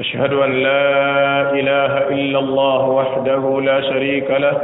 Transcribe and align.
أشهد 0.00 0.32
أن 0.32 0.52
لا 0.52 1.52
إله 1.52 1.92
إلا 2.08 2.38
الله 2.38 2.80
وحده 2.98 3.60
لا 3.60 3.78
شريك 3.80 4.30
له 4.30 4.56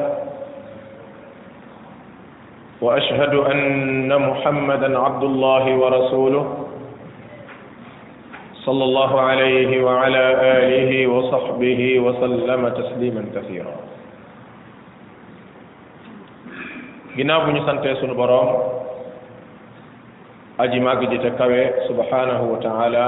وأشهد 2.81 3.35
أن 3.35 4.09
محمدا 4.29 4.99
عبد 4.99 5.25
الله 5.25 5.65
ورسوله 5.77 6.45
صلى 8.65 8.85
الله 8.85 9.21
عليه 9.21 9.85
وعلى 9.85 10.25
آله 10.59 11.07
وصحبه 11.07 11.81
وسلم 12.01 12.63
تسليما 12.69 13.23
كثيرا 13.37 13.75
جناب 17.17 17.49
نسان 17.49 17.77
تيسون 17.83 18.17
برام 18.17 18.49
أجي 20.61 20.81
boroom 20.81 21.75
سبحانه 21.89 22.41
وتعالى 22.43 23.07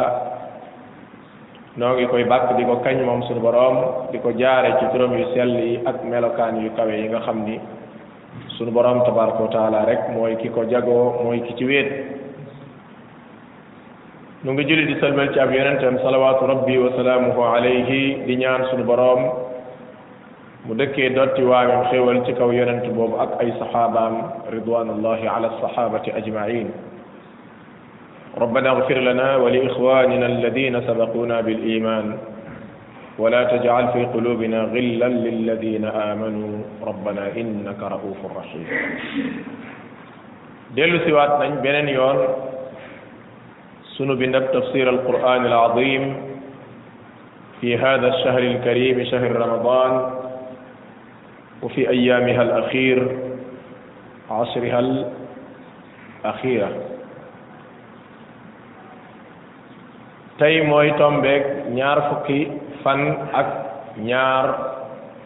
noo 1.79 1.95
ngi 1.95 2.07
koy 2.11 2.25
bàkk 2.27 2.59
di 2.59 2.65
ko 2.67 2.77
kañ 2.85 2.99
moom 3.07 3.23
suñu 3.23 3.41
boroom 3.41 3.77
di 4.11 4.19
ko 4.19 4.31
jaaree 4.41 4.75
ci 4.79 4.85
turam 4.91 5.13
yu 5.15 5.27
sell 5.33 5.51
yi 5.61 5.79
ak 5.87 6.03
melokaan 6.11 6.59
yu 6.65 6.71
kawe 6.77 6.91
yi 6.99 7.07
nga 7.09 7.21
xam 7.27 7.39
ni 7.47 7.55
sunu 8.59 8.71
boroom 8.75 8.99
tabaraka 9.07 9.47
wa 9.47 9.85
rek 9.87 10.01
mooy 10.15 10.35
ki 10.43 10.49
ko 10.51 10.65
jagoo 10.71 11.23
mooy 11.23 11.41
ki 11.47 11.55
ci 11.59 11.65
wéet 11.71 11.89
nu 14.43 14.53
ngi 14.53 14.65
julli 14.69 14.87
di 14.87 14.99
salmal 15.01 15.31
ci 15.33 15.39
ab 15.39 15.53
yonentam 15.55 15.99
salawaatu 16.03 16.47
rabbi 16.47 16.77
wa 16.79 16.91
salaamuhu 16.97 17.43
di 18.27 18.35
ñaan 18.37 18.63
suñu 18.71 18.83
boroom 18.85 19.21
mu 20.67 20.75
dëkkee 20.75 21.15
dotti 21.15 21.43
waamem 21.43 21.85
xéewal 21.91 22.25
ci 22.27 22.35
kaw 22.35 22.51
yonent 22.51 22.87
boobu 22.91 23.21
ak 23.21 23.39
ay 23.39 23.55
saxaabaam 23.59 24.15
ridwanullahi 24.51 25.29
ala 25.31 25.51
saxaabati 25.63 26.11
ajmain 26.11 26.75
ربنا 28.39 28.71
اغفر 28.71 28.99
لنا 28.99 29.37
ولإخواننا 29.37 30.27
الذين 30.27 30.81
سبقونا 30.81 31.41
بالإيمان 31.41 32.19
ولا 33.19 33.45
تجعل 33.57 33.89
في 33.93 34.05
قلوبنا 34.15 34.61
غلا 34.63 35.09
للذين 35.09 35.85
آمنوا 35.85 36.55
ربنا 36.87 37.25
إنك 37.37 37.81
رؤوف 37.83 38.21
رحيم 38.39 38.67
ديلو 40.75 40.99
سيوات 41.03 41.31
نان 41.43 41.55
بنن 41.67 41.89
يون 41.89 42.19
سنو 43.99 44.15
بنب 44.15 44.47
تفسير 44.55 44.87
القرآن 44.91 45.47
العظيم 45.47 46.03
في 47.61 47.75
هذا 47.77 48.09
الشهر 48.09 48.43
الكريم 48.43 49.05
شهر 49.05 49.31
رمضان 49.37 49.93
وفي 51.63 51.89
أيامها 51.91 52.43
الأخير 52.43 52.99
عشرها 54.31 54.81
الأخيرة 54.81 56.71
tey 60.39 60.63
mooy 60.63 60.91
tombeek 60.99 61.45
ñaar 61.75 61.99
fukki 62.09 62.41
fan 62.85 63.01
ak 63.35 63.49
ñaar 64.09 64.47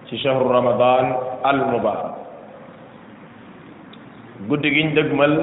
ci 0.09 0.17
shahru 0.17 0.49
ramadan 0.49 1.07
al 1.45 1.59
mubarak 1.69 2.17
guddi 4.49 4.69
giñ 4.77 4.89
dëgmal 4.97 5.35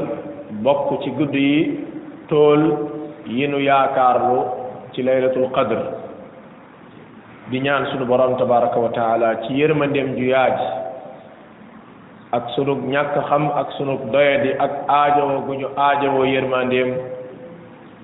bokk 0.66 1.04
ci 1.04 1.10
guddi 1.18 1.44
yi 1.50 1.60
tool 2.30 2.62
yi 3.28 3.46
nu 3.48 3.58
yaakaarlu 3.62 4.42
ci 4.94 5.04
laylatul 5.06 5.52
qadr 5.54 5.80
di 7.54 7.60
ñaan 7.62 7.86
sunu 7.94 8.06
borom 8.10 8.38
tabaraka 8.42 8.80
wa 8.80 8.90
taala 8.90 9.36
ci 9.46 9.54
yërmandeem 9.54 10.16
ju 10.18 10.26
yaaj 10.34 10.60
ak 12.32 12.50
sunu 12.58 12.74
ñàkk 12.90 13.22
xam 13.30 13.48
ak 13.54 13.70
sunu 13.78 14.00
doyadi 14.12 14.50
ak 14.66 14.72
aajowoo 14.98 15.42
gu 15.46 15.54
ñu 15.62 15.68
aajowoo 15.78 16.26
yërmandeem 16.26 17.09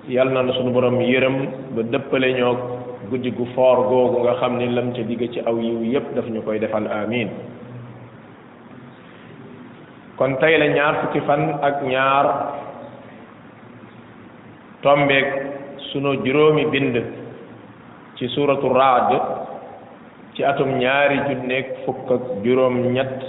yàlla 0.08 0.42
na 0.42 0.52
sunu 0.54 0.70
borom 0.70 1.00
yërëm 1.02 1.34
ba 1.74 1.82
dëppale 1.82 2.30
ñoo 2.38 2.54
guddi 3.10 3.30
gu 3.32 3.44
foor 3.54 3.86
googu 3.90 4.22
nga 4.22 4.34
xam 4.40 4.56
ni 4.58 4.68
lam 4.70 4.94
ca 4.94 5.02
digg 5.02 5.20
ci 5.32 5.40
aw 5.44 5.56
yiw 5.58 5.82
yépp 5.82 6.14
daf 6.14 6.26
ñu 6.30 6.42
koy 6.42 6.58
defal 6.62 6.86
amin 6.86 7.26
kon 10.16 10.36
tey 10.40 10.58
la 10.58 10.66
ñaar 10.68 10.94
fukki 11.02 11.20
fan 11.26 11.58
ak 11.62 11.82
ñaar 11.82 12.26
tombeek 14.82 15.26
sunu 15.90 16.16
juróomi 16.24 16.66
bind 16.70 17.02
ci 18.16 18.28
suuratu 18.28 18.68
raad 18.70 19.10
ci 20.34 20.44
atum 20.44 20.68
ñaari 20.78 21.18
junneeg 21.26 21.66
fukk 21.84 22.10
ak 22.14 22.22
juróom 22.46 22.76
ñett 22.94 23.20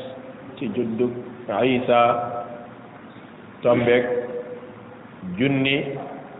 ci 0.57 0.69
juddug 0.75 1.11
isa 1.49 2.45
tombeek 3.65 4.05
junni 5.37 5.97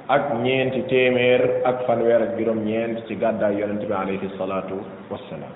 ak 0.07 0.39
ñeenti 0.39 0.87
téeméer 0.87 1.61
ak 1.67 1.83
fanweer 1.83 2.23
ak 2.31 2.39
juróom 2.39 2.63
ñeent 2.63 3.03
ci 3.11 3.15
gàddaay 3.19 3.59
yonent 3.59 3.83
bi 3.83 3.91
alayhi 3.91 4.27
salaatu 4.39 4.79
wassalaam 5.11 5.51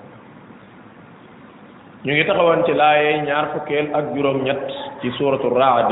ñu 2.04 2.12
ngi 2.12 2.24
taxawoon 2.28 2.60
ci 2.68 2.72
laaye 2.76 3.24
ñaar 3.24 3.46
fukkeel 3.56 3.88
ak 3.96 4.04
juróom 4.14 4.44
ñett 4.44 4.66
ci 5.00 5.08
suratu 5.16 5.48
raad 5.48 5.88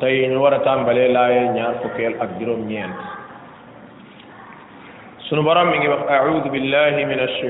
tey 0.00 0.28
ñu 0.28 0.36
war 0.40 0.52
a 0.52 0.60
tàmbalee 0.60 1.08
laaye 1.16 1.48
ñaar 1.56 1.80
fukkeel 1.80 2.20
ak 2.20 2.30
juróom 2.40 2.68
ñeent 2.68 2.98
sunu 5.28 5.40
borom 5.42 5.70
mi 5.72 5.78
ngi 5.78 5.88
wax 5.88 6.04
a'udhu 6.10 6.48
billahi 6.52 7.04
min 7.08 7.18
ash 7.26 7.40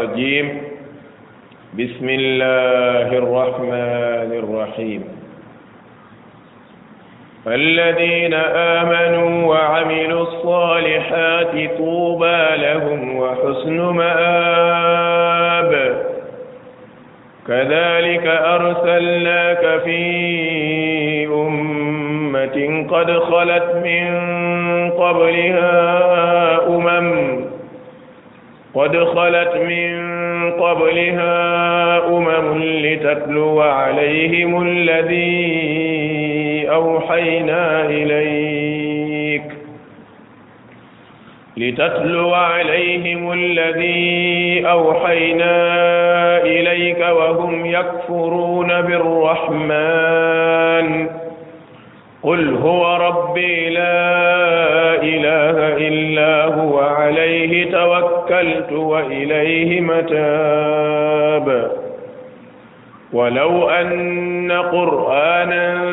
rajim 0.00 0.46
bismillahi 1.78 3.14
ar-rahmani 3.22 4.36
rahim 4.50 5.02
فالذين 7.44 8.34
آمنوا 8.54 9.46
وعملوا 9.54 10.22
الصالحات 10.22 11.78
طوبى 11.78 12.46
لهم 12.56 13.16
وحسن 13.18 13.80
مآب 13.80 15.72
كذلك 17.48 18.26
أرسلناك 18.26 19.80
في 19.84 21.26
أمة 21.26 22.86
قد 22.90 23.18
خلت 23.18 23.76
من 23.84 24.06
قبلها 24.90 25.70
أمم 26.68 27.32
قد 28.74 29.04
خلت 29.04 29.56
من 29.56 30.12
قبلها 30.50 31.42
أمم 32.06 32.62
لتتلو 32.64 33.60
عليهم 33.60 34.66
الذين 34.68 36.31
أوحينا 36.70 37.84
إليك 37.86 39.42
لتتلو 41.56 42.34
عليهم 42.34 43.32
الذي 43.32 44.62
أوحينا 44.66 45.52
إليك 46.42 47.00
وهم 47.00 47.66
يكفرون 47.66 48.80
بالرحمن 48.80 51.08
قل 52.22 52.54
هو 52.54 52.96
ربي 52.96 53.68
لا 53.70 54.12
إله 55.02 55.88
إلا 55.88 56.54
هو 56.54 56.78
عليه 56.78 57.70
توكلت 57.70 58.72
وإليه 58.72 59.80
متاب 59.80 61.72
ولو 63.12 63.70
أن 63.70 64.52
قرآنا 64.72 65.92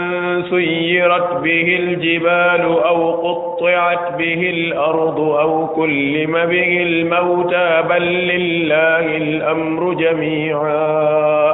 سيرت 0.49 1.31
به 1.43 1.77
الجبال 1.79 2.61
أو 2.61 3.11
قطعت 3.11 4.13
به 4.17 4.49
الأرض 4.49 5.19
أو 5.19 5.67
كلم 5.67 6.31
به 6.31 6.81
الموتى 6.83 7.83
بل 7.89 8.01
لله 8.03 9.17
الأمر 9.17 9.93
جميعا 9.93 11.53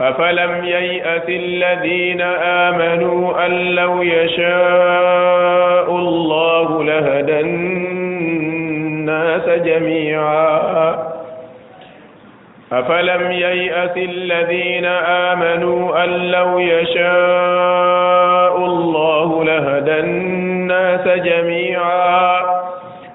أفلم 0.00 0.64
ييأس 0.64 1.22
الذين 1.28 2.20
آمنوا 2.42 3.46
أن 3.46 3.52
لو 3.74 4.02
يشاء 4.02 5.90
الله 5.96 6.84
لهدى 6.84 7.40
الناس 7.40 9.48
جميعا 9.48 11.13
أفلم 12.80 13.30
ييأس 13.32 13.96
الذين 13.96 14.84
آمنوا 15.32 16.04
أن 16.04 16.10
لو 16.10 16.58
يشاء 16.58 18.56
الله 18.56 19.44
لهدى 19.44 19.98
الناس 20.00 21.08
جميعا 21.08 22.40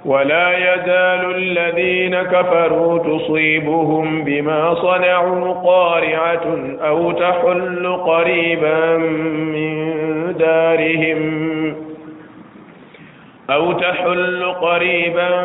ولا 0.06 0.52
يزال 0.58 1.36
الذين 1.36 2.22
كفروا 2.22 3.00
تصيبهم 3.18 4.24
بما 4.24 4.74
صنعوا 4.76 5.54
قارعة 5.54 6.58
أو 6.84 7.12
تحل 7.12 8.00
قريبا 8.06 8.98
من 8.98 9.80
دارهم 10.40 11.40
أو 13.52 13.72
تحل 13.72 14.54
قريبا 14.62 15.42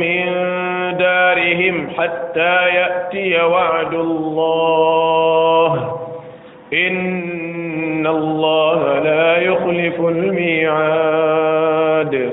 من 0.00 0.26
دارهم 0.98 1.88
حتى 1.98 2.56
يأتي 2.68 3.42
وعد 3.44 3.94
الله 3.94 5.96
إن 6.72 8.06
الله 8.06 8.98
لا 8.98 9.38
يخلف 9.38 10.00
الميعاد 10.00 12.32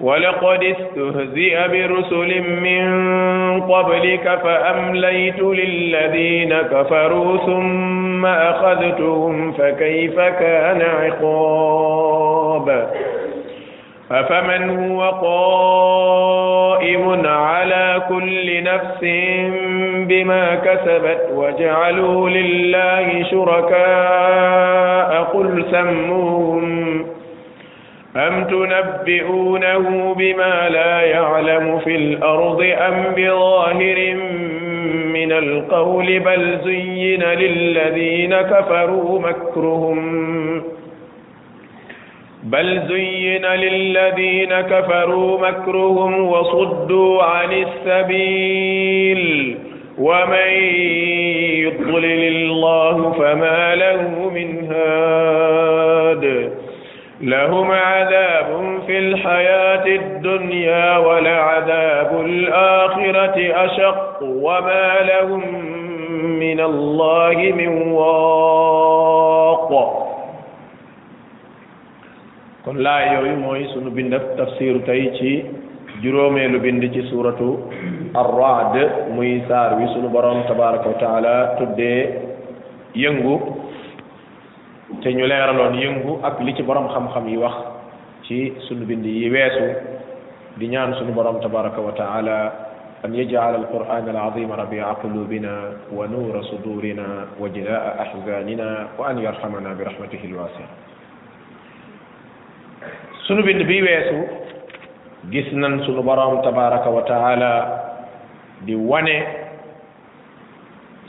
ولقد 0.00 0.64
استهزئ 0.64 1.68
برسل 1.68 2.60
من 2.60 3.60
قبلك 3.60 4.38
فأمليت 4.42 5.40
للذين 5.40 6.54
كفروا 6.54 7.36
ثم 7.36 8.26
أخذتهم 8.26 9.52
فكيف 9.52 10.16
كان 10.20 10.82
عقاب 10.82 12.94
أفمن 14.12 14.70
هو 14.90 15.10
قائم 15.10 17.26
على 17.26 18.02
كل 18.08 18.62
نفس 18.62 18.98
بما 20.08 20.54
كسبت 20.54 21.20
وجعلوا 21.34 22.30
لله 22.30 23.22
شركاء 23.30 25.22
قل 25.22 25.64
سموهم 25.70 26.84
أم 28.16 28.44
تنبئونه 28.44 30.14
بما 30.18 30.68
لا 30.68 31.00
يعلم 31.00 31.78
في 31.78 31.96
الأرض 31.96 32.60
أم 32.62 33.04
بظاهر 33.16 34.14
من 35.14 35.32
القول 35.32 36.18
بل 36.20 36.58
زين 36.64 37.22
للذين 37.22 38.34
كفروا 38.42 39.20
مكرهم 39.20 40.14
بل 42.44 42.82
زين 42.88 43.46
للذين 43.46 44.60
كفروا 44.60 45.48
مكرهم 45.50 46.28
وصدوا 46.28 47.22
عن 47.22 47.48
السبيل 47.52 49.56
ومن 49.98 50.48
يضلل 51.48 52.36
الله 52.36 53.12
فما 53.12 53.74
له 53.74 54.02
من 54.34 54.72
هاد 54.72 56.52
لهم 57.20 57.70
عذاب 57.70 58.78
في 58.86 58.98
الحياة 58.98 59.86
الدنيا 59.86 60.96
ولعذاب 60.98 62.20
الآخرة 62.26 63.34
أشق 63.64 64.22
وما 64.22 64.94
لهم 65.02 65.42
من 66.38 66.60
الله 66.60 67.36
من 67.56 67.92
واق 67.92 70.00
kon 72.64 72.80
laay 72.80 73.12
yooyu 73.12 73.36
mooy 73.44 73.60
sunu 73.76 73.92
bindab 73.96 74.24
tafsiru 74.40 74.80
tey 74.88 75.02
ci 75.20 75.30
juróomeelu 76.02 76.58
bind 76.64 76.80
ci 76.96 77.02
suuratu 77.12 77.48
ar-Ra'd 78.20 78.74
muy 79.14 79.44
saar 79.48 79.76
wi 79.76 79.84
sunu 79.92 80.08
borom 80.08 80.40
tabaraka 80.48 80.88
wa 80.88 80.96
taala 81.04 81.34
tuddee 81.60 82.08
yëngu 82.96 83.34
te 85.04 85.12
ñu 85.12 85.28
leeraloon 85.28 85.76
yëngu 85.76 86.12
ak 86.24 86.40
li 86.40 86.56
ci 86.56 86.62
borom 86.64 86.88
xamxam 86.88 87.12
xam 87.12 87.28
yi 87.32 87.36
wax 87.44 87.54
ci 88.24 88.38
sunu 88.66 88.86
bind 88.88 89.04
yi 89.04 89.28
weesu 89.28 89.68
di 90.56 90.64
ñaan 90.72 90.94
sunu 90.96 91.12
borom 91.12 91.40
tabaraka 91.44 91.80
wa 91.84 91.92
taala 91.92 92.38
an 93.04 93.12
yaj'ala 93.12 93.60
al-Qur'ana 93.60 94.08
al-'azima 94.10 94.56
rabi'a 94.56 94.94
qulubina 95.04 95.52
wa 95.92 96.06
nura 96.08 96.40
sudurina 96.48 97.36
wa 97.36 97.44
jilaa 97.48 97.92
ahzanina 98.08 98.96
wa 98.96 99.08
an 99.12 99.18
yarhamana 99.20 99.76
bi 99.76 99.84
rahmatihi 99.84 100.32
al 100.32 100.48
sunu 103.26 103.40
bind 103.44 103.62
bi 103.64 103.80
weesu 103.80 104.20
gis 105.32 105.48
nan 105.56 105.80
sunu 105.88 106.04
borom 106.04 106.40
tabaraka 106.44 106.88
wa 106.88 107.02
di 108.64 108.72
wane 108.76 109.16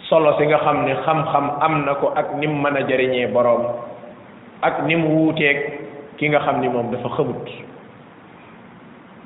solo 0.10 0.36
si 0.38 0.46
nga 0.48 0.60
xam 0.62 0.84
ni 0.86 0.94
xam-xam 1.06 1.46
am 1.62 1.74
na 1.88 1.94
ko 1.98 2.12
ak 2.16 2.36
nim 2.40 2.52
mën 2.62 2.76
a 2.78 2.82
jariñee 2.88 3.32
borom 3.32 3.64
ak 4.62 4.84
nim 4.88 5.06
wuuteeg 5.06 5.58
ki 6.18 6.30
nga 6.30 6.40
xam 6.40 6.60
ni 6.62 6.68
moom 6.70 6.92
dafa 6.92 7.10
xamut 7.16 7.48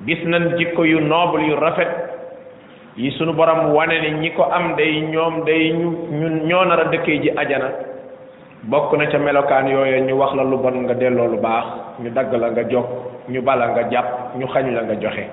gis 0.06 0.22
nan 0.26 0.56
jikko 0.58 0.84
yu 0.86 1.00
noble 1.02 1.42
yu 1.42 1.56
rafet 1.58 1.90
yi 2.98 3.10
sunu 3.18 3.34
borom 3.34 3.74
wane 3.74 3.98
ne 4.02 4.10
ñi 4.22 4.30
ko 4.38 4.44
am 4.46 4.76
day 4.78 5.02
ñoom 5.02 5.44
day 5.46 5.74
ñu 5.74 6.46
ñoo 6.48 6.66
nar 6.66 6.80
a 6.86 6.86
dëkkee 6.92 7.22
ji 7.22 7.30
ajana 7.38 7.72
bokk 8.68 8.92
na 9.00 9.08
ca 9.08 9.16
melokaan 9.20 9.68
yooyu 9.72 10.04
ñu 10.04 10.20
wax 10.20 10.36
la 10.36 10.44
lu 10.44 10.58
bon 10.58 10.76
nga 10.84 10.94
delloo 10.94 11.28
lu 11.28 11.40
baax 11.40 11.64
ñu 12.04 12.10
dagg 12.10 12.34
la 12.34 12.52
nga 12.52 12.64
jog 12.68 12.86
ñu 13.30 13.42
bala 13.42 13.70
nga 13.70 13.88
jàpp 13.90 14.36
ñu 14.36 14.48
xañ 14.48 14.74
la 14.76 14.82
nga 14.84 14.96
joxe 15.00 15.24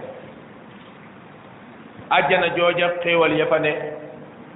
àjjana 2.10 2.54
jooja 2.56 2.88
xéewal 3.02 3.32
ya 3.36 3.46
fa 3.46 3.58
ne 3.58 3.72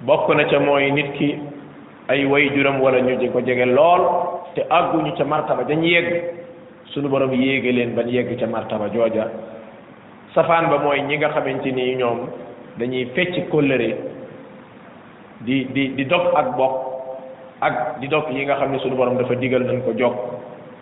bokk 0.07 0.29
na 0.37 0.45
ca 0.45 0.59
mooy 0.61 0.91
nit 0.93 1.13
ki 1.19 1.39
ay 2.09 2.25
way 2.27 2.51
juram 2.55 2.81
wala 2.81 3.01
ñu 3.01 3.17
di 3.19 3.29
ko 3.29 3.41
jege 3.41 3.65
lool 3.67 4.03
te 4.55 4.63
àgguñu 4.69 5.17
ca 5.19 5.25
martaba 5.25 5.63
dañ 5.65 5.83
yegg 5.83 6.25
sunu 6.95 7.09
borom 7.09 7.33
yéege 7.33 7.73
leen 7.73 7.95
ban 7.97 8.07
yegg 8.07 8.39
ca 8.39 8.47
martaba 8.47 8.87
jooja 8.95 9.27
safaan 10.33 10.69
ba 10.71 10.79
mooy 10.79 11.03
ñi 11.03 11.17
nga 11.17 11.29
xamante 11.35 11.73
ni 11.73 11.95
ñoom 11.97 12.19
dañuy 12.79 13.09
fecc 13.17 13.49
kóllëre 13.51 13.97
di 15.41 15.65
di 15.75 15.89
di 15.95 16.05
dog 16.07 16.31
ak 16.37 16.55
bokk 16.57 16.90
ak 17.61 18.01
di 18.01 18.09
dokk 18.09 18.33
ñi 18.33 18.45
nga 18.49 18.57
xam 18.57 18.73
ne 18.73 18.79
suñu 18.79 18.97
borom 18.97 19.17
dafa 19.17 19.35
diggal 19.37 19.63
nañ 19.65 19.83
ko 19.85 19.93
jog 19.97 20.15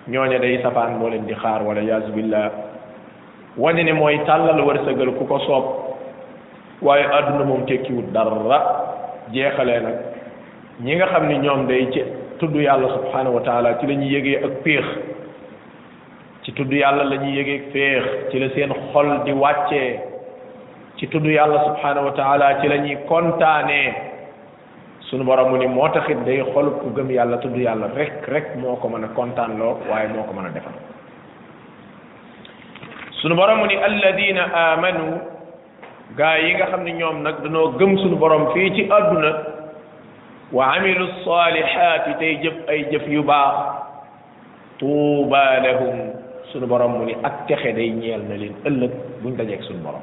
ñooñe 0.07 0.39
day 0.39 0.63
safaan 0.63 0.99
moo 0.99 1.09
leen 1.11 1.27
di 1.27 1.35
xaar 1.35 1.63
wala 1.67 1.81
yaasu 1.83 2.13
billah 2.15 2.51
wane 3.59 3.83
ne 3.83 3.93
mooy 3.93 4.23
tàllal 4.25 4.61
wërsëgal 4.63 5.11
ku 5.19 5.25
ko 5.27 5.39
soob 5.41 5.65
waaye 6.81 7.05
àdduna 7.05 7.45
moom 7.45 7.67
tekkiwut 7.67 8.13
dara 8.15 8.31
jeexalee 9.35 9.81
nag 9.81 9.97
ñi 10.85 10.95
nga 10.95 11.07
xam 11.07 11.27
ni 11.29 11.39
ñoom 11.39 11.67
day 11.67 11.91
ci 11.91 12.03
tudd 12.39 12.55
yàlla 12.55 12.89
subhanahu 12.95 13.35
wa 13.35 13.43
ci 13.43 13.87
la 13.87 13.95
ñuy 13.99 14.13
yëgee 14.15 14.39
ak 14.47 14.63
péex 14.63 14.87
ci 16.43 16.53
tudd 16.53 16.73
yàlla 16.73 17.03
la 17.05 17.17
ñuy 17.17 17.35
yëgee 17.35 17.99
ak 17.99 18.31
ci 18.31 18.39
la 18.39 18.49
seen 18.55 18.71
xol 18.93 19.23
di 19.25 19.33
wàccee 19.33 20.01
ci 20.97 21.09
tudd 21.09 21.27
yàlla 21.27 21.65
subhanahu 21.75 22.07
wa 22.07 22.13
taala 22.15 22.55
ci 22.63 22.97
kontaanee 23.09 24.08
sunu 25.09 25.25
borom 25.25 25.51
mu 25.57 25.57
ni 25.57 25.67
moo 25.67 25.89
taxit 25.89 26.21
day 26.29 26.41
xol 26.53 26.69
ku 26.81 26.93
gëm 26.97 27.09
yàlla 27.11 27.39
tuddu 27.41 27.61
yàlla 27.65 27.91
rek 27.97 28.29
rek 28.29 28.57
moko 28.61 28.89
ko 28.89 28.99
contane 29.17 29.57
lo 29.57 29.81
waye 29.89 30.09
moko 30.13 30.33
waaye 30.37 30.53
defal 30.53 30.73
sunu 33.21 33.35
borom 33.35 33.59
mu 33.65 33.67
ni 33.73 33.77
alladheena 33.81 34.45
amanu 34.53 35.21
gaa 36.17 36.37
yi 36.45 36.55
nga 36.61 36.67
xamni 36.77 36.93
ne 36.93 36.99
ñoom 37.01 37.23
nag 37.25 37.41
dañoo 37.43 37.73
gëm 37.81 37.93
sunu 38.05 38.17
borom 38.21 38.53
fi 38.53 38.69
ci 38.77 38.85
aduna 38.91 39.33
wa 40.53 40.77
amilu 40.77 41.07
salihaati 41.25 42.13
tay 42.21 42.37
jëf 42.45 42.69
ay 42.69 42.85
jëf 42.93 43.09
yu 43.09 43.23
baax 43.25 43.57
tuba 44.79 45.61
lahum 45.65 46.13
sunu 46.53 46.67
borom 46.69 46.93
mu 47.01 47.05
ni 47.09 47.15
ak 47.23 47.47
texe 47.49 47.73
day 47.75 47.91
ñeel 47.97 48.23
na 48.29 48.37
leen 48.37 48.91
buñu 49.25 49.37
dajé 49.41 49.55
ak 49.57 49.65
sunu 49.73 49.81
borom 49.81 50.03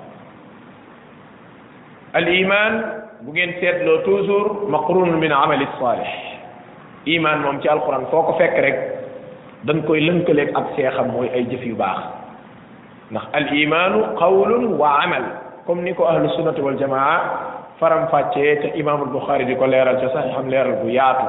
al 2.18 2.26
iman 2.28 3.05
bu 3.24 3.32
ngeen 3.32 3.56
seetloo 3.62 4.04
toujours 4.04 4.68
maqrun 4.68 5.16
min 5.20 5.32
amali 5.32 5.64
salih 5.80 6.12
iman 7.16 7.38
moom 7.48 7.60
ci 7.64 7.68
alquran 7.72 8.10
foo 8.12 8.28
ko 8.28 8.34
fekk 8.36 8.56
rek 8.60 8.78
dañ 9.64 9.84
koy 9.88 10.04
lënkaleeg 10.04 10.52
ak 10.58 10.76
seexam 10.76 11.14
mooy 11.16 11.30
ay 11.32 11.48
jëf 11.48 11.64
yu 11.64 11.76
baax 11.80 12.00
ndax 13.12 13.26
al 13.32 13.48
imanu 13.56 14.00
qawlun 14.20 14.64
wa 14.76 15.00
amal 15.04 15.24
comme 15.66 15.84
ni 15.84 15.94
ko 15.96 16.04
ahlu 16.08 16.28
sunnati 16.36 16.60
wal 16.62 16.76
jamaa 16.76 17.20
faram 17.80 18.08
fàccee 18.12 18.60
te 18.62 18.68
imamul 18.76 19.10
buxaari 19.16 19.46
di 19.46 19.56
ko 19.56 19.68
leeral 19.68 19.96
ca 20.02 20.12
sax 20.16 20.36
xam 20.36 20.50
leeral 20.52 20.76
bu 20.84 20.90
yaatu 20.92 21.28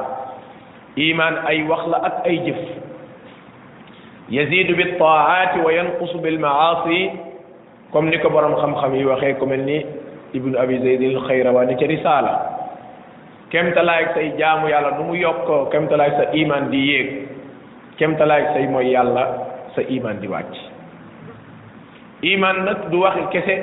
iman 0.97 1.35
ay 1.47 1.63
wax 1.71 1.83
la 1.87 1.99
ak 2.03 2.17
ay 2.27 2.39
jëf 2.47 2.59
yazidu 4.31 4.75
bi 4.77 4.93
taati 4.99 5.59
wa 5.63 5.71
yanqusu 5.73 6.19
bil 6.19 6.39
maasi 6.43 7.11
comme 7.95 8.11
ni 8.11 8.19
ko 8.19 8.29
borom 8.31 8.59
xam-xam 8.59 8.91
yi 8.95 9.07
waxee 9.07 9.39
ku 9.39 9.47
mel 9.47 9.61
ni 9.63 9.87
ibnu 10.37 10.55
abi 10.61 10.77
zaydil 10.85 11.17
xayrawaani 11.25 11.77
ca 11.81 11.87
risaala 11.91 12.33
kemtalaay 13.51 14.05
say 14.15 14.27
jaamu 14.39 14.69
yàlla 14.69 14.91
nu 15.01 15.09
mu 15.11 15.15
yokkoo 15.17 15.71
kemtalaay 15.73 16.13
sa 16.21 16.25
iman 16.37 16.69
di 16.71 16.81
yéeg 16.93 17.09
kemtalaay 17.97 18.43
say 18.53 18.65
mooy 18.69 18.93
yàlla 18.93 19.25
sa 19.75 19.81
iman 19.97 20.21
di 20.21 20.29
wàcc 20.29 20.55
iman 22.37 22.57
nag 22.69 22.79
du 22.93 23.01
waxi 23.01 23.23
kese 23.33 23.57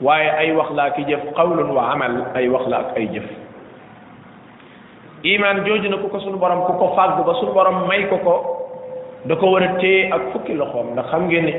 waaye 0.00 0.30
ay 0.48 0.50
wax 0.56 0.70
la 0.78 0.90
ki 0.96 1.04
jëf 1.04 1.22
qawlun 1.36 1.70
wa 1.76 1.92
ay 2.34 2.48
wax 2.48 2.64
la 2.72 2.76
ak 2.84 2.88
ay 2.96 3.06
jëf 3.12 3.26
iman 5.28 5.64
jooju 5.64 5.90
na 5.92 5.96
ku 6.00 6.08
ko 6.08 6.18
sunu 6.24 6.38
borom 6.40 6.64
ku 6.64 6.72
ko 6.80 6.92
fàgg 6.96 7.20
ba 7.26 7.32
sunu 7.40 7.52
borom 7.52 7.84
may 7.88 8.04
ko 8.08 8.16
ko 8.24 8.36
da 9.28 9.34
ko 9.36 9.44
war 9.50 9.62
a 9.64 9.68
téye 9.82 10.08
ak 10.12 10.30
fukki 10.32 10.54
loxoom 10.54 10.92
ndax 10.94 11.10
xam 11.10 11.22
ngeen 11.28 11.44
ne 11.50 11.54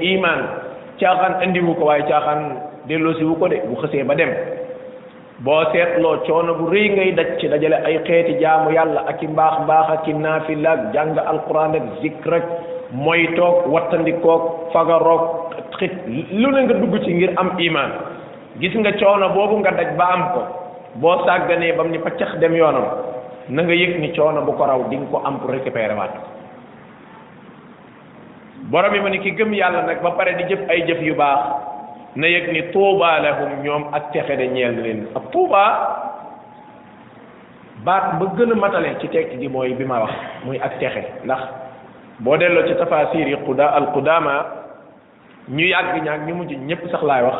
caaxaan 0.99 1.41
indiwu 1.45 1.77
ko 1.77 1.83
waaye 1.89 2.03
caaxaan 2.09 2.41
delloosiwu 2.89 3.33
ko 3.41 3.45
de 3.51 3.57
bu 3.69 3.75
xësee 3.81 4.03
ba 4.09 4.13
dem 4.19 4.31
boo 5.45 5.61
seetloo 5.71 6.15
coono 6.27 6.51
bu 6.59 6.65
rëy 6.73 6.87
ngay 6.93 7.11
daj 7.17 7.29
ci 7.39 7.45
dajale 7.53 7.77
ay 7.87 7.95
xeeti 8.07 8.33
jaamu 8.41 8.71
yàlla 8.77 9.01
ak 9.11 9.19
i 9.23 9.27
mbaax 9.33 9.53
mbaax 9.65 9.87
ak 9.95 10.03
i 10.07 10.13
naafila 10.13 10.69
ak 10.75 10.81
jàng 10.93 11.11
alquran 11.33 11.71
ak 11.79 11.85
zikr 12.01 12.29
rek 12.33 12.45
mooy 13.03 13.21
toog 13.37 13.67
wattandikoog 13.73 14.41
fagaroog 14.73 15.21
xit 15.79 15.93
lu 16.41 16.49
ne 16.51 16.59
nga 16.65 16.75
dugg 16.81 16.95
ci 17.03 17.11
ngir 17.13 17.31
am 17.41 17.49
iman 17.67 17.91
gis 18.59 18.73
nga 18.79 18.91
coono 19.01 19.29
boobu 19.35 19.55
nga 19.59 19.71
daj 19.79 19.89
ba 19.99 20.05
am 20.15 20.23
ko 20.33 20.41
boo 21.01 21.17
sàgganee 21.25 21.73
bam 21.77 21.91
ni 21.91 21.97
paccax 22.05 22.39
dem 22.41 22.55
yoonam 22.55 22.87
na 23.53 23.61
nga 23.63 23.73
yëg 23.81 23.93
ni 24.01 24.09
coono 24.17 24.41
bu 24.45 24.51
ko 24.57 24.65
raw 24.65 24.81
di 24.89 24.95
nga 24.97 25.07
ko 25.11 25.17
am 25.25 25.35
pour 25.39 25.51
récupérer 25.51 25.95
waat 25.97 26.15
borom 28.69 28.93
yi 28.95 28.99
mu 29.01 29.09
ne 29.09 29.19
ki 29.19 29.31
gëm 29.31 29.53
yàlla 29.53 29.83
nag 29.83 30.01
ba 30.03 30.11
pare 30.17 30.35
di 30.37 30.43
jëf 30.43 30.67
ay 30.69 30.83
jëf 30.87 31.01
yu 31.01 31.15
baax 31.15 31.39
na 32.15 32.27
yëg 32.27 32.49
ni 32.51 32.61
tuubaa 32.71 33.19
lahum 33.19 33.63
ñoom 33.63 33.83
ak 33.93 34.11
texe 34.13 34.35
de 34.37 34.45
ñeel 34.51 34.75
na 34.75 34.81
leen 34.81 35.07
tuubaa 35.31 35.73
baat 37.85 38.19
ba 38.19 38.25
gën 38.35 38.51
a 38.51 38.55
matalee 38.55 38.95
ci 38.99 39.07
tekki 39.07 39.37
gi 39.39 39.47
mooy 39.47 39.73
bi 39.73 39.85
ma 39.85 39.99
wax 40.03 40.13
muy 40.45 40.57
ak 40.59 40.79
texe 40.79 41.03
ndax 41.23 41.39
boo 42.19 42.37
delloo 42.37 42.67
ci 42.67 42.73
tafasir 42.75 43.27
yi 43.27 43.35
quda 43.45 43.67
al 43.67 43.91
qudama 43.93 44.45
ñu 45.49 45.65
yàgg 45.67 46.03
ñaag 46.03 46.27
ñu 46.27 46.35
mujj 46.35 46.53
ñépp 46.67 46.87
sax 46.91 47.01
laay 47.03 47.23
wax 47.23 47.37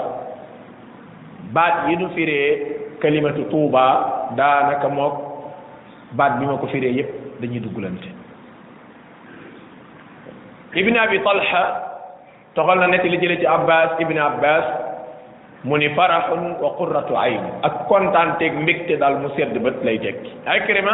baat 1.53 1.87
yi 1.89 1.97
nu 1.97 2.09
firee 2.15 2.79
kalimatu 3.01 3.43
tuubaa 3.49 4.29
daanaka 4.37 4.87
mook 4.89 5.13
baat 6.13 6.39
bi 6.39 6.45
ma 6.45 6.57
ko 6.57 6.67
fiire 6.67 6.87
yépp 6.93 7.09
dañuy 7.41 7.59
dugglante 7.59 8.16
ibn 10.77 10.93
abi 10.93 11.17
talha 11.25 11.65
toxal 12.53 12.77
na 12.77 12.85
netti 12.87 13.09
li 13.09 13.17
jële 13.17 13.37
ci 13.41 13.47
abbas 13.49 13.97
ibn 13.99 14.13
abbas 14.21 14.65
mu 15.65 15.73
ni 15.77 15.89
farahun 15.97 16.61
wa 16.61 16.69
qurratu 16.77 17.17
ayn 17.17 17.41
ak 17.65 17.89
kontanteeg 17.89 18.53
mbégte 18.53 18.97
daal 19.01 19.17
mu 19.17 19.33
sedd 19.33 19.57
bët 19.57 19.81
lay 19.81 19.97
tekki 19.97 20.29
akrima 20.45 20.93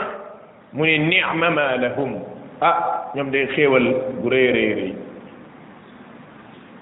mu 0.72 0.88
ni 0.88 0.96
nicma 1.04 1.50
ma 1.52 1.76
lahum 1.76 2.16
ah 2.64 3.12
ñoom 3.16 3.28
day 3.36 3.44
xéewal 3.56 3.88
gu 4.24 4.28
rëy 4.32 4.48
rëy 4.56 4.72
rëy 4.80 4.92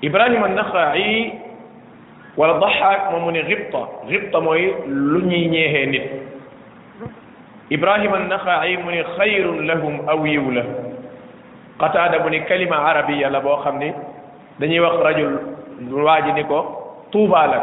ibrahima 0.05 0.45
annaxaayi 0.53 1.33
wala 2.37 2.53
daxaak 2.61 3.11
moom 3.17 3.21
mu 3.25 3.31
ni 3.33 3.41
xibta 3.49 3.81
xibta 4.13 4.37
mooy 4.45 4.73
lu 4.87 5.19
ñuy 5.25 5.49
ñeexee 5.49 5.85
nit 5.89 6.05
ibrahima 7.73 8.15
annaxaayi 8.21 8.77
mu 8.77 8.91
ni 8.93 9.01
xayrun 9.17 9.65
lahum 9.67 9.95
aw 10.07 10.21
yiw 10.25 10.45
la 10.53 10.63
qataada 11.81 12.21
bu 12.23 12.29
ni 12.29 12.45
kalima 12.45 12.77
arabiya 12.85 13.29
la 13.33 13.39
boo 13.41 13.57
xam 13.65 13.79
ni 13.83 13.89
dañuy 14.61 14.79
wax 14.79 14.95
rajul 15.05 15.33
waa 16.05 16.21
ji 16.21 16.31
ni 16.37 16.43
ko 16.45 16.59
tuubaa 17.11 17.47
la 17.47 17.57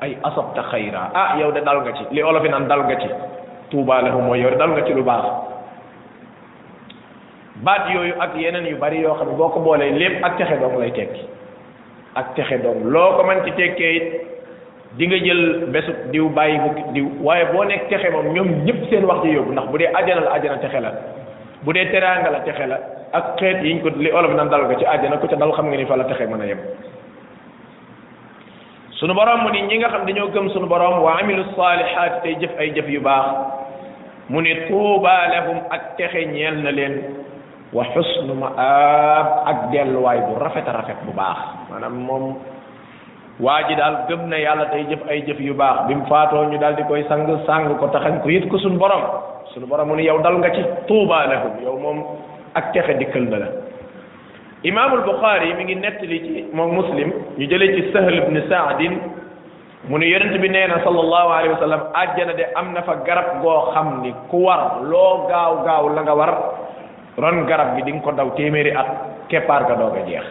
ay 0.00 0.14
asabta 0.22 0.62
xayra 0.70 1.02
ah 1.14 1.34
yow 1.40 1.50
de 1.52 1.60
dal 1.66 1.82
nga 1.82 1.92
ci 1.98 2.04
li 2.14 2.22
olofi 2.22 2.48
naan 2.48 2.68
dal 2.70 2.84
nga 2.86 2.94
ci 3.02 3.08
tuubaa 3.70 4.00
la 4.02 4.10
mooy 4.12 4.38
yow 4.40 4.50
de 4.50 4.56
dal 4.56 4.70
nga 4.70 4.82
ci 4.86 4.92
lu 4.94 5.02
baax 5.02 5.24
baat 7.66 7.90
yooyu 7.94 8.14
ak 8.20 8.36
yeneen 8.38 8.66
yu 8.70 8.76
bari 8.78 9.02
yoo 9.02 9.14
xam 9.18 9.28
ne 9.30 9.36
boo 9.36 9.48
ko 9.48 9.58
boolee 9.60 9.90
lépp 9.98 10.22
ak 10.24 10.36
texe 10.38 10.54
doom 10.62 10.78
lay 10.80 10.90
tekki 10.92 11.22
ak 12.14 12.34
texe 12.34 12.62
doom 12.62 12.86
loo 12.92 13.10
ko 13.16 13.22
mën 13.26 13.42
ci 13.44 13.50
tekkee 13.58 13.96
it 13.96 14.08
di 14.96 15.06
nga 15.08 15.16
jël 15.18 15.66
bésu 15.74 15.92
diw 16.12 16.28
bàyyi 16.28 16.58
bu 16.62 16.68
diw 16.94 17.06
waaye 17.22 17.44
boo 17.52 17.64
nekk 17.64 17.88
texe 17.88 18.10
moom 18.12 18.26
ñoom 18.34 18.48
ñëpp 18.64 18.78
seen 18.90 19.04
wax 19.04 19.18
ci 19.22 19.34
yóbbu 19.34 19.52
ndax 19.52 19.66
bu 19.68 19.78
dee 19.78 19.90
ajana 19.94 20.20
la 20.20 20.30
ajana 20.36 20.58
texe 20.58 20.78
la 20.80 20.90
bu 21.62 21.72
dee 21.72 21.90
teraanga 21.90 22.40
texe 22.46 22.66
la 22.70 22.78
ak 23.18 23.26
xeet 23.40 23.58
yiñ 23.64 23.80
ko 23.82 23.88
li 23.96 24.12
olof 24.12 24.32
nan 24.36 24.48
dal 24.52 24.68
ko 24.68 24.74
ci 24.76 24.84
àjjana 24.84 25.16
ku 25.16 25.26
ca 25.26 25.36
dal 25.40 25.52
xam 25.56 25.66
nga 25.72 25.76
ni 25.80 25.88
fa 25.88 25.96
texe 26.04 26.26
mën 26.28 26.42
a 26.42 26.46
yem 26.46 26.60
sunu 29.00 29.12
borom 29.16 29.40
mu 29.42 29.48
ni 29.50 29.60
ñi 29.68 29.76
nga 29.78 29.88
xam 29.92 30.04
dañoo 30.06 30.30
gëm 30.32 30.46
sunu 30.52 30.66
borom 30.68 30.96
wa 31.04 31.10
amilu 31.20 31.44
saalihaat 31.56 32.22
tey 32.22 32.36
jëf 32.40 32.52
ay 32.60 32.68
jëf 32.76 32.88
yu 32.94 33.00
baax 33.00 33.28
mu 34.28 34.38
ni 34.42 34.52
tuubaa 34.68 35.28
lahum 35.32 35.58
ak 35.74 35.82
texe 35.96 36.20
ñeel 36.34 36.56
na 36.64 36.70
leen 36.78 36.94
wa 37.72 37.82
xusnu 37.92 38.34
maab 38.42 39.26
ak 39.50 39.56
delluwaay 39.72 40.20
bu 40.28 40.32
rafet 40.42 40.68
bu 41.06 41.12
baax 41.20 41.40
maanaam 41.70 41.96
moom 42.06 42.24
waa 43.40 43.62
ji 43.68 43.74
daal 43.80 43.96
gëm 44.08 44.28
na 44.28 44.36
yàlla 44.44 44.64
tey 44.72 44.84
jëf 44.90 45.02
ay 45.10 45.22
jëf 45.26 45.40
yu 45.46 45.54
baax 45.62 45.88
bi 45.88 45.94
mu 45.94 46.04
faatoo 46.12 46.44
ñu 46.52 46.58
dal 46.58 46.74
di 46.76 46.82
koy 46.88 47.04
sang 47.08 47.24
sang 47.46 47.64
ko 47.80 47.86
taxañ 47.88 48.20
ko 48.22 48.28
yit 48.28 48.44
ko 48.50 48.56
sunu 48.58 48.78
borom 48.82 49.02
sunu 49.54 49.66
borom 49.70 49.88
mu 49.88 49.94
ni 49.96 50.04
yow 50.08 50.20
dal 50.24 50.36
nga 50.38 50.50
ci 50.54 50.62
tuubaa 50.88 51.24
lahum 51.32 51.54
yow 51.64 51.76
moom 51.80 52.00
ak 52.56 52.72
texe 52.72 52.96
di 52.96 53.04
na 53.28 53.36
la 53.36 53.48
imaamul 54.64 55.04
buxaari 55.04 55.48
mi 55.60 55.64
ngi 55.68 55.76
nettali 55.84 56.16
ci 56.24 56.30
moom 56.56 56.72
muslim 56.72 57.08
ñu 57.38 57.44
jële 57.52 57.66
ci 57.76 57.92
sahl 57.92 58.14
ibn 58.16 58.40
saadin 58.48 58.94
mu 59.88 59.98
ne 59.98 60.06
yonent 60.08 60.38
bi 60.42 60.48
nee 60.48 60.66
na 60.66 60.80
sallallahu 60.84 61.28
alayhi 61.36 61.52
wa 61.52 61.58
sallam 61.62 61.82
àjjana 62.02 62.32
de 62.40 62.44
am 62.56 62.72
na 62.72 62.80
fa 62.82 62.94
garab 63.06 63.28
goo 63.44 63.70
xam 63.74 64.00
ni 64.02 64.10
ku 64.30 64.44
war 64.48 64.80
loo 64.88 65.28
gaaw 65.28 65.52
gaaw 65.68 65.84
la 65.94 66.00
nga 66.02 66.14
war 66.20 66.32
ron 67.18 67.44
garab 67.46 67.76
gi 67.76 67.82
di 67.84 67.92
nga 67.92 68.00
ko 68.04 68.10
daw 68.12 68.28
téeméeri 68.36 68.70
at 68.76 68.88
keppaar 69.28 69.64
ga 69.68 69.74
doog 69.76 69.96
a 70.00 70.02
jeex 70.08 70.24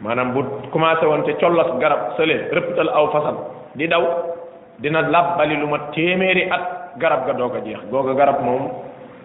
maanaam 0.00 0.30
bu 0.32 0.40
commencé 0.70 1.06
woon 1.06 1.24
te 1.26 1.32
collos 1.42 1.70
garab 1.82 2.14
sële 2.16 2.36
rëppatal 2.54 2.88
aw 2.94 3.06
fasan 3.10 3.36
di 3.74 3.86
daw 3.90 4.02
dina 4.78 5.00
làbbali 5.02 5.56
lu 5.58 5.66
ma 5.66 5.78
téeméeri 5.94 6.48
at 6.54 6.94
garab 7.02 7.26
ga 7.26 7.32
doog 7.34 7.56
a 7.58 7.60
jeex 7.66 7.80
googa 7.90 8.14
garab 8.14 8.38
moom 8.46 8.62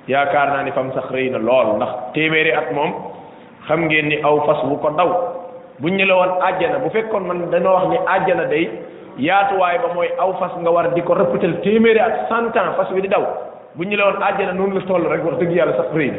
yaakaar 0.07 0.49
naa 0.55 0.63
ni 0.63 0.71
fam 0.71 0.93
sax 0.93 1.09
rëy 1.11 1.29
na 1.31 1.37
lool 1.39 1.75
ndax 1.75 1.91
téeméeri 2.13 2.51
at 2.55 2.71
moom 2.73 2.93
xam 3.67 3.85
ngeen 3.87 4.05
ni 4.07 4.21
aw 4.23 4.37
fas 4.45 4.61
bu 4.63 4.77
ko 4.77 4.89
daw 4.95 5.09
buñ 5.79 5.93
ne 5.97 6.05
la 6.05 6.15
woon 6.15 6.31
àjjana 6.47 6.79
bu 6.79 6.89
fekkoon 6.89 7.25
man 7.27 7.49
dañoo 7.51 7.73
wax 7.73 7.87
ni 7.89 7.97
àjjana 8.07 8.45
day 8.45 8.69
yaatuwaay 9.17 9.77
ba 9.79 9.93
mooy 9.95 10.07
aw 10.19 10.31
fas 10.39 10.51
nga 10.61 10.71
war 10.71 10.93
di 10.93 11.01
ko 11.01 11.13
rëppatal 11.13 11.53
téeméeri 11.63 11.99
at 11.99 12.27
cent 12.29 12.55
ans 12.57 12.75
fas 12.77 12.91
wi 12.93 13.01
di 13.01 13.07
daw 13.07 13.25
bu 13.75 13.83
ñu 13.83 13.97
la 13.97 14.05
woon 14.07 14.23
àjjana 14.23 14.53
noonu 14.53 14.75
la 14.75 14.81
toll 14.81 15.07
rek 15.09 15.23
wax 15.25 15.37
dëgg 15.39 15.51
yàlla 15.51 15.75
sax 15.75 15.91
rëy 15.95 16.11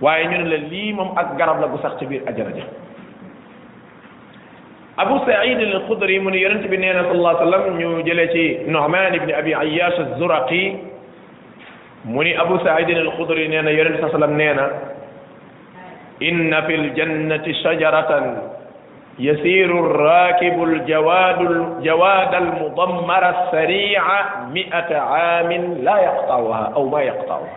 waaye 0.00 0.24
ñu 0.28 0.36
ne 0.38 0.48
la 0.50 0.56
lii 0.56 0.92
moom 0.92 1.10
ak 1.16 1.36
garab 1.38 1.60
la 1.60 1.66
gu 1.68 1.78
sax 1.82 1.96
ci 1.98 2.06
biir 2.06 2.22
àjjana 2.28 2.50
ja 2.56 2.64
abu 4.96 5.18
saïd 5.26 5.58
al 5.60 5.82
xudri 5.88 6.18
mu 6.20 6.30
ne 6.30 6.38
yonent 6.38 6.66
bi 6.68 6.76
nee 6.76 6.92
na 6.92 7.02
sallallahu 7.08 7.36
alayhi 7.36 7.50
wa 7.50 7.58
sallam 7.58 7.78
ñu 7.78 8.02
jëlee 8.04 8.30
ci 8.34 8.44
nuhman 8.68 9.14
ibni 9.14 9.32
abi 9.32 9.54
ayash 9.54 9.98
az-zuraqi 9.98 10.89
mu 12.04 12.24
ni 12.24 12.32
abu 12.32 12.56
saidin 12.64 12.96
alxudri 13.04 13.44
nee 13.52 13.60
na 13.60 13.70
yonente 13.76 14.00
saa 14.00 14.12
sallam 14.16 14.32
nee 14.36 14.52
na 14.56 14.64
inna 16.24 16.64
fi 16.64 16.72
ljannati 16.96 17.52
shajaratan 17.60 18.24
yasiru 19.20 19.92
rakibu 20.00 20.80
ljawada 20.88 22.36
almudammara 22.40 23.52
saria 23.52 24.48
miata 24.48 24.96
aamin 24.96 25.84
la 25.84 25.96
yaqtauha 26.00 26.64
aw 26.80 26.84
ma 26.88 27.00
yaqtauha 27.04 27.52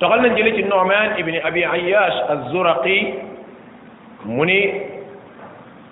toxal 0.00 0.20
nañ 0.24 0.32
jële 0.32 0.56
ci 0.56 0.62
noman 0.64 1.12
ibni 1.20 1.36
abi 1.44 1.60
ayash 1.64 2.18
alzuraqi 2.32 2.98
mu 4.24 4.44
ni 4.48 4.80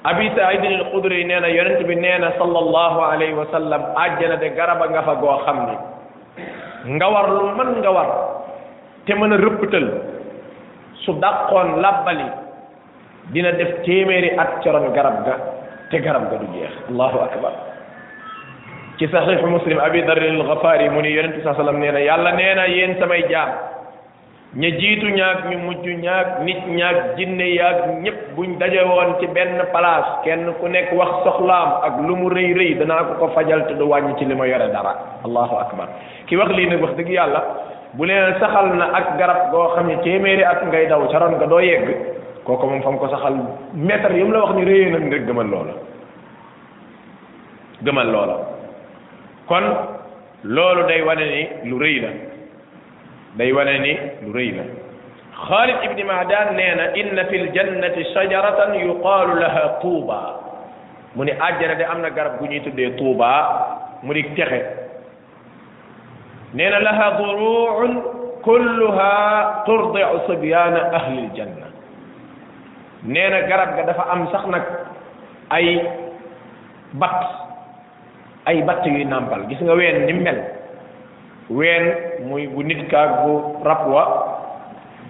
abi 0.08 0.32
saidin 0.32 0.80
alxudri 0.80 1.24
nee 1.28 1.40
na 1.44 1.48
yonente 1.52 1.84
bi 1.84 1.92
nee 1.94 2.16
na 2.24 2.32
sallallahu 2.40 3.04
alayhi 3.04 3.36
wa 3.36 3.46
sallam 3.52 3.84
àjjana 4.00 4.36
de 4.40 4.48
garaba 4.56 4.88
nga 4.88 5.02
fa 5.04 5.12
goo 5.20 5.42
xam 5.44 5.60
ni 5.68 5.76
nga 6.94 7.06
war 7.10 7.26
lu 7.26 7.50
mën 7.58 7.70
nga 7.82 7.90
war 7.90 8.08
te 9.06 9.12
mën 9.18 9.32
a 9.32 9.36
rëpptal 9.42 9.86
su 11.02 11.12
dàqoon 11.22 11.80
làbbali 11.82 12.28
dina 13.34 13.50
def 13.52 13.82
téeméeri 13.86 14.30
at 14.38 14.62
coron 14.62 14.92
garab 14.94 15.24
ga 15.26 15.34
te 15.90 15.96
garab 15.98 16.30
ga 16.30 16.36
du 16.38 16.46
jeex 16.54 16.72
allahu 16.90 17.18
akbar 17.26 17.52
ci 18.98 19.08
saxiixu 19.08 19.46
muslim 19.46 19.78
abi 19.78 20.02
darrin 20.06 20.38
al 20.40 20.46
gafaari 20.52 20.88
mu 20.90 21.00
ni 21.02 21.12
yonente 21.16 21.42
saa 21.42 21.54
sallam 21.54 21.78
nee 21.80 21.90
na 21.90 21.98
yàlla 22.00 22.30
nee 22.32 22.54
na 22.54 22.64
yéen 22.66 22.94
samay 23.00 23.22
jaam 23.30 23.50
ña 24.56 24.68
jiitu 24.80 25.06
ñaag 25.12 25.38
ñu 25.52 25.58
mujj 25.68 25.86
ñaag 26.00 26.26
nit 26.44 26.56
ñaag 26.76 26.96
jinne 27.16 27.44
yaag 27.54 27.78
ñépp 28.02 28.32
buñ 28.36 28.56
daje 28.58 28.80
woon 28.88 29.20
ci 29.20 29.26
benn 29.26 29.60
place 29.72 30.10
kenn 30.24 30.48
ku 30.60 30.68
nekk 30.68 30.92
wax 30.96 31.24
soxlaam 31.24 31.70
ak 31.84 31.94
lu 32.08 32.16
mu 32.16 32.28
rëy 32.32 32.56
rëy 32.56 32.72
danaa 32.80 33.04
ko 33.04 33.12
ko 33.20 33.28
fajal 33.36 33.66
te 33.66 33.74
du 33.74 33.84
wàññi 33.88 34.16
ci 34.18 34.24
li 34.24 34.34
ma 34.34 34.46
yore 34.48 34.68
dara 34.72 34.96
allahu 35.26 35.56
akbar 35.60 35.88
ki 36.26 36.36
wax 36.36 36.48
lii 36.56 36.68
nag 36.68 36.82
wax 36.82 36.96
dëgg 36.96 37.08
yàlla 37.10 37.42
bu 37.94 38.04
leen 38.06 38.32
saxal 38.40 38.72
na 38.80 38.84
ak 38.96 39.18
garab 39.18 39.50
goo 39.52 39.68
xam 39.74 39.86
ne 39.88 39.96
téeméeri 40.02 40.44
at 40.44 40.64
ngay 40.64 40.86
daw 40.88 41.04
ca 41.12 41.18
nga 41.28 41.46
doo 41.46 41.60
yegg 41.60 41.88
kooku 42.44 42.66
moom 42.66 42.82
fam 42.82 42.98
ko 42.98 43.08
saxal 43.08 43.36
mètre 43.74 44.16
yam 44.16 44.32
la 44.32 44.40
wax 44.40 44.54
ni 44.56 44.64
réyee 44.64 44.90
nag 44.90 45.04
nga 45.04 45.18
gëmal 45.18 45.48
loola 45.50 45.72
gëmal 47.84 48.08
loola 48.08 48.36
kon 49.48 49.64
loolu 50.44 50.86
day 50.86 51.02
wane 51.02 51.24
ni 51.28 51.44
lu 51.68 51.76
rëy 51.78 52.00
na 52.00 52.08
day 53.36 53.52
wane 53.52 53.72
ni 53.84 53.92
lu 54.24 54.32
rëy 54.32 54.50
la 54.56 54.64
xaalid 55.46 55.78
ibni 55.86 56.02
mahdan 56.08 56.56
nee 56.56 56.72
na 56.74 56.84
inna 56.96 57.22
fi 57.28 57.36
ljannati 57.52 58.04
shajaratan 58.16 58.74
yuqaalu 58.80 59.36
laha 59.40 59.62
tuuba 59.84 60.20
mu 61.14 61.24
ni 61.24 61.32
àjjana 61.32 61.74
de 61.76 61.84
am 61.84 62.00
na 62.00 62.10
garab 62.10 62.38
gu 62.40 62.44
ñuy 62.48 62.60
tuddee 62.64 62.90
tuuba 62.96 63.28
mu 64.02 64.12
di 64.14 64.22
texe 64.34 64.60
nee 66.54 66.70
na 66.70 66.78
laha 66.80 67.06
duruun 67.20 67.92
kulluha 68.42 69.12
turdiu 69.68 70.16
sibyaana 70.32 70.80
ahli 70.96 71.28
ljanna 71.36 71.68
nee 73.04 73.28
na 73.28 73.42
garab 73.52 73.76
ga 73.76 73.82
dafa 73.92 74.04
am 74.16 74.30
sax 74.32 74.46
nag 74.48 74.62
ay 75.52 75.84
batt 76.96 77.20
ay 78.48 78.62
batt 78.64 78.80
yuy 78.88 79.04
nàmpal 79.04 79.44
gis 79.52 79.60
nga 79.60 79.76
ween 79.76 80.06
ni 80.08 80.12
mel 80.16 80.55
ween 81.48 81.94
muy 82.28 82.46
bu 82.50 82.62
nit 82.66 82.78
kaag 82.90 83.10
bu 83.24 83.40
rab 83.64 83.86
wa 83.90 84.04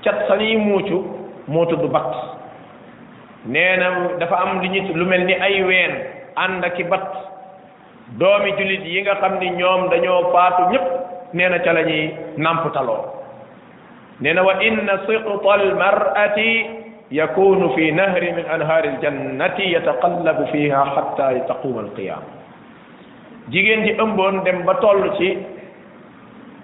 cat 0.04 0.16
sañuy 0.28 0.56
muucu 0.56 1.00
moo 1.48 1.64
tudd 1.64 1.90
bat 1.92 2.12
nee 3.46 3.76
na 3.78 3.88
dafa 4.18 4.36
am 4.36 4.60
lu 4.60 4.68
ñu 4.68 4.94
lu 4.94 5.06
mel 5.06 5.24
ni 5.24 5.32
ay 5.34 5.62
ween 5.64 5.90
ànd 6.36 6.64
ak 6.64 6.76
bat 6.90 7.04
doomi 8.18 8.50
jullit 8.58 8.84
yi 8.84 9.02
nga 9.02 9.14
xam 9.20 9.38
ni 9.40 9.50
ñoom 9.50 9.88
dañoo 9.90 10.32
faatu 10.32 10.62
ñëpp 10.70 10.84
nee 11.34 11.48
na 11.48 11.58
ca 11.58 11.72
la 11.72 11.82
ñuy 11.82 12.10
nàmptaloo 12.36 13.04
nee 14.20 14.32
na 14.34 14.42
wa 14.42 14.54
inna 14.62 14.92
siqta 15.06 15.50
almar'ati 15.60 16.66
yakunu 17.10 17.68
fi 17.76 17.92
nahri 17.92 18.32
min 18.32 18.44
anhaari 18.54 18.88
aljannati 18.88 19.70
yataqallabu 19.72 20.44
fiha 20.52 20.84
hatta 20.94 21.26
taquuma 21.48 21.80
alqiyaama 21.80 22.32
jigéen 23.48 23.84
ji 23.84 23.92
ëmboon 24.02 24.44
dem 24.44 24.64
ba 24.66 24.74
toll 24.74 25.02
ci 25.18 25.38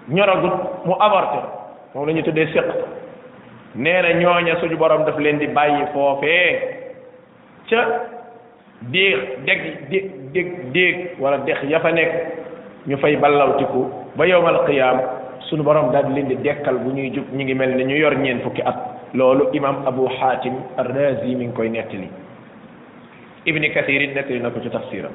ñoragut 0.09 0.83
mu 0.85 0.93
avorté 0.99 1.39
moom 1.93 2.07
la 2.07 2.13
ñu 2.13 2.23
tuddee 2.23 2.47
séq 2.51 2.65
neena 3.75 4.09
na 4.09 4.13
ñooña 4.19 4.59
suñu 4.59 4.75
borom 4.77 5.05
daf 5.05 5.17
leen 5.17 5.37
di 5.37 5.47
bàyyi 5.47 5.85
foofee 5.93 6.59
ca 7.69 7.87
déex 8.81 9.19
deg 9.45 9.89
dég 9.89 10.31
dég 10.33 10.71
déeg 10.73 10.97
wala 11.19 11.37
dex 11.39 11.57
ya 11.69 11.79
fa 11.79 11.91
nekk 11.91 12.11
ñu 12.85 12.97
fay 12.97 13.15
ballawtiku 13.15 13.87
ba 14.15 14.25
yowmal 14.27 14.65
qiyaam 14.65 14.99
suñu 15.47 15.63
borom 15.63 15.91
daal 15.91 16.03
di 16.07 16.13
leen 16.13 16.27
di 16.27 16.35
dekkal 16.41 16.77
bu 16.79 16.89
ñuy 16.91 17.11
jug 17.13 17.23
ñu 17.33 17.43
ngi 17.43 17.53
mel 17.53 17.75
ni 17.77 17.83
ñu 17.85 17.95
yor 17.95 18.15
ñeent 18.17 18.43
fukki 18.43 18.61
at 18.61 18.75
loolu 19.13 19.49
imam 19.53 19.87
abu 19.87 20.05
hatim 20.07 20.55
ar-razi 20.77 21.35
mi 21.35 21.45
ngi 21.45 21.53
koy 21.55 21.69
nettali 21.69 22.09
ibni 23.45 23.71
kathir 23.71 24.01
it 24.01 24.13
nettali 24.15 24.39
na 24.41 24.49
ko 24.49 24.59
ci 24.59 24.69
tafsiram 24.69 25.11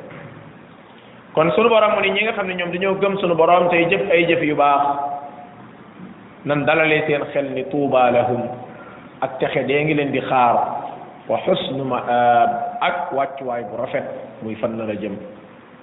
kon 1.38 1.54
sunu 1.54 1.70
borom 1.70 1.94
mu 1.94 2.02
ni 2.02 2.10
ñi 2.18 2.26
nga 2.26 2.34
xam 2.34 2.50
ne 2.50 2.54
ñoom 2.58 2.70
dañoo 2.74 2.98
gëm 2.98 3.14
sunu 3.22 3.34
borom 3.38 3.70
tey 3.70 3.86
jëf 3.86 4.10
ay 4.10 4.26
jëf 4.26 4.42
yu 4.42 4.56
baax 4.58 4.82
nan 6.42 6.66
dalalee 6.66 7.06
seen 7.06 7.22
xel 7.30 7.46
ni 7.54 7.62
tuuba 7.70 8.10
lahum 8.10 8.42
ak 9.22 9.38
texe 9.38 9.62
dee 9.70 9.84
ngi 9.86 9.94
leen 9.94 10.10
di 10.10 10.18
xaar 10.18 10.56
wa 11.30 11.38
xusnu 11.46 11.84
maab 11.86 12.74
ak 12.82 13.12
wàccuwaay 13.14 13.62
bu 13.70 13.76
rafet 13.78 14.02
muy 14.42 14.56
fan 14.58 14.74
na 14.82 14.90
la 14.90 14.94
jëm 14.98 15.14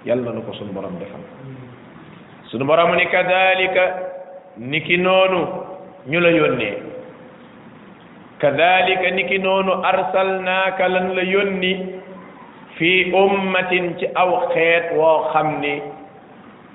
yal 0.03 0.19
na 0.27 0.31
nu 0.35 0.41
ko 0.43 0.51
sunu 0.59 0.73
borom 0.75 0.99
defal 0.99 1.23
sunu 2.51 2.65
borom 2.67 2.89
mu 2.91 2.95
ni 2.99 3.05
kadalika 3.07 3.83
niki 4.59 4.97
noonu 4.99 5.39
ñu 6.05 6.19
la 6.19 6.29
yónnee 6.35 6.81
kadalika 8.43 9.07
ki 9.29 9.37
noonu 9.39 9.71
arsalnaaka 9.87 10.83
lan 10.91 11.15
la 11.15 11.23
yónni 11.23 12.03
fii 12.77 13.11
ummatin 13.11 13.95
ci 13.99 14.07
aw 14.13 14.31
xeet 14.53 14.83
woo 14.99 15.23
xam 15.33 15.49
ni 15.63 15.75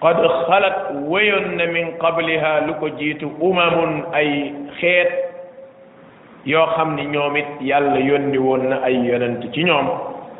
qad 0.03 0.17
xalat 0.47 0.77
wéyoon 1.13 1.57
na 1.57 1.67
min 1.67 1.87
qabliha 2.01 2.61
lu 2.67 2.75
ko 2.81 2.89
jiitu 2.99 3.27
umamun 3.41 4.03
ay 4.13 4.29
xeet 4.81 5.11
yoo 6.45 6.67
xam 6.77 6.97
ni 6.97 7.05
ñoom 7.15 7.37
it 7.37 7.47
yàlla 7.61 7.99
yónni 8.01 8.39
woon 8.39 8.59
na 8.71 8.77
ay 8.85 8.95
yonent 9.09 9.43
ci 9.55 9.63
ñoom 9.65 9.87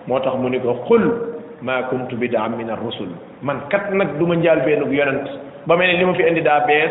moo 0.09 0.21
tax 0.21 0.35
mu 0.37 0.49
ni 0.49 0.59
ko 0.61 0.75
xul 0.89 1.05
maa 1.61 1.83
kuntu 1.83 2.17
bidaan 2.17 2.57
min 2.57 2.71
ar-rusul 2.71 3.13
man 3.43 3.61
kat 3.71 3.93
nag 3.93 4.19
du 4.19 4.27
ma 4.27 4.35
njaal 4.37 4.61
beenug 4.65 4.93
yonent 4.93 5.29
ba 5.67 5.77
mel 5.77 5.89
ni 5.93 5.97
li 5.99 6.05
ma 6.05 6.15
fi 6.15 6.23
indi 6.23 6.41
daa 6.41 6.61
bees 6.67 6.91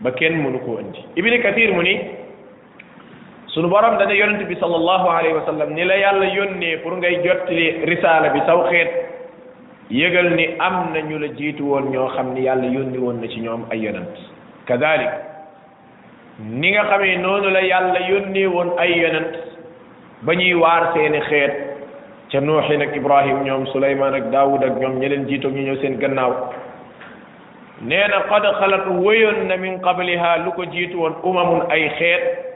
ba 0.00 0.10
kenn 0.10 0.38
mënu 0.42 0.58
koo 0.64 0.78
indi 0.78 1.04
ibni 1.16 1.42
kathir 1.42 1.72
mu 1.74 1.82
ni 1.82 1.94
sunu 3.54 3.68
borom 3.68 3.98
da 3.98 4.04
yonent 4.12 4.46
bi 4.48 4.54
sallallahu 4.56 5.06
alayhi 5.10 5.34
wa 5.34 5.44
sallam 5.44 5.74
ni 5.74 5.84
la 5.84 5.94
yàlla 5.94 6.26
yónnee 6.34 6.76
pour 6.82 6.94
ngay 6.96 7.16
jottali 7.24 7.84
risaala 7.84 8.28
bi 8.30 8.38
saw 8.46 8.62
xeet 8.70 8.90
yëgal 9.90 10.28
ni 10.36 10.46
am 10.60 10.92
na 10.94 11.00
ñu 11.02 11.18
la 11.18 11.28
jiitu 11.34 11.64
woon 11.64 11.90
ñoo 11.90 12.06
xam 12.16 12.34
ni 12.34 12.42
yàlla 12.46 12.66
yónni 12.70 12.98
woon 12.98 13.18
na 13.20 13.26
ci 13.26 13.40
ñoom 13.40 13.64
ay 13.72 13.80
yonent 13.80 14.14
kadalik 14.66 15.10
ni 16.46 16.70
nga 16.70 16.84
xamee 16.90 17.16
noonu 17.18 17.50
la 17.50 17.60
yàlla 17.62 18.00
yónnee 18.08 18.46
woon 18.46 18.70
ay 18.78 18.92
yonent 19.02 19.32
ba 20.22 20.34
ñuy 20.34 20.54
waar 20.54 20.92
seeni 20.94 21.18
xeet 21.20 21.52
ca 22.30 22.40
nuuxin 22.40 22.82
ak 22.82 22.94
ibrahim 22.96 23.42
ñoom 23.44 23.66
suleymaan 23.72 24.14
ak 24.14 24.30
daawud 24.30 24.62
ak 24.64 24.78
ñoom 24.78 24.98
ñi 25.00 25.08
leen 25.08 25.26
ñu 25.26 25.48
ñëw 25.50 25.76
seen 25.82 25.98
gannaaw 25.98 26.52
nee 27.82 28.06
na 28.14 28.20
qad 28.30 28.44
xalat 28.62 28.86
wéyoon 29.02 29.50
min 29.58 29.80
qabliha 29.82 30.36
lu 30.46 30.52
ko 30.52 30.62
jiitu 30.70 30.98
woon 31.02 31.66
ay 31.68 31.90
xeet 31.98 32.49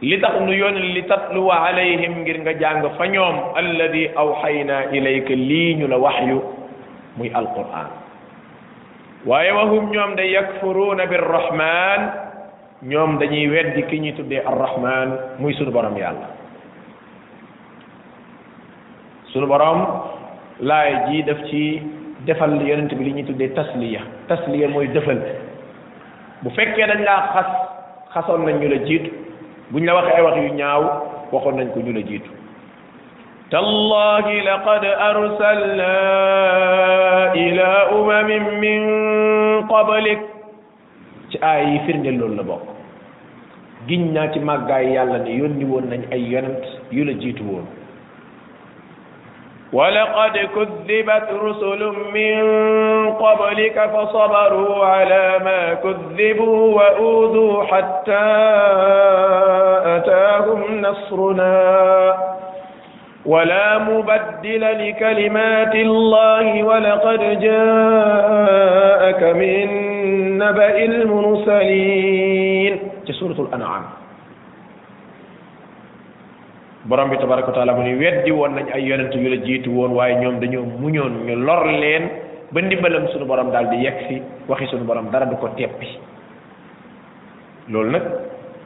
li 0.00 0.16
tax 0.20 0.32
nu 0.40 0.52
yónni 0.52 0.92
li 0.96 1.02
tatluwa 1.04 1.60
alayhim 1.68 2.22
ngir 2.24 2.40
nga 2.40 2.52
jàng 2.56 2.80
fa 2.96 3.06
ñoom 3.08 3.36
alladi 3.56 4.08
awxayna 4.16 4.88
ilayka 4.96 5.34
lii 5.36 5.76
ñu 5.76 5.86
la 5.86 5.98
waxyu 6.00 6.40
muy 7.18 7.28
alquran 7.34 7.92
waaye 9.28 9.52
wahum 9.52 9.90
ñoom 9.92 10.16
de 10.16 10.22
yakfuruuna 10.24 11.04
birrahman 11.06 12.00
ñoom 12.82 13.18
dañuy 13.18 13.48
weddi 13.50 13.82
ki 13.82 14.00
ñuy 14.00 14.12
tuddee 14.12 14.40
arrahman 14.40 15.18
muy 15.38 15.52
sunu 15.54 15.70
borom 15.70 15.94
yàlla 15.96 16.32
sunu 19.32 19.46
borom 19.46 19.84
laay 20.60 21.12
ji 21.12 21.22
def 21.24 21.44
ci 21.50 21.82
defal 22.24 22.56
yonent 22.62 22.88
bi 22.94 23.04
li 23.04 23.12
ñuy 23.20 23.24
tuddee 23.24 23.52
tasliya 23.52 24.00
tasliya 24.28 24.68
mooy 24.68 24.88
defal 24.88 25.20
bu 26.40 26.48
fekkee 26.56 26.86
dañ 26.86 27.04
laa 27.04 27.22
xas 27.36 27.50
xasoon 28.14 28.46
nañ 28.48 28.60
ñu 28.64 28.68
la 28.68 28.78
jiitu 28.88 29.19
buñ 29.72 29.86
la 29.86 29.92
ay 30.14 30.22
wax 30.26 30.36
yu 30.36 30.52
ñaaw 30.58 30.82
waxoon 31.32 31.56
nañ 31.58 31.68
ko 31.72 31.78
ñu 31.84 31.92
la 31.94 32.02
jiitu 32.08 32.30
tallahi 33.50 34.36
laqad 34.50 34.84
arsalna 35.10 35.92
ila 37.46 37.70
umamin 37.98 38.44
min 38.62 38.82
qablik 39.72 40.20
ci 41.30 41.38
aay 41.50 41.62
yi 41.70 41.78
firndeel 41.86 42.16
loolu 42.18 42.34
la 42.36 42.42
bokk 42.42 42.64
giñ 43.88 44.02
naa 44.14 44.30
ci 44.32 44.38
màggaay 44.48 44.84
yàlla 44.94 45.18
ne 45.18 45.30
yónni 45.40 45.64
woon 45.70 45.86
nañ 45.90 46.00
ay 46.12 46.22
yonent 46.32 46.62
yu 46.96 47.04
la 47.04 47.12
jiitu 47.22 47.42
woon 47.50 47.66
ولقد 49.72 50.32
كذبت 50.36 51.28
رسل 51.42 51.92
من 52.14 52.40
قبلك 53.12 53.90
فصبروا 53.94 54.84
على 54.84 55.38
ما 55.44 55.74
كذبوا 55.74 56.76
وأوذوا 56.76 57.64
حتى 57.64 58.26
أتاهم 59.96 60.80
نصرنا 60.80 62.14
ولا 63.26 63.78
مبدل 63.78 64.88
لكلمات 64.88 65.74
الله 65.74 66.62
ولقد 66.64 67.40
جاءك 67.40 69.22
من 69.36 69.70
نبأ 70.38 70.84
المرسلين 70.84 72.80
سورة 73.10 73.48
الأنعام 73.48 73.99
borom 76.90 77.10
bi 77.14 77.22
tabaraka 77.22 77.54
wa 77.54 77.54
taala 77.54 77.78
mu 77.78 77.86
ni 77.86 77.94
weddi 77.94 78.34
woon 78.34 78.50
nañ 78.58 78.66
ay 78.74 78.82
yonent 78.82 79.14
yu 79.14 79.30
la 79.30 79.38
jiitu 79.46 79.70
woon 79.70 79.94
waaye 79.94 80.18
ñoom 80.18 80.42
dañoo 80.42 80.66
muñoon 80.82 81.22
ñu 81.22 81.36
lor 81.38 81.62
leen 81.70 82.04
ba 82.50 82.58
ndimbalam 82.60 83.06
suñu 83.14 83.26
borom 83.30 83.52
daal 83.54 83.70
di 83.70 83.78
yegg 83.86 83.96
si 84.10 84.16
waxi 84.50 84.66
suñu 84.66 84.82
borom 84.84 85.06
dara 85.14 85.26
du 85.30 85.36
ko 85.38 85.48
teppi 85.54 85.86
loolu 87.70 87.90
nag 87.94 88.02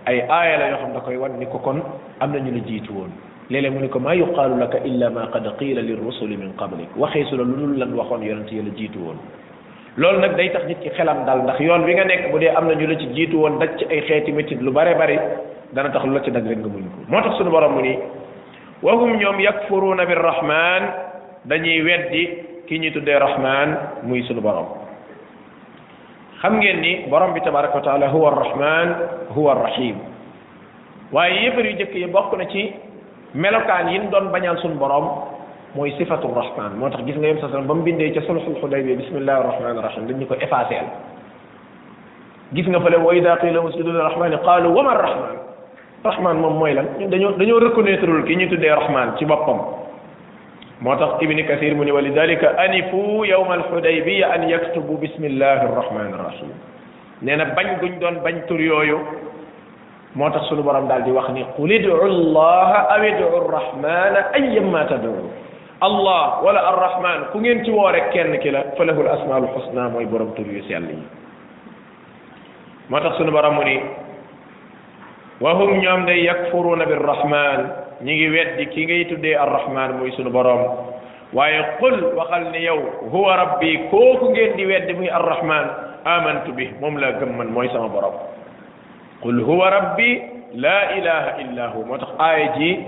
ay 0.08 0.24
aaya 0.24 0.56
la 0.56 0.66
yoo 0.72 0.80
xam 0.80 0.92
da 0.96 1.00
koy 1.04 1.16
wan 1.20 1.36
ni 1.38 1.44
ko 1.52 1.58
kon 1.60 1.82
am 2.18 2.32
na 2.32 2.38
ñu 2.40 2.50
la 2.56 2.64
jiitu 2.64 2.90
woon 2.96 3.12
léeg-léeg 3.52 3.76
ni 3.80 3.88
ko 3.92 3.98
maa 4.00 4.16
yuqaalu 4.16 4.56
laka 4.58 4.78
illa 4.88 5.10
ma 5.12 5.28
qad 5.28 5.44
qiila 5.60 5.82
li 5.84 5.92
rusuli 5.92 6.36
min 6.40 6.56
qablik 6.56 6.96
waxee 6.96 7.28
su 7.28 7.36
la 7.36 7.44
lu 7.44 7.56
dul 7.60 7.76
lan 7.76 7.92
waxoon 7.92 8.24
yonent 8.24 8.48
yi 8.50 8.62
la 8.64 8.72
jiitu 8.72 8.98
woon 9.04 9.20
loolu 10.00 10.20
nag 10.24 10.32
day 10.40 10.48
tax 10.50 10.64
nit 10.64 10.80
ki 10.80 10.88
xelam 10.96 11.24
daal 11.28 11.44
ndax 11.44 11.60
yoon 11.60 11.84
wi 11.84 11.92
nga 11.94 12.04
nekk 12.08 12.30
bu 12.32 12.38
dee 12.40 12.48
am 12.48 12.68
na 12.72 12.72
ñu 12.74 12.88
la 12.88 12.96
ci 12.96 13.04
jiitu 13.12 13.36
woon 13.36 13.58
daj 13.60 13.76
ci 13.76 13.84
ay 13.92 14.00
xeeti 14.08 14.32
métit 14.32 14.60
lu 14.64 14.72
bare 14.72 14.96
bari 14.96 15.18
dana 15.74 15.90
tax 15.90 16.06
lu 16.06 16.14
la 16.14 16.22
ci 16.22 16.30
dag 16.30 16.46
rek 16.46 16.58
nga 16.62 16.70
muñ 16.70 16.82
ko 16.86 16.90
motax 17.10 17.34
suñu 17.36 17.50
borom 17.50 17.82
ni 17.82 17.98
wa 18.80 18.94
hum 18.94 19.18
ñom 19.18 19.38
yakfuruna 19.40 20.06
bir 20.06 20.16
rahman 20.22 20.82
dañuy 21.44 21.82
weddi 21.82 22.22
ki 22.66 22.78
ñi 22.78 22.90
tuddé 22.92 23.18
rahman 23.18 24.00
muy 24.06 24.22
suñu 24.22 24.40
borom 24.40 24.66
xam 26.40 26.58
ngeen 26.58 26.80
ni 26.80 26.92
borom 27.10 27.34
bi 27.34 27.40
tabaaraku 27.42 27.80
taala 27.82 28.08
huwa 28.14 28.30
ar-rahman 28.30 28.88
huwa 29.34 29.50
arrahim 29.52 29.98
waaye 31.12 31.42
yëfar 31.50 31.66
yu 31.66 31.76
jëk 31.76 31.94
yi 31.94 32.06
bokk 32.06 32.30
na 32.38 32.46
ci 32.46 32.70
melokaan 33.34 33.88
yi 33.90 33.98
doon 34.10 34.30
bañal 34.30 34.56
suñu 34.58 34.78
borom 34.78 35.10
moy 35.74 35.90
sifatu 35.98 36.28
rahman 36.34 36.78
motax 36.78 37.02
gis 37.04 37.16
nga 37.18 37.26
yom 37.28 37.40
sa 37.40 37.48
bam 37.48 37.82
bindé 37.82 38.12
ci 38.12 38.20
ca 38.20 38.30
al-hudaybi 38.32 38.94
bismillahir 38.94 39.46
rahmanir 39.50 39.82
rahim 39.82 40.06
dañ 40.06 40.16
ñu 40.20 40.26
ko 40.26 40.34
effacé 40.38 40.80
gis 42.54 42.66
nga 42.66 42.80
fële 42.80 42.96
wa 43.02 43.10
ida 43.14 43.36
qila 43.42 43.58
usjudu 43.66 43.90
rahman 43.92 44.38
qalu 44.44 44.70
wa 44.70 44.74
wama 44.78 44.94
rahman 45.02 45.36
rahman 46.04 46.36
mom 46.38 46.60
moy 46.60 46.76
lan 46.76 46.86
dañu 47.08 47.32
dañoo 47.40 47.58
reconnaîtreul 47.64 48.22
ki 48.28 48.36
ñu 48.36 48.46
tuddé 48.52 48.68
rahman 48.68 49.16
ci 49.16 49.24
bopam 49.24 49.64
motax 50.84 51.16
tax 51.18 51.22
ibni 51.24 51.42
kasir 51.48 51.74
mu 51.74 51.82
ni 51.84 51.90
wali 51.96 52.12
dalika 52.12 52.54
anifu 52.60 53.24
an 53.24 54.42
yaktubu 54.48 55.00
bismillahi 55.00 55.64
arrahman 55.64 56.12
arrahim 56.12 56.52
nee 57.22 57.36
na 57.36 57.46
bañ 57.56 57.80
guñ 57.80 57.98
doon 58.00 58.20
bañ 58.22 58.44
tur 58.46 58.60
yoyu 58.60 59.00
motax 60.14 60.44
sunu 60.48 60.62
borom 60.62 60.86
daldi 60.88 61.10
wax 61.10 61.32
ni 61.32 61.42
qul 61.56 61.72
idu 61.72 61.90
allah 62.04 62.84
aw 62.94 63.02
idu 63.02 63.24
arrahmana 63.40 64.20
ayyama 64.36 64.84
tad'u 64.84 65.14
allah 65.80 66.40
wala 66.44 66.60
ar-rahman 66.70 67.18
ku 67.32 67.40
ngeen 67.40 67.64
ci 67.64 67.70
woo 67.70 67.88
rek 67.90 68.12
kenn 68.12 68.36
ki 68.40 68.50
la 68.50 68.62
falahul 68.76 69.08
asmaul 69.08 69.48
husna 69.56 69.88
moy 69.88 70.04
borom 70.04 70.34
tur 70.36 70.44
yu 70.44 70.60
sell 70.68 70.84
yi 70.84 71.00
sunu 73.16 73.32
borom 73.32 73.54
muni 73.56 74.03
wahum 75.40 75.78
ñoom 75.82 76.06
day 76.06 76.22
yakfuruuna 76.24 76.86
birrahman 76.86 77.60
ñi 78.04 78.12
ngi 78.14 78.28
weddi 78.28 78.66
ki 78.70 78.84
ngay 78.86 79.04
tuddee 79.10 79.34
arrahman 79.34 79.98
muy 79.98 80.12
sunu 80.14 80.30
boroom 80.30 80.86
waaye 81.32 81.58
qul 81.82 82.14
waxal 82.14 82.44
ne 82.52 82.58
yow 82.62 82.78
huwa 83.10 83.36
rabbi 83.36 83.78
kooku 83.90 84.30
ngeen 84.30 84.56
di 84.56 84.66
weddi 84.66 84.92
muy 84.94 85.10
arrahman 85.10 85.66
amantu 86.04 86.52
bi 86.54 86.68
moom 86.80 86.96
laa 86.98 87.18
gëm 87.18 87.34
man 87.36 87.50
mooy 87.50 87.68
sama 87.74 87.88
boroom 87.88 88.14
qul 89.22 89.42
huwa 89.42 89.70
rabbi 89.70 90.22
laa 90.54 90.94
ilaha 91.02 91.30
illa 91.42 91.66
hu 91.74 91.82
moo 91.84 91.98
tax 91.98 92.10
aaya 92.20 92.52
ji 92.56 92.78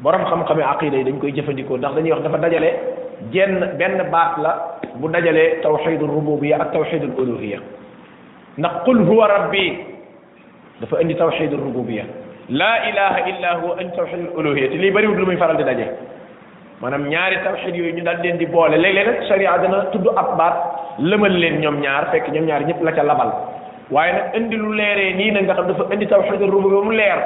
boroom 0.00 0.24
xam-xame 0.28 0.60
aqida 0.62 0.96
yi 0.98 1.04
dañ 1.04 1.18
koy 1.20 1.32
jëfandikoo 1.32 1.76
ndax 1.78 1.94
dañuy 1.94 2.12
wax 2.12 2.22
dafa 2.22 2.38
dajale 2.38 2.70
jenn 3.32 3.64
benn 3.78 4.10
baat 4.12 4.36
la 4.38 4.52
bu 4.94 5.08
dajalee 5.08 5.60
tawxidul 5.64 6.10
rububiya 6.12 6.60
ak 6.60 6.72
tawxidul 6.72 7.12
uluhiya 7.16 7.60
ndax 8.58 8.84
qul 8.84 9.00
huwa 9.08 9.28
rabbi 9.28 9.96
dafa 10.80 10.96
indi 11.02 11.14
tawxid 11.16 11.50
rububiya 11.52 12.04
la 12.50 12.88
ilaha 12.88 13.18
illa 13.28 13.50
huwa 13.60 13.76
an 13.80 13.90
tawxid 13.96 14.30
uluhiya 14.36 14.68
te 14.68 14.76
lii 14.78 14.90
bariwul 14.90 15.18
lu 15.18 15.26
muy 15.26 15.36
faral 15.36 15.56
di 15.56 15.64
daje 15.64 15.86
maanaam 16.80 17.08
ñaari 17.10 17.38
tawxid 17.44 17.74
yooyu 17.74 17.94
ñu 17.96 18.02
daal 18.04 18.18
leen 18.22 18.38
di 18.38 18.46
boole 18.46 18.78
léeg-léeg 18.78 19.06
nag 19.06 19.22
sharia 19.28 19.58
dana 19.58 19.84
tudd 19.92 20.06
ab 20.16 20.36
baat 20.38 20.54
lëmal 21.00 21.34
leen 21.42 21.58
ñoom 21.60 21.80
ñaar 21.82 22.08
fekk 22.14 22.30
ñoom 22.34 22.46
ñaar 22.46 22.62
ñëpp 22.66 22.82
la 22.84 22.92
ca 22.92 23.02
labal 23.02 23.30
waaye 23.90 24.12
nag 24.12 24.36
indi 24.36 24.56
lu 24.56 24.72
leeree 24.72 25.14
nii 25.14 25.30
nag 25.32 25.44
nga 25.44 25.54
xam 25.54 25.66
dafa 25.68 25.84
indi 25.94 26.06
tawxid 26.06 26.40
rububiya 26.40 26.78
ba 26.78 26.84
mu 26.86 26.90
leer 26.94 27.18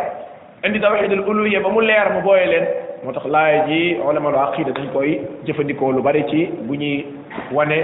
indi 0.67 0.81
tawxid 0.81 1.13
uluhiya 1.29 1.61
ba 1.61 1.69
mu 1.69 1.81
leer 1.83 2.07
mu 2.15 2.21
booye 2.23 2.47
leen 2.53 2.67
moo 3.05 3.13
tax 3.13 3.27
laaya 3.27 3.65
ji 3.69 3.97
ulamalu 4.01 4.37
aqida 4.39 4.73
dañ 4.73 4.89
koy 4.95 5.21
jëfandikoo 5.45 5.93
lu 5.93 6.03
bari 6.03 6.25
ci 6.31 6.47
bu 6.63 6.75
ñuy 6.75 7.05
wane 7.53 7.79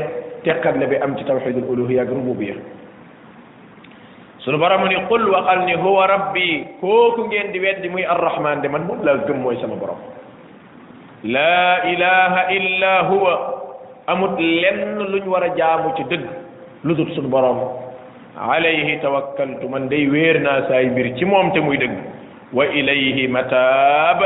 teqatle 0.44 0.87
bi 0.88 0.96
am 0.96 1.14
ci 1.18 1.24
tawxidul 1.24 1.64
uluhiya 1.68 2.02
ak 2.02 2.09
rububiya 2.09 2.54
sunu 4.48 4.56
borom 4.56 4.88
ni 4.88 4.96
qul 5.12 5.28
wa 5.28 5.44
qalni 5.44 5.76
huwa 5.76 6.08
rabbi 6.08 6.64
kooku 6.80 7.28
ngeen 7.28 7.52
di 7.52 7.61
weddi 7.61 7.88
muy 7.92 8.00
arrahman 8.00 8.62
de 8.64 8.68
man 8.72 8.88
moom 8.88 9.04
la 9.04 9.12
gëm 9.28 9.44
moy 9.44 9.61
sama 9.61 9.76
borom 9.76 10.00
la 11.28 11.84
ilaha 11.84 12.48
illa 12.56 12.92
huwa 13.12 13.32
amut 14.08 14.40
len 14.40 15.04
luñ 15.12 15.28
wara 15.28 15.52
jaamu 15.52 15.92
ci 16.00 16.04
deug 16.08 16.24
lu 16.82 16.96
sunu 17.14 17.28
borom 17.28 17.61
alayhi 18.40 18.96
tawakkaltu 19.04 19.68
man 19.68 19.88
day 19.92 20.08
werna 20.08 20.64
say 20.66 20.88
bir 20.96 21.12
ci 21.20 21.26
mom 21.28 21.52
te 21.52 21.61
muy 21.61 21.76
deug 21.76 21.92
wa 22.54 22.64
ilayhi 22.64 23.28
matab 23.28 24.24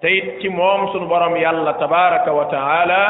tayit 0.00 0.40
ci 0.40 0.48
mom 0.48 0.88
sunu 0.96 1.04
borom 1.06 1.36
yàlla 1.36 1.74
tabaarak 1.76 2.24
wa 2.26 2.48
taala 2.48 3.00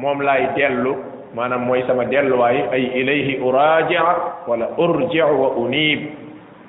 mom 0.00 0.24
lay 0.24 0.48
delu 0.56 1.12
maanaam 1.34 1.66
mooy 1.66 1.82
sama 1.86 2.06
delluwaay 2.06 2.58
ay 2.72 2.84
ilayhi 3.02 3.36
uraajia 3.42 4.04
wala 4.46 4.68
urjiu 4.78 5.42
wa 5.42 5.50
unib 5.58 6.00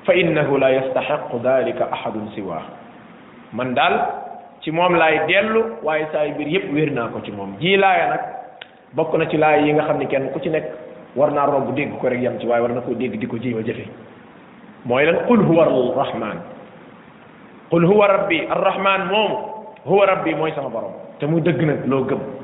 fa 0.06 0.13
innahu 0.13 0.58
la 0.58 0.69
yastaxiqu 0.69 1.39
dalika 1.39 1.88
ahadun 1.93 2.30
siwa 2.36 2.62
man 3.54 3.75
daal 3.78 3.93
ci 4.65 4.71
moom 4.73 4.95
laay 4.97 5.21
dellu 5.30 5.63
waaye 5.86 6.08
saa 6.12 6.23
yu 6.25 6.36
biir 6.41 6.49
yëpp 6.58 6.73
wér 6.73 6.91
naa 6.97 7.08
ko 7.13 7.21
ci 7.21 7.32
moom 7.32 7.54
jii 7.62 7.78
laaya 7.78 8.10
nag 8.10 8.21
bokk 8.97 9.13
na 9.21 9.25
ci 9.30 9.38
laay 9.38 9.65
yi 9.69 9.73
nga 9.78 9.84
xam 9.86 9.97
ne 10.01 10.06
kenn 10.10 10.30
ku 10.34 10.39
ci 10.41 10.49
nekk 10.49 10.65
war 11.15 11.30
naa 11.32 11.45
romb 11.45 11.69
dégg 11.78 11.93
ko 12.01 12.10
rek 12.10 12.21
yam 12.21 12.39
ci 12.41 12.47
waaye 12.49 12.62
war 12.65 12.73
na 12.73 12.82
ko 12.82 12.93
dégg 12.97 13.19
di 13.21 13.28
ko 13.28 13.38
jéem 13.38 13.58
a 13.62 13.62
jëfe 13.62 13.86
mooy 14.86 15.06
lan 15.06 15.21
qul 15.30 15.45
huwa 15.45 15.65
arrahman 15.69 16.38
qul 17.69 17.86
huwa 17.86 18.06
rabbi 18.08 18.41
arrahman 18.49 19.08
moom 19.13 19.32
huwa 19.86 20.04
rabbi 20.06 20.34
mooy 20.36 20.51
sama 20.58 20.69
borom 20.73 20.93
te 21.21 21.25
mu 21.30 21.38
dëgg 21.39 21.62
nag 21.62 21.86
loo 21.86 22.04
gëm 22.04 22.35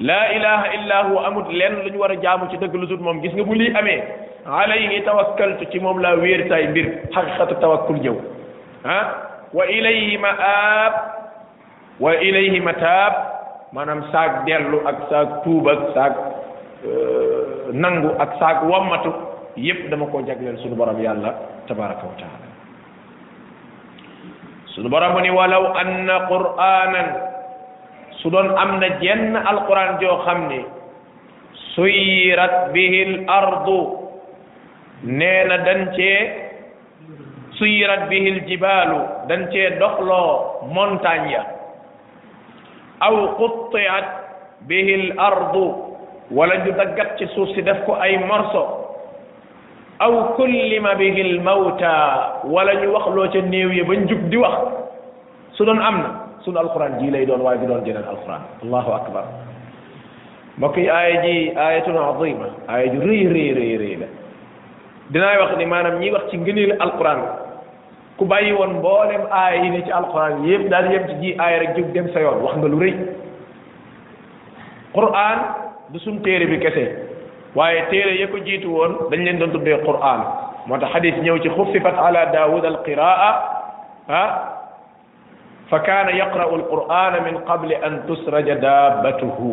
laa 0.00 0.30
ilaha 0.36 0.66
illa 0.76 0.98
amut 1.26 1.50
lenn 1.52 1.82
lu 1.84 1.90
ñu 1.90 1.98
war 2.00 2.12
a 2.12 2.16
jaamu 2.22 2.48
ci 2.50 2.56
dëgg 2.56 2.74
lu 2.74 2.86
dul 2.86 3.00
moom 3.00 3.20
gis 3.22 3.32
nga 3.34 3.42
bu 3.42 3.54
lii 3.54 3.74
amee 3.74 4.02
alayhi 4.46 5.02
tawakkaltu 5.02 5.66
ci 5.70 5.78
moom 5.80 5.98
laa 5.98 6.14
wéer 6.14 6.48
tay 6.48 6.66
mbir 6.68 6.86
a 7.14 7.46
tawakkul 7.46 7.98
ñëw 8.00 8.16
ah 8.84 9.06
wa 9.52 9.66
ilayhi 9.66 10.16
ma 10.18 10.30
aab 10.38 10.92
wa 12.00 12.14
ilayhi 12.14 12.60
ma 12.60 12.72
taab 12.74 13.14
ak 13.68 15.38
euh, 16.86 17.70
nangu 17.72 18.14
ak 18.20 18.38
saag 18.38 18.62
wammatu 18.70 19.12
yépp 19.56 19.90
dama 19.90 20.06
ko 20.06 20.22
jagleel 20.22 20.56
sunu 20.62 20.76
borom 20.78 21.02
yàlla 21.02 21.34
tabaraka 21.66 22.06
wa 22.06 22.14
taala 22.22 22.46
sunu 24.66 24.88
borom 24.88 25.18
ni 25.20 25.30
walaw 25.30 25.74
anna 25.74 26.28
qur'anan 26.30 27.08
su 28.22 28.30
doon 28.30 28.50
am 28.58 28.78
na 28.80 28.88
jenn 29.00 29.36
alquran 29.36 29.98
joo 30.00 30.18
xam 30.24 30.48
ne 30.48 30.60
bihi 32.74 33.00
l 33.04 33.14
ardu 33.26 33.80
nee 35.04 35.44
na 35.48 35.56
dan 35.58 35.80
cee 35.94 36.18
suyirat 37.58 38.08
bihi 38.10 38.30
l 38.36 38.40
jibaalu 38.48 39.00
dan 39.28 39.46
cee 39.52 39.70
doxloo 39.78 40.66
montagne 40.74 41.42
aw 43.06 43.16
quttiat 43.38 44.06
bihi 44.68 44.94
l 45.08 45.08
ardu 45.18 45.64
wala 46.30 46.56
ñu 46.64 46.72
daggat 46.74 47.14
ci 47.18 47.26
suuf 47.34 47.54
si 47.54 47.62
def 47.62 47.84
ko 47.86 47.94
ay 48.02 48.18
morso 48.24 48.62
aw 50.00 50.34
kullima 50.36 50.94
bihi 50.98 51.22
l 51.36 51.40
mawta 51.46 51.94
wala 52.44 52.74
ñu 52.74 52.90
waxloo 52.92 53.30
ca 53.32 53.40
néew 53.42 53.70
ya 53.78 53.84
bañ 53.84 54.00
jug 54.08 54.22
di 54.30 54.36
wax 54.36 54.58
su 55.54 55.62
doon 55.64 55.78
am 55.80 56.17
sunu 56.48 56.58
alquran 56.64 56.98
ji 57.04 57.12
lay 57.12 57.26
doon 57.28 57.40
waaye 57.44 57.60
du 57.60 57.66
doon 57.68 57.84
jeneen 57.84 58.04
alquran 58.08 58.40
allahu 58.64 58.92
akbar 58.96 59.24
mbokk 60.58 60.76
yi 60.80 60.88
aaya 60.88 61.20
ji 61.22 61.52
aayatun 61.56 61.92
azima 61.96 62.48
aaya 62.68 62.86
ju 62.88 63.00
rëy 63.04 63.28
rëy 63.54 63.76
rëy 63.76 63.94
wax 65.40 65.52
ni 65.60 65.64
maanaam 65.68 66.00
ñiy 66.00 66.08
wax 66.10 66.24
ci 66.32 66.38
ngëneel 66.40 66.72
alquran 66.80 67.20
ku 68.16 68.24
bàyyi 68.24 68.52
woon 68.56 68.70
mboolem 68.80 69.22
aaya 69.30 69.60
yi 69.64 69.82
ci 69.84 69.92
alquran 69.92 70.40
yëpp 70.48 70.64
daal 70.72 70.86
yem 70.92 71.04
ci 71.12 71.14
ji 71.20 71.30
rek 71.38 71.70
jóg 71.76 71.88
dem 71.92 72.08
sa 72.16 72.20
yoon 72.24 72.40
wax 72.42 72.56
nga 72.56 72.68
lu 72.72 72.80
rëy 72.80 72.94
quran 74.96 75.38
du 75.92 75.98
sunu 76.00 76.20
téere 76.24 76.46
bi 76.48 76.58
kese 76.64 76.84
waaye 77.54 77.84
téere 77.92 78.16
ya 78.20 78.24
ko 78.32 78.38
jiitu 78.40 78.72
woon 78.74 78.96
dañ 79.12 79.20
leen 79.24 79.36
doon 79.38 79.50
tuddee 79.52 79.78
quran 79.84 80.20
moo 80.66 80.78
tax 80.80 80.92
xadis 80.96 81.14
ñëw 81.22 81.38
ci 81.44 81.48
xuffifat 81.52 81.92
ala 81.98 82.24
daawud 82.32 82.64
alqiraa 82.64 83.16
ah 84.08 84.30
fa 85.70 85.80
kaana 85.84 86.12
yaqra'u 86.16 86.54
alqur'ana 86.60 87.20
min 87.24 87.40
qabli 87.48 87.76
an 87.88 88.02
tusraja 88.08 88.56
daabatuhu 88.60 89.48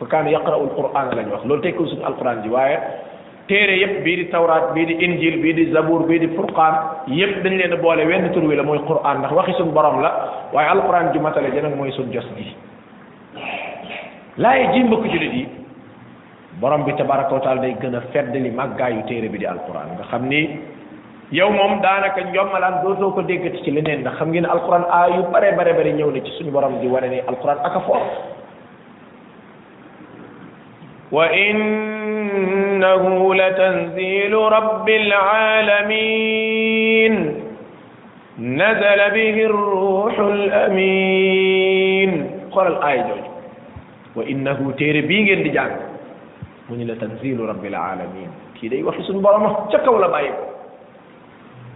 fa 0.00 0.06
kaana 0.12 0.30
yaqra'u 0.30 0.62
alqur'ana 0.70 1.14
la 1.18 1.22
ñu 1.26 1.32
wax 1.34 1.42
loolu 1.50 1.62
tekkul 1.66 1.88
suñu 1.90 2.04
alquran 2.10 2.42
ji 2.44 2.48
waaye 2.54 2.76
téere 3.50 3.74
yépp 3.80 3.96
bii 4.04 4.16
di 4.20 4.24
tawraat 4.34 4.70
bii 4.74 4.86
di 4.90 4.94
injil 5.06 5.42
bii 5.42 5.54
di 5.58 5.64
zabour 5.74 6.06
bii 6.10 6.20
di 6.22 6.28
furqaan 6.36 6.74
yépp 7.20 7.42
dañ 7.44 7.54
leen 7.60 7.72
a 7.74 7.76
boole 7.82 8.02
wenn 8.10 8.30
tur 8.34 8.42
wi 8.46 8.56
la 8.56 8.62
mooy 8.62 8.78
qur'an 8.90 9.18
ndax 9.18 9.32
waxi 9.38 9.52
suñ 9.58 9.72
borom 9.76 10.00
la 10.00 10.10
waaye 10.52 10.68
alquran 10.76 11.10
ju 11.12 11.18
matale 11.26 11.50
ja 11.54 11.60
nag 11.66 11.74
mooy 11.76 11.90
suñ 11.98 12.12
jos 12.14 12.26
gi 12.38 12.46
laaye 14.38 14.70
ji 14.72 14.80
mbokk 14.86 15.04
julit 15.12 15.34
yi 15.34 15.48
borom 16.60 16.84
bi 16.86 16.92
tabaraka 16.94 17.34
wa 17.34 17.40
taala 17.40 17.60
day 17.66 17.74
gën 17.82 17.94
a 17.98 18.00
feddali 18.14 18.50
màggaayu 18.50 19.02
téere 19.10 19.28
bi 19.34 19.38
di 19.42 19.46
alquran 19.46 19.98
nga 19.98 20.04
xam 20.10 20.28
ni 20.30 20.40
yow 21.34 21.50
mom 21.50 21.82
danaka 21.82 22.22
daanaka 22.30 22.86
do 22.86 22.90
dootoo 22.94 23.14
ko 23.18 23.22
déggati 23.26 23.58
ci 23.66 23.70
leneen 23.74 24.00
ndax 24.06 24.18
xam 24.22 24.30
ngeen 24.30 24.46
alquran 24.46 24.84
a 24.88 25.00
yu 25.18 25.22
bare 25.34 25.50
bare 25.58 25.74
bare 25.74 25.90
ñëw 25.98 26.10
na 26.14 26.20
ci 26.22 26.30
suñu 26.38 26.52
borom 26.54 26.78
di 26.80 26.86
wane 26.86 27.08
ne 27.10 27.20
alquran 27.26 27.58
aka 27.66 27.80
fo 27.82 27.96
wa 31.10 31.26
innahu 31.32 33.34
latanzilu 33.34 34.38
rabbil 34.56 35.12
alamin 35.58 37.40
نزل 38.38 39.00
به 39.14 39.36
الروح 39.46 40.14
الأمين 40.18 42.10
قال 42.50 42.66
الآية 42.66 43.02
جوج 43.06 43.22
وإنه 44.18 44.58
تير 44.78 45.06
بيجن 45.06 45.42
دي 45.46 45.54
جان 45.54 45.70
من 46.70 46.82
لتنزيل 46.86 47.38
رب 47.40 47.64
العالمين 47.64 48.30
كي 48.58 48.66
دي 48.74 48.82
وحي 48.82 49.02
سن 49.06 49.22
برمه 49.22 49.70
تكو 49.70 49.94
لبايبو 50.02 50.53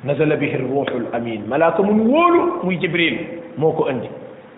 نزل 0.04 0.37
به 0.37 0.54
الروح 0.54 0.87
الامين 0.94 1.50
ملاك 1.50 1.80
من 1.80 2.00
وولو 2.06 2.62
مي 2.64 2.74
جبريل 2.76 3.16
موكو 3.58 3.82
اندي 3.90 4.08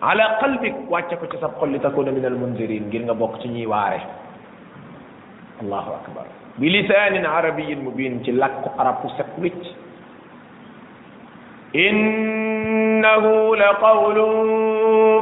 على 0.03 0.23
قلبك 0.41 0.75
واتكو 0.93 1.25
تي 1.33 1.37
صاب 1.41 1.53
خول 1.61 1.81
تكون 1.81 2.07
من 2.13 2.25
المنذرين 2.25 2.85
غير 2.93 3.03
nga 3.09 3.15
bok 3.17 3.41
ci 3.41 3.49
ñi 3.49 3.65
waré 3.73 4.01
الله 5.63 5.87
اكبر 6.01 6.25
بلسان 6.61 7.25
عربي 7.27 7.75
مبين 7.75 8.23
ci 8.25 8.33
lakku 8.37 8.69
arab 8.81 8.97
set 9.17 9.29
انه 11.77 13.27
لقول 13.57 14.21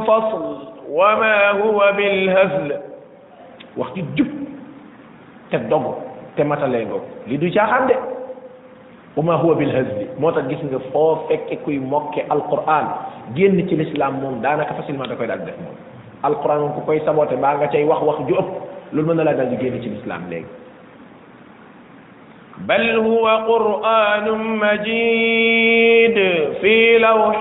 فصل 0.07 0.59
وما 0.91 1.39
هو 1.63 1.79
بالهزل 1.97 2.71
وقت 3.77 3.97
جب 4.19 4.31
تدوغ 5.53 5.85
تمتلينغو 6.39 7.01
لي 7.29 7.37
دو 7.37 7.47
جاخان 7.47 7.87
دي 7.87 7.95
وما 9.19 9.35
هو 9.35 9.55
بالهزل 9.59 10.07
موتا 10.23 10.47
جيس 10.47 10.63
نغا 10.71 10.95
فو 10.95 11.27
فك 11.27 11.59
كوي 11.67 11.79
موكي 11.83 12.31
القران 12.31 12.87
ген 13.35 13.59
تي 13.67 13.75
الاسلام 13.75 14.13
موم 14.23 14.35
دانكا 14.43 14.73
فاسيلمان 14.79 15.09
داكاي 15.11 15.27
داك 15.27 15.59
موم 15.63 15.75
القران 16.29 16.61
كو 16.75 16.81
كوي 16.87 17.03
سابوتي 17.03 17.35
باغا 17.43 17.67
تاي 17.67 17.85
واخ 17.85 17.99
واخ 18.03 18.19
جو 18.29 18.35
اوب 18.39 18.49
لول 18.95 19.05
مانا 19.07 19.23
لا 19.27 19.33
دال 19.35 19.59
ген 19.63 19.75
تي 19.83 19.89
الاسلام 19.93 20.23
ليك 20.31 20.45
بل 22.71 22.85
هو 23.07 23.27
قران 23.51 24.27
مجيد 24.63 26.17
في 26.63 26.99
لوح 26.99 27.39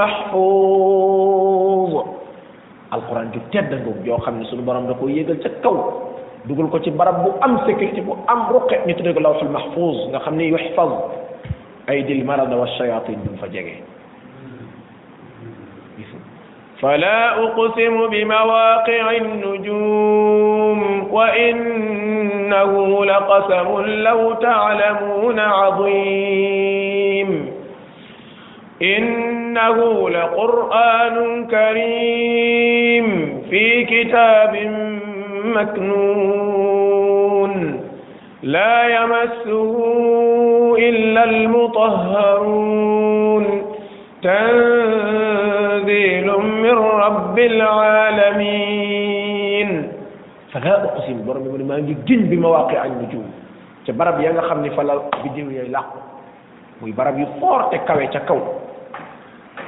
محفوظ 0.00 1.92
القران 2.96 3.26
دي 3.34 3.38
تيد 3.52 3.70
نغو 3.74 3.92
جو 4.06 4.16
خامني 4.22 4.46
سونو 4.50 4.62
بروم 4.66 4.86
داكو 4.90 5.04
ييغل 5.14 5.36
تا 5.42 5.50
كاو 5.62 5.74
دغول 6.48 6.68
كو 6.70 6.78
سي 6.84 6.90
برب 6.90 7.24
بو 7.24 7.30
ام 7.44 7.56
سيكوريتي 7.66 8.00
بو 8.00 8.16
ام 8.30 8.40
روك 8.52 8.72
ني 8.86 8.92
تودي 8.94 9.20
لوح 9.20 9.42
المحفوظ 9.42 9.96
غا 10.12 10.18
خامني 10.18 10.48
يحفظ 10.48 10.90
ايدي 11.90 12.12
المرض 12.12 12.52
والشياطين 12.52 13.18
بن 13.24 13.36
فجيغي 13.42 13.76
فلا 16.82 17.44
اقسم 17.44 17.96
بمواقع 18.06 19.04
النجوم 19.12 20.80
وانه 21.12 23.04
لقسم 23.04 23.68
لو 23.86 24.32
تعلمون 24.32 25.38
عظيم 25.40 27.30
انه 28.82 30.10
لقران 30.10 31.46
كريم 31.56 33.06
في 33.50 33.84
كتاب 33.84 34.54
مكنون 35.44 37.52
لا 38.42 38.78
يمسه 38.96 39.74
إلا 40.88 41.22
المطهرون 41.24 43.44
تنزيل 44.22 46.26
من 46.38 46.70
رب 47.04 47.38
العالمين 47.38 49.68
فلا 50.52 50.76
أقسم 50.84 51.18
برب 51.28 51.46
ما 51.68 51.76
يجن 51.78 52.20
بمواقع 52.30 52.80
النجوم 52.84 53.28
تبرب 53.86 54.16
يانا 54.20 54.40
خمني 54.48 54.70
فلا 54.70 54.94
بجيو 55.24 55.50
يلا 55.50 55.80
وي 56.82 56.92
برب 56.92 57.18
يفور 57.18 57.62
تكاوي 57.72 58.06
تكاو 58.06 58.40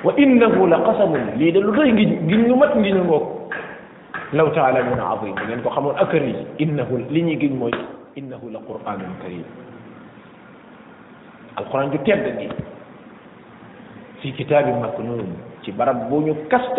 وإنه 0.05 0.69
لقسم 0.69 1.13
لي 1.37 1.51
دلو 1.55 1.71
غي 1.75 1.91
غي 2.29 2.39
نمت 2.49 2.73
غي 2.81 3.36
لو 4.35 4.49
تعلمون 4.51 4.99
عظيم 5.01 5.35
يعني 5.39 5.57
بخمون 5.63 5.95
أكري 5.99 6.47
إنه 6.61 6.91
لن 7.11 7.27
يجد 7.29 7.51
جنوي 7.55 7.71
إنه 8.19 8.41
لقرآن 8.53 8.99
كريم 9.23 9.45
القرآن 11.59 11.87
جو 11.91 11.97
تبدي 12.03 12.49
في 14.23 14.29
كتاب 14.35 14.67
مكنون 14.83 15.29
تي 15.63 15.71
برب 15.79 16.11
بونيو 16.11 16.35
كست 16.51 16.77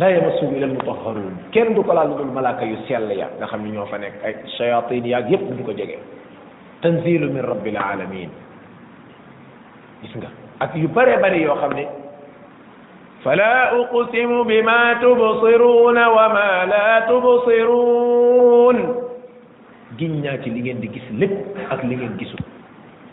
لا 0.00 0.08
يمسه 0.10 0.48
إلى 0.52 0.64
المطهرون 0.68 1.34
كن 1.54 1.74
دو 1.74 1.82
كلا 1.84 2.04
لدو 2.04 2.22
الملاك 2.28 2.60
يسيال 2.62 3.08
ليا 3.08 3.28
نخم 3.40 3.62
نيو 3.66 3.84
فنك 3.92 4.12
الشياطين 4.44 5.04
ياك 5.08 5.30
يب 5.32 5.40
دو 5.56 5.64
كجيك 5.66 5.92
تنزيل 6.84 7.32
من 7.34 7.40
رب 7.40 7.64
العالمين 7.66 8.30
اسمك 10.04 10.24
أكي 10.62 10.78
يبري 10.84 11.16
بري 11.22 11.40
يو 11.42 11.54
فلا 13.24 13.56
أقسم 13.80 14.30
بما 14.48 14.82
تبصرون 15.04 15.98
وما 16.06 16.52
لا 16.72 16.90
تبصرون 17.04 18.76
جنة 20.00 20.42
اللي 20.48 20.70
عند 20.72 20.84
جس 20.88 21.06
لب 21.20 21.32
أك 21.70 21.84
لين 21.84 22.16
جسو 22.16 22.36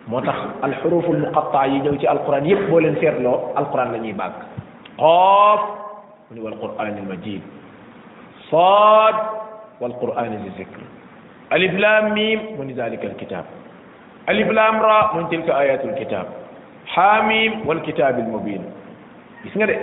موتاخ 0.07 0.63
الحروف 0.63 1.05
المقطعة 1.11 1.65
يجوا 1.65 1.97
في 1.99 2.07
القرآن 2.11 2.45
يقبل 2.47 2.83
سيرلو 3.03 3.33
القرآن 3.59 3.87
لن 3.99 4.05
يبقى 4.15 4.31
قاف 4.97 5.61
والقرآن 6.31 6.93
المجيد 7.03 7.43
صاد 8.51 9.15
والقرآن 9.81 10.31
ذي 10.41 10.47
الذكر 10.55 10.81
ألف 11.53 11.73
لام 11.83 12.05
ميم 12.15 12.39
من 12.59 12.71
ذلك 12.71 13.03
الكتاب 13.05 13.45
ألف 14.29 14.47
لام 14.51 14.75
راء 14.87 15.05
من 15.17 15.23
تلك 15.29 15.47
آيات 15.51 15.83
الكتاب 15.85 16.27
حاميم 16.95 17.67
والكتاب 17.67 18.19
المبين 18.19 18.63
gis 19.43 19.53
nga 19.55 19.67
de 19.69 19.77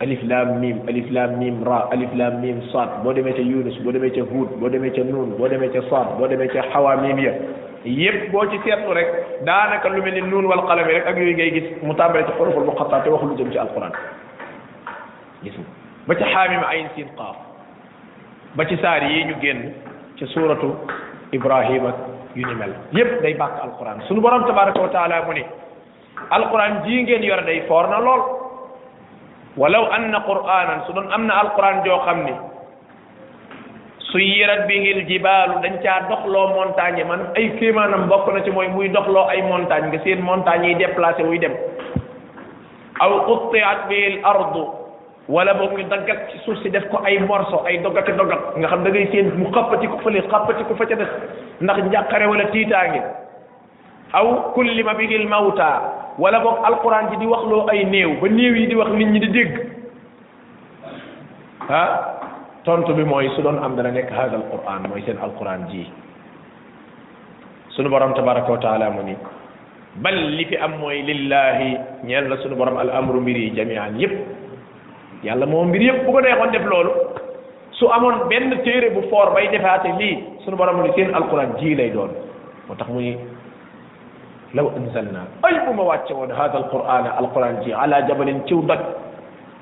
alif 0.00 0.22
lam 0.24 0.58
mim 0.62 0.80
alif 0.88 1.08
lam 1.10 1.36
mim 1.38 1.60
ra 1.68 1.88
alif 1.92 2.12
lam 2.14 2.40
mim 2.40 2.62
saad 2.72 3.02
boo 3.04 3.12
demee 3.12 3.34
ca 3.36 3.42
yunus 3.52 3.76
boo 3.84 3.92
demee 3.92 4.12
ca 4.16 4.22
huud 4.30 4.48
boo 4.60 4.70
demee 4.72 4.92
ca 4.96 5.04
nuun 5.04 5.36
boo 5.38 5.48
demee 5.48 5.68
ca 5.74 5.82
saad 5.90 6.16
boo 6.18 6.28
demee 6.28 6.48
ca 6.52 6.62
xawaamim 6.72 7.18
ya 7.24 7.32
yépp 7.84 8.30
boo 8.32 8.46
ci 8.50 8.58
seetlu 8.64 8.94
rek 8.98 9.10
daanaka 9.48 9.88
lu 9.94 10.00
mel 10.02 10.14
ni 10.14 10.20
nuun 10.22 10.46
wal 10.50 10.64
qalami 10.68 10.92
rek 10.96 11.06
ak 11.10 11.16
yooyu 11.20 11.34
ngay 11.36 11.76
mu 11.82 11.92
tàmbalee 11.98 12.26
ci 12.28 12.32
xuruful 12.38 12.64
te 12.64 13.10
waxul 13.10 13.28
lu 13.28 13.36
jëm 13.40 13.50
ci 13.52 13.58
alquran 13.66 13.92
gis 15.42 15.56
nga 15.58 15.68
ba 16.06 16.14
ca 16.20 16.32
xaamim 16.32 16.64
ayn 16.72 16.88
siin 16.94 17.12
qaaf 17.18 17.36
ba 18.56 18.64
ci 18.64 18.76
saar 18.84 19.02
yi 19.10 19.24
ñu 19.28 19.36
génn 19.42 19.60
ci 20.16 20.24
suuratu 20.32 20.72
ibrahima 21.32 21.92
yu 22.36 22.46
ni 22.48 22.54
mel 22.54 22.72
yépp 22.96 23.20
day 23.22 23.34
bàkk 23.34 23.60
alquran 23.68 24.00
sunu 24.08 24.20
borom 24.24 24.46
tabaraka 24.46 24.80
wa 24.80 24.88
taala 24.96 25.22
mu 25.26 25.32
ni 25.38 25.44
alquran 26.36 26.82
jii 26.86 27.02
ngeen 27.04 27.22
yore 27.30 27.44
day 27.48 27.60
foor 27.68 27.86
na 27.92 27.98
lool 28.08 28.24
ولو 29.58 29.84
ان 29.94 30.14
قرانا 30.28 30.74
سدون 30.88 31.10
امنا 31.16 31.34
القران 31.40 31.82
جو 31.86 31.98
خامني 32.06 32.34
سيرت 34.14 34.60
به 34.70 34.84
الجبال 34.96 35.48
دنجا 35.62 35.96
دخلو 36.10 36.42
مونتاني 36.56 37.02
مان 37.10 37.20
اي 37.36 37.48
كيمانام 37.58 38.06
بوكنا 38.12 38.44
سي 38.46 38.50
موي 38.54 38.68
موي 38.74 38.88
دخلو 38.98 39.26
اي 39.30 39.42
مونتاني 39.42 39.90
غي 39.92 39.98
سين 40.06 40.20
مونتاني 40.30 40.68
يي 40.68 40.74
ديبلاسي 40.80 41.22
موي 41.26 41.38
ديم 41.44 41.54
او 43.02 43.10
قطعت 43.28 43.80
به 43.90 44.02
الارض 44.14 44.54
ولا 45.34 45.52
بوك 45.60 45.76
دغك 45.92 46.18
سي 46.32 46.38
سوس 46.46 46.62
سي 46.62 46.68
ديفكو 46.70 47.02
اي 47.06 47.18
مورسو 47.26 47.66
اي 47.66 47.76
دغك 47.86 48.10
دغك 48.14 48.42
غا 48.62 48.66
خام 48.66 48.80
داغي 48.86 49.06
سين 49.12 49.26
مو 49.42 49.50
خاباتي 49.52 49.86
كو 49.90 49.96
فلي 50.06 50.20
خاباتي 50.32 50.62
كو 50.70 50.74
فاتي 50.78 50.94
ديس 51.00 51.10
نخ 51.66 51.76
نياخاري 51.82 52.26
ولا 52.30 52.44
تيتاغي 52.52 53.02
او 54.18 54.26
كل 54.56 54.78
ما 54.86 54.92
به 54.98 55.10
الموتى 55.20 55.72
wala 56.18 56.42
boo 56.42 56.58
alquran 56.66 57.14
ji 57.14 57.16
di 57.22 57.26
wax 57.30 57.46
loo 57.46 57.62
ay 57.70 57.86
néew 57.86 58.18
ba 58.20 58.26
néew 58.28 58.54
yi 58.58 58.66
di 58.66 58.74
wax 58.74 58.90
nit 58.90 59.06
ñi 59.14 59.20
di 59.22 59.28
dégg 59.30 59.52
ah 61.70 61.88
tontu 62.66 62.92
bi 62.92 63.04
mooy 63.06 63.30
su 63.36 63.40
doon 63.42 63.62
am 63.62 63.76
dana 63.76 63.90
nekk 63.94 64.10
hada 64.10 64.36
alquran 64.42 64.82
mooy 64.90 65.00
seen 65.06 65.16
alquran 65.22 65.66
ji 65.70 65.86
sunu 67.70 67.88
borom 67.88 68.14
tabaraka 68.18 68.90
ni 69.06 69.14
bal 70.02 70.14
li 70.34 70.44
am 70.58 70.72
mooy 70.82 71.02
lillahi 71.06 71.70
ñeel 72.04 72.26
na 72.28 72.36
sunu 72.42 72.56
borom 72.58 72.76
al 72.78 72.90
amru 72.90 73.20
mbir 73.20 73.36
yi 73.38 73.52
moom 75.46 75.68
mbir 75.70 75.80
yépp 75.82 76.04
ko 76.04 76.20
neexoon 76.20 76.50
def 76.50 76.66
loolu 76.66 76.90
su 77.78 77.86
amoon 77.92 78.26
benn 78.28 78.50
téere 78.66 78.90
bu 78.90 79.06
foor 79.08 79.32
bay 79.34 79.46
defaate 79.54 79.86
lii 79.98 80.18
sunu 80.44 80.56
borom 80.56 80.82
ni 80.82 80.90
seen 80.98 81.14
ji 81.62 81.74
lay 81.78 81.90
doon 81.94 82.10
moo 82.66 82.74
tax 82.74 82.88
muy 82.90 83.14
لو 84.56 84.66
انزلنا 84.78 85.22
اي 85.46 85.54
بما 85.68 85.82
واتشون 85.90 86.32
هذا 86.40 86.56
القران 86.62 87.04
القران 87.22 87.54
جي 87.68 87.72
على 87.80 87.96
جبل 88.08 88.28
تيودك 88.48 88.82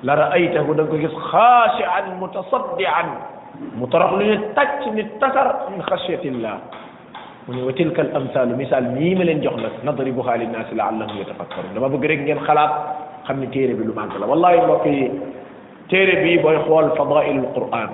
لرايته 0.07 0.63
دغيس 0.79 1.11
خاشعا 1.31 2.01
متصدعا 2.23 3.03
مترخ 3.81 4.11
لي 4.21 4.27
تاتش 4.55 4.83
ني 4.95 5.03
من 5.75 5.81
خشيه 5.89 6.23
الله 6.31 6.55
وتلك 7.67 7.97
الامثال 8.05 8.47
مثال 8.63 8.83
ميم 8.95 9.19
لين 9.27 9.39
جوخ 9.43 9.75
نضربها 9.87 10.33
للناس 10.41 10.67
لعلهم 10.79 11.15
يتفكرون 11.23 11.69
دابا 11.75 11.87
بغي 11.93 12.07
رك 12.11 12.19
نين 12.27 12.39
خلاص 12.47 12.71
خامي 13.27 13.47
تيري 13.53 13.73
بي 13.77 13.83
لو 13.87 13.93
مانك 13.97 14.13
والله 14.31 14.51
مبقي 14.71 14.97
تيري 15.91 16.15
بي 16.23 16.31
بوي 16.45 16.57
خول 16.63 16.85
فضائل 16.99 17.35
القران 17.43 17.89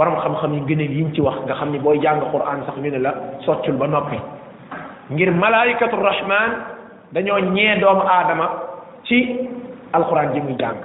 برم 0.00 0.16
خم 0.22 0.34
خم 0.40 0.52
غني 0.68 0.86
ييم 0.94 1.08
تي 1.14 1.20
واخ 1.26 1.36
غا 1.48 1.54
خامي 1.60 1.78
بوي 1.84 1.98
جان 2.04 2.16
القران 2.24 2.58
صاح 2.66 2.76
ني 2.84 2.90
لا 3.04 3.10
سوتل 3.44 3.76
با 3.82 3.88
نوبي 3.94 4.20
ngir 5.12 5.28
malaayikatu 5.32 5.96
rahman 6.00 6.50
dañoo 7.12 7.40
ñee 7.52 7.76
doomu 7.80 8.00
aadama 8.08 8.46
ci 9.04 9.36
alxuraan 9.92 10.32
ji 10.32 10.40
muy 10.40 10.56
jàng 10.58 10.76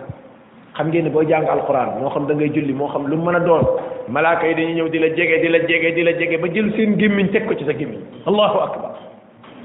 xam 0.75 0.87
ngeen 0.89 1.03
ne 1.07 1.09
booy 1.09 1.25
jàng 1.27 1.47
alxuraan 1.47 1.99
moo 2.01 2.09
xam 2.11 2.27
da 2.27 2.33
ngay 2.35 2.49
julli 2.51 2.73
moo 2.73 2.87
xam 2.91 3.05
lu 3.07 3.15
mën 3.17 3.35
a 3.35 3.39
doon 3.39 3.63
malaaka 4.09 4.47
yi 4.47 4.53
dañuy 4.55 4.73
ñëw 4.75 4.87
di 4.89 4.99
la 4.99 5.07
jege 5.15 5.39
di 5.41 5.47
la 5.47 5.57
jege 5.59 5.93
di 5.95 6.03
la 6.03 6.11
jege 6.19 6.37
ba 6.37 6.47
jël 6.53 6.71
seen 6.75 6.97
gémmiñ 6.99 7.29
teg 7.31 7.47
ko 7.47 7.53
ci 7.55 7.63
sa 7.65 7.71
gémmiñ 7.71 7.99
allahu 8.27 8.59
akbar 8.59 8.91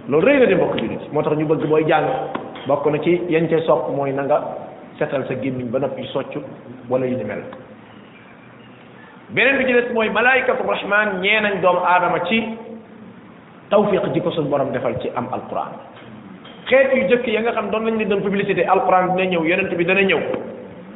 loolu 0.08 0.26
rëy 0.26 0.54
moo 1.12 1.22
tax 1.22 1.32
ñu 1.36 1.46
bëgg 1.46 1.66
booy 1.68 1.84
jàng 1.88 2.06
bokk 2.66 2.86
na 2.86 2.98
ci 2.98 3.20
yan 3.28 3.46
ca 3.50 3.58
sopp 3.66 3.90
mooy 3.90 4.12
na 4.12 4.22
nga 4.22 4.40
gémmiñ 5.00 5.66
ba 5.70 5.78
noppi 5.78 6.04
soccu 6.12 6.38
wala 6.88 7.06
bi 9.34 9.64
ci 9.66 9.94
mooy 9.94 10.08
malaayikatu 10.10 10.62
rahman 10.62 11.20
ñee 11.20 11.40
nañ 11.42 11.60
doomu 11.60 11.80
aadama 11.82 12.22
ci 12.28 12.38
tawfiq 13.70 14.04
ji 14.12 14.20
ko 14.20 14.30
suñ 14.34 14.48
borom 14.50 14.72
defal 14.72 14.96
ci 15.00 15.08
am 15.16 15.28
alquran 15.32 15.72
xeet 16.66 16.92
yu 16.94 17.06
jëkk 17.08 17.26
ya 17.28 17.40
nga 17.40 17.52
xam 17.52 17.70
doon 17.70 17.84
lañ 17.86 17.96
ne 17.96 18.04
doon 18.04 18.20
publicité 18.20 18.64
alquran 18.66 19.16
dina 19.16 19.30
ñëw 19.30 19.44
yenent 19.44 19.72
bi 19.74 19.84
dana 19.84 20.02
ñëw 20.02 20.20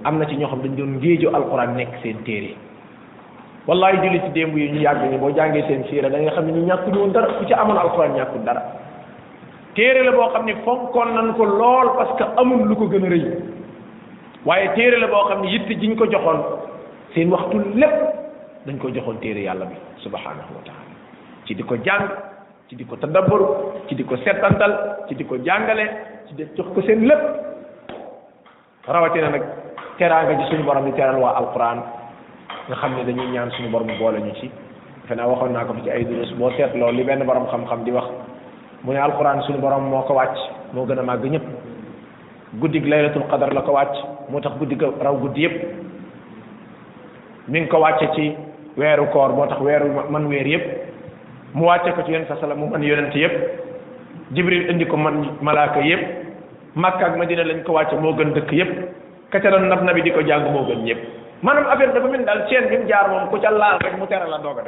am 0.05 0.19
na 0.19 0.27
ci 0.27 0.37
ñoo 0.37 0.49
xam 0.49 0.61
dañ 0.63 0.75
doon 0.77 0.99
ngéejo 1.01 1.31
alquran 1.35 1.77
nekk 1.77 1.95
seen 2.03 2.23
téere 2.25 2.55
wallahi 3.67 3.97
julli 3.97 4.21
ci 4.21 4.31
démb 4.35 4.57
yu 4.57 4.69
ñu 4.73 4.81
yàgg 4.81 5.03
ni 5.11 5.17
boo 5.17 5.31
jàngee 5.35 5.65
seen 5.69 5.85
siira 5.89 6.09
da 6.11 6.19
nga 6.19 6.31
xam 6.33 6.47
ne 6.47 6.53
ñu 6.53 6.67
ñàkkuñu 6.67 6.99
woon 6.99 7.13
dara 7.13 7.27
ku 7.39 7.45
ci 7.47 7.53
amoon 7.55 7.77
alquran 7.79 8.15
ñàkkul 8.15 8.45
dara 8.45 8.63
téere 9.75 10.05
la 10.05 10.13
boo 10.13 10.29
xam 10.33 10.45
ne 10.45 10.55
fonkoon 10.65 11.09
nañ 11.15 11.33
ko 11.37 11.45
lool 11.45 11.89
parce 11.97 12.17
que 12.17 12.25
amul 12.41 12.69
lu 12.69 12.77
ko 12.77 12.87
gën 12.89 13.05
a 13.05 13.09
rëy 13.09 13.25
waaye 14.45 14.69
téere 14.75 14.99
la 14.99 15.07
boo 15.07 15.29
xam 15.29 15.41
ne 15.43 15.49
yitte 15.49 15.81
jiñ 15.81 15.97
ko 15.97 16.05
joxoon 16.05 16.41
seen 17.15 17.31
waxtu 17.33 17.57
lépp 17.75 17.97
dañ 18.67 18.77
ko 18.77 18.89
joxoon 18.93 19.17
téere 19.21 19.41
yàlla 19.43 19.65
bi 19.65 19.75
ci 22.69 22.77
di 22.77 22.85
ko 22.85 22.97
tadabbaru 23.01 23.89
ci 23.89 23.95
di 23.97 24.05
ko 24.05 24.13
settantal 24.21 25.05
ci 25.09 25.15
di 25.17 25.25
ko 25.25 25.39
jàngale 25.41 26.25
ci 26.29 26.35
di 26.37 26.45
jox 26.55 26.69
ko 26.77 26.83
seen 26.85 27.01
lépp 27.09 27.25
rawatina 28.85 29.29
nag 29.33 29.43
teraanga 29.97 30.35
ji 30.37 30.45
suñu 30.55 30.65
borom 30.69 30.85
di 30.85 30.93
teral 30.93 31.17
waa 31.17 31.33
alquran 31.41 31.81
nga 32.69 32.77
xam 32.77 32.95
ne 32.95 33.05
dañuy 33.09 33.31
ñaan 33.33 33.51
suñu 33.57 33.71
borom 33.73 33.89
boole 33.99 34.21
ñu 34.21 34.33
ci 34.37 34.51
defe 35.03 35.15
naa 35.17 35.27
waxoon 35.27 35.53
naa 35.53 35.65
ko 35.65 35.73
fi 35.75 35.83
ci 35.83 35.91
ay 35.91 36.05
durus 36.05 36.31
boo 36.37 36.51
seetloo 36.51 36.91
li 36.93 37.03
benn 37.05 37.25
borom 37.25 37.47
xam-xam 37.49 37.85
di 37.85 37.91
wax 37.91 38.07
mu 38.85 38.93
ne 38.93 38.99
alquran 38.99 39.41
suñu 39.45 39.59
borom 39.61 39.89
moo 39.89 40.03
ko 40.03 40.13
wàcc 40.13 40.37
moo 40.75 40.85
gën 40.87 40.99
a 40.99 41.03
màgg 41.03 41.25
ñépp 41.25 41.45
guddig 42.61 42.85
laylatul 42.85 43.25
qadar 43.31 43.55
la 43.55 43.63
ko 43.63 43.73
wàcc 43.73 43.97
moo 44.29 44.41
tax 44.41 44.53
guddi 44.59 44.77
ko 44.77 44.93
raw 45.01 45.17
guddi 45.17 45.41
yépp 45.41 45.67
mi 47.49 47.61
ngi 47.61 47.69
ko 47.69 47.79
wàcce 47.79 48.13
ci 48.13 48.37
weeru 48.77 49.09
koor 49.09 49.33
moo 49.33 49.47
tax 49.47 49.59
weeru 49.61 49.89
man 50.11 50.27
weer 50.29 50.47
yépp 50.47 50.88
mu 51.55 51.65
wàcce 51.65 51.93
ko 51.97 52.03
ci 52.05 52.13
yonent 52.13 52.29
sa 52.29 52.37
salaam 52.41 52.61
mu 52.61 52.67
mën 52.69 52.83
yonent 52.85 53.15
yëpp 53.17 53.33
jibril 54.33 54.69
indi 54.71 54.85
ko 54.87 54.97
man 54.97 55.25
malaaka 55.41 55.81
yëpp 55.81 56.01
makka 56.77 57.07
ak 57.07 57.17
madina 57.17 57.45
lañ 57.45 57.63
ko 57.65 57.73
wàcce 57.73 57.95
moo 58.01 58.13
gën 58.13 58.33
dëkk 58.37 58.53
yëpp 58.53 58.73
ka 59.31 59.41
ca 59.41 59.51
doon 59.51 59.69
nab 59.69 59.85
di 60.05 60.11
ko 60.11 60.21
jàng 60.21 60.53
moo 60.53 60.65
gën 60.69 60.85
ñëpp 60.85 60.99
maanaam 61.43 61.67
affaire 61.73 61.93
daal 62.27 62.45
chaîne 62.51 62.87
jaar 62.89 63.09
moom 63.09 63.29
ku 63.31 63.41
ca 63.41 63.51
laal 63.51 63.79
rek 63.81 63.97
mu 63.97 64.05
la 64.09 64.39
doog 64.39 64.59
a 64.59 64.65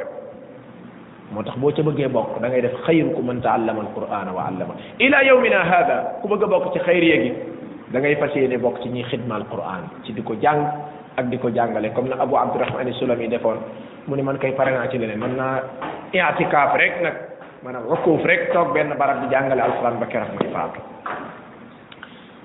moo 1.31 1.43
tax 1.43 1.57
boo 1.57 1.71
ca 1.71 1.83
bëggee 1.83 2.07
bokk 2.09 2.39
da 2.41 2.47
ngay 2.49 2.61
def 2.61 2.73
xayrukum 2.85 3.25
man 3.25 3.41
taallama 3.41 3.81
alqurana 3.81 4.31
wa 4.33 4.45
allama 4.47 4.73
ila 4.99 5.21
yawmina 5.23 5.59
hada 5.63 6.17
ku 6.21 6.27
bëgg 6.27 6.43
a 6.43 6.47
bokk 6.47 6.73
ci 6.73 6.79
xayr 6.79 7.03
yéegi 7.03 7.31
da 7.93 7.99
ngay 7.99 8.15
fas 8.15 8.33
yéene 8.33 8.57
bokk 8.57 8.81
ci 8.81 8.89
ñuy 8.89 9.03
xidma 9.03 9.35
alquran 9.35 9.85
ci 10.03 10.13
di 10.13 10.23
ko 10.23 10.33
jàng 10.41 10.65
ak 11.15 11.25
di 11.29 11.37
ko 11.37 11.49
jàngale 11.53 11.93
comme 11.93 12.09
na 12.09 12.15
abou 12.19 12.37
abdourahman 12.37 12.91
sulami 12.93 13.27
defoon 13.27 13.57
mu 14.07 14.15
ne 14.15 14.23
man 14.23 14.37
kay 14.39 14.53
pare 14.53 14.71
naa 14.71 14.87
ci 14.87 14.97
leneen 14.97 15.19
man 15.19 15.35
naa 15.37 15.61
itikaaf 16.13 16.75
rek 16.75 16.93
nag 16.99 17.15
maanaam 17.63 17.87
wakkuuf 17.87 18.23
rek 18.27 18.51
toog 18.51 18.75
benn 18.75 18.91
barab 18.99 19.23
di 19.23 19.27
jàngale 19.31 19.63
alquran 19.63 19.95
ba 19.99 20.05
keroog 20.11 20.35
muy 20.35 20.49
faatu 20.51 20.79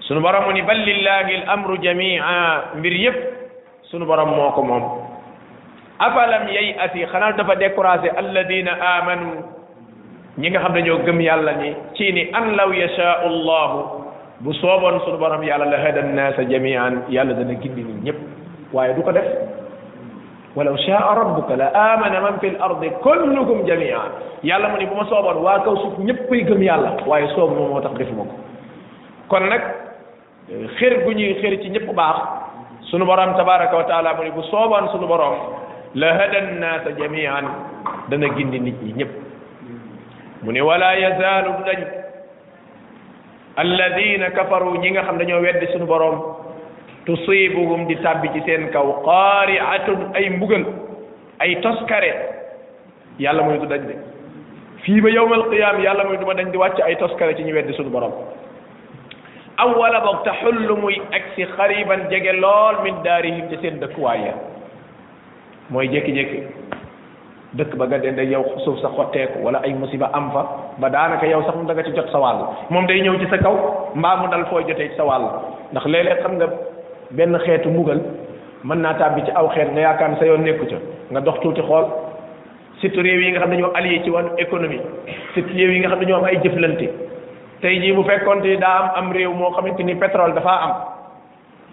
sunu 0.07 0.23
borom 0.23 0.47
mu 0.47 0.53
ni 0.55 0.63
bal 0.63 0.79
lillahi 0.79 1.33
al 1.43 1.47
amru 1.59 1.75
jamia 1.83 2.79
mbir 2.79 2.95
yëpp 2.95 3.19
sunu 3.91 4.07
borom 4.07 4.31
moo 4.39 4.53
ko 4.55 4.63
moom 4.63 4.85
afalam 5.99 6.47
yey 6.49 6.77
ati 6.79 7.03
xanaa 7.11 7.33
dafa 7.35 7.55
découragé 7.59 8.09
alladina 8.15 8.73
amanu 8.99 9.27
ñi 10.39 10.47
nga 10.53 10.61
xam 10.63 10.75
ne 10.79 10.83
ñoo 10.87 11.03
gëm 11.05 11.19
yàlla 11.21 11.53
ni 11.59 11.71
ci 11.99 12.13
ni 12.13 12.31
an 12.33 12.55
law 12.57 12.71
yashaau 12.71 13.29
llahu 13.51 13.79
bu 14.47 14.53
sooboon 14.61 15.01
sunu 15.03 15.19
borom 15.19 15.43
yàlla 15.43 15.65
la 15.67 15.79
hada 15.83 16.03
nnaasa 16.07 16.45
jamian 16.47 17.03
yàlla 17.11 17.35
dana 17.35 17.55
gindi 17.59 17.83
ni 17.83 18.01
ñëpp 18.07 18.19
waaye 18.73 18.95
du 18.95 19.03
ko 19.03 19.11
def 19.13 19.56
ولو 20.57 20.77
شاء 20.77 21.05
ربك 21.13 21.51
لآمن 21.53 22.15
من 22.25 22.35
في 22.41 22.49
الأرض 22.57 22.83
كلكم 23.05 23.57
جميعا 23.69 24.07
يلا 24.45 24.69
من 24.73 24.81
يبوما 24.81 25.05
صوبان 25.05 25.37
واكو 25.37 25.73
سوف 25.85 25.93
كم 26.01 26.09
گم 26.49 26.61
يالا 26.65 26.91
واي 27.07 27.29
صوب 27.37 27.51
مو 27.53 27.77
موتاخ 27.77 27.93
خير 30.81 30.93
بني 31.07 31.27
خير 31.45 31.55
تي 31.63 31.69
نيب 31.69 31.93
باخ 31.97 32.17
سونو 32.91 33.05
تبارك 33.41 33.73
وتعالى 33.77 34.09
من 34.19 34.27
يبو 34.33 34.43
صوبان 34.49 34.89
سونو 34.97 35.07
بروم 35.07 35.37
لا 36.01 36.11
هدى 36.25 36.39
الناس 36.41 36.85
جميعا 37.01 37.41
دا 38.09 38.17
نغيندي 38.17 38.59
نيت 38.65 38.81
من 40.43 40.57
ولا 40.61 40.91
يزال 40.97 41.47
الذين 43.59 44.23
كفروا 44.37 44.77
نيغا 44.81 45.03
خن 45.05 45.17
دانيو 45.21 45.41
ويد 45.45 45.61
سونو 45.75 45.85
بروم 45.93 46.17
tusibuhum 47.07 47.87
di 47.87 47.97
tàbbi 48.03 48.29
ci 48.35 48.43
seen 48.45 48.69
kaw 48.75 48.91
qaariatun 49.07 50.13
ay 50.19 50.27
mbugal 50.37 50.67
ay 51.39 51.55
toskare 51.63 52.11
yàlla 53.23 53.43
mooy 53.47 53.59
du 53.63 53.67
dañ 53.71 53.87
de 53.87 53.95
fii 54.85 54.99
yow 54.99 55.09
yawmal 55.15 55.47
qiyaam 55.51 55.81
yàlla 55.83 56.05
mooy 56.05 56.17
du 56.19 56.27
ma 56.27 56.35
dañ 56.35 56.51
di 56.51 56.59
wàcc 56.59 56.79
ay 56.85 56.97
toskare 56.97 57.33
ci 57.37 57.43
ñu 57.45 57.55
weddi 57.55 57.73
suñu 57.75 57.91
borom 57.95 58.13
awwala 59.57 60.01
boog 60.01 60.19
taxullu 60.25 60.75
muy 60.83 61.01
agsi 61.17 61.47
xariban 61.57 62.09
jege 62.11 62.33
lool 62.43 62.77
min 62.85 62.97
daarihim 63.05 63.47
ci 63.51 63.57
seen 63.63 63.79
dëkkuwaay 63.81 64.21
ya 64.27 64.35
mooy 65.71 65.87
jékki-jékki 65.93 66.41
dëkk 67.57 67.73
ba 67.79 67.87
nga 67.87 67.99
den 67.99 68.17
day 68.19 68.27
yow 68.27 68.43
suuf 68.65 68.81
sa 68.83 68.89
xotteeku 68.97 69.39
wala 69.45 69.59
ay 69.65 69.73
musiba 69.75 70.11
am 70.13 70.31
fa 70.35 70.43
ba 70.79 70.89
daanaka 70.91 71.27
yow 71.27 71.43
sax 71.47 71.55
mu 71.57 71.67
daga 71.69 71.83
ci 71.87 71.95
jot 71.97 72.11
sa 72.13 72.19
wàll 72.19 72.41
moom 72.71 72.85
day 72.87 73.01
ñëw 73.01 73.17
ci 73.21 73.27
sa 73.31 73.39
kaw 73.39 73.55
mbaa 73.95 74.17
mu 74.21 74.27
dal 74.29 74.45
fooy 74.51 74.65
jot 74.69 74.77
ci 74.77 74.91
sa 74.97 75.05
wàll 75.05 75.25
ndax 75.73 75.85
léeg-léeg 75.87 76.21
xam 76.23 76.35
benn 77.15 77.37
xeetu 77.47 77.69
mbugal 77.71 78.01
mën 78.65 78.81
naa 78.83 78.93
tàbbi 78.95 79.23
ci 79.25 79.31
aw 79.35 79.49
xeet 79.55 79.73
nga 79.73 79.81
yaakaar 79.81 80.09
ne 80.11 80.17
sa 80.19 80.27
yoon 80.27 80.43
nekku 80.43 80.67
ca 80.67 80.77
nga 81.11 81.21
dox 81.21 81.41
tuuti 81.41 81.61
xool 81.63 81.85
surtout 82.81 83.03
réew 83.05 83.21
yi 83.21 83.31
nga 83.33 83.41
xam 83.41 83.51
ne 83.51 83.57
ñoo 83.57 83.73
allié 83.75 84.01
ci 84.05 84.11
wan 84.11 84.31
économie 84.39 84.81
surtout 85.35 85.55
yi 85.57 85.79
nga 85.81 85.89
xam 85.89 86.01
ne 86.01 86.07
ñoo 86.07 86.17
am 86.19 86.25
ay 86.25 86.37
jëflante 86.43 86.89
tey 87.61 87.81
jii 87.81 87.93
bu 87.93 88.03
fekkoon 88.05 88.43
te 88.43 88.57
daa 88.57 88.93
am 88.97 89.05
am 89.07 89.13
réew 89.13 89.33
moo 89.33 89.51
xamante 89.53 89.83
ni 89.85 89.95
pétrole 89.95 90.35
dafaa 90.35 90.61
am 90.65 90.73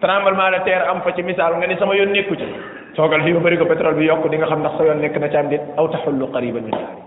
tremblement 0.02 0.52
de 0.52 0.64
terre 0.66 0.88
am 0.90 1.02
fa 1.02 1.12
ci 1.14 1.22
misaal 1.24 1.56
nga 1.58 1.68
ni 1.68 1.76
sama 1.78 1.96
yoon 1.96 2.12
nekku 2.12 2.36
ca 2.36 2.46
toogal 2.96 3.22
fii 3.24 3.34
mu 3.34 3.40
bëri 3.40 3.58
ko 3.58 3.66
pétrole 3.66 3.96
bi 3.96 4.06
yokk 4.06 4.30
di 4.30 4.38
nga 4.38 4.46
xam 4.46 4.60
ndax 4.60 4.78
sa 4.78 4.84
yoon 4.84 5.02
nekk 5.02 5.18
na 5.18 5.28
ci 5.30 5.38
am 5.38 5.48
déet 5.50 5.62
aw 5.78 5.88
taxullu 5.88 6.28
qariban 6.32 6.62
min 6.64 6.72
daari 6.72 7.02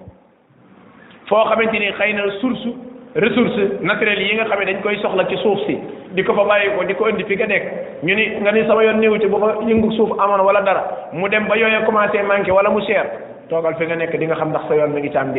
foo 1.28 1.44
xamante 1.46 1.78
ni 1.78 1.92
xëy 1.92 2.12
na 2.14 2.22
source 2.40 2.68
ressource 3.14 3.62
naturelle 3.80 4.22
yi 4.22 4.34
nga 4.36 4.44
xam 4.44 4.58
ne 4.58 4.64
dañ 4.72 4.80
koy 4.82 4.96
soxla 4.96 5.26
ci 5.28 5.36
suuf 5.36 5.58
si 5.66 5.78
di 6.16 6.24
ko 6.24 6.32
fa 6.32 6.44
bàyyi 6.48 6.72
ko 6.72 6.80
di 6.88 6.94
ko 6.96 7.08
indi 7.12 7.24
fi 7.28 7.36
ga 7.36 7.44
nekk 7.46 8.00
ñu 8.02 8.12
ni 8.16 8.24
nga 8.40 8.48
ni 8.52 8.64
sama 8.66 8.80
yoon 8.82 9.00
néew 9.04 9.20
ci 9.20 9.28
bu 9.28 9.36
fa 9.36 9.60
yëngu 9.68 9.92
suuf 9.92 10.16
amoon 10.16 10.40
wala 10.40 10.62
dara 10.64 10.82
mu 11.12 11.28
dem 11.28 11.44
ba 11.44 11.54
yooyee 11.56 11.84
commencé 11.84 12.22
manqué 12.24 12.50
wala 12.50 12.70
mu 12.72 12.80
seer 12.88 13.04
toogal 13.52 13.76
fi 13.76 13.84
nga 13.84 13.94
nekk 13.96 14.16
dinga 14.16 14.34
xam 14.34 14.48
ndax 14.48 14.64
sa 14.66 14.74
yoon 14.76 14.90
mi 14.96 15.00
ngi 15.04 15.10
ci 15.10 15.16
am 15.18 15.34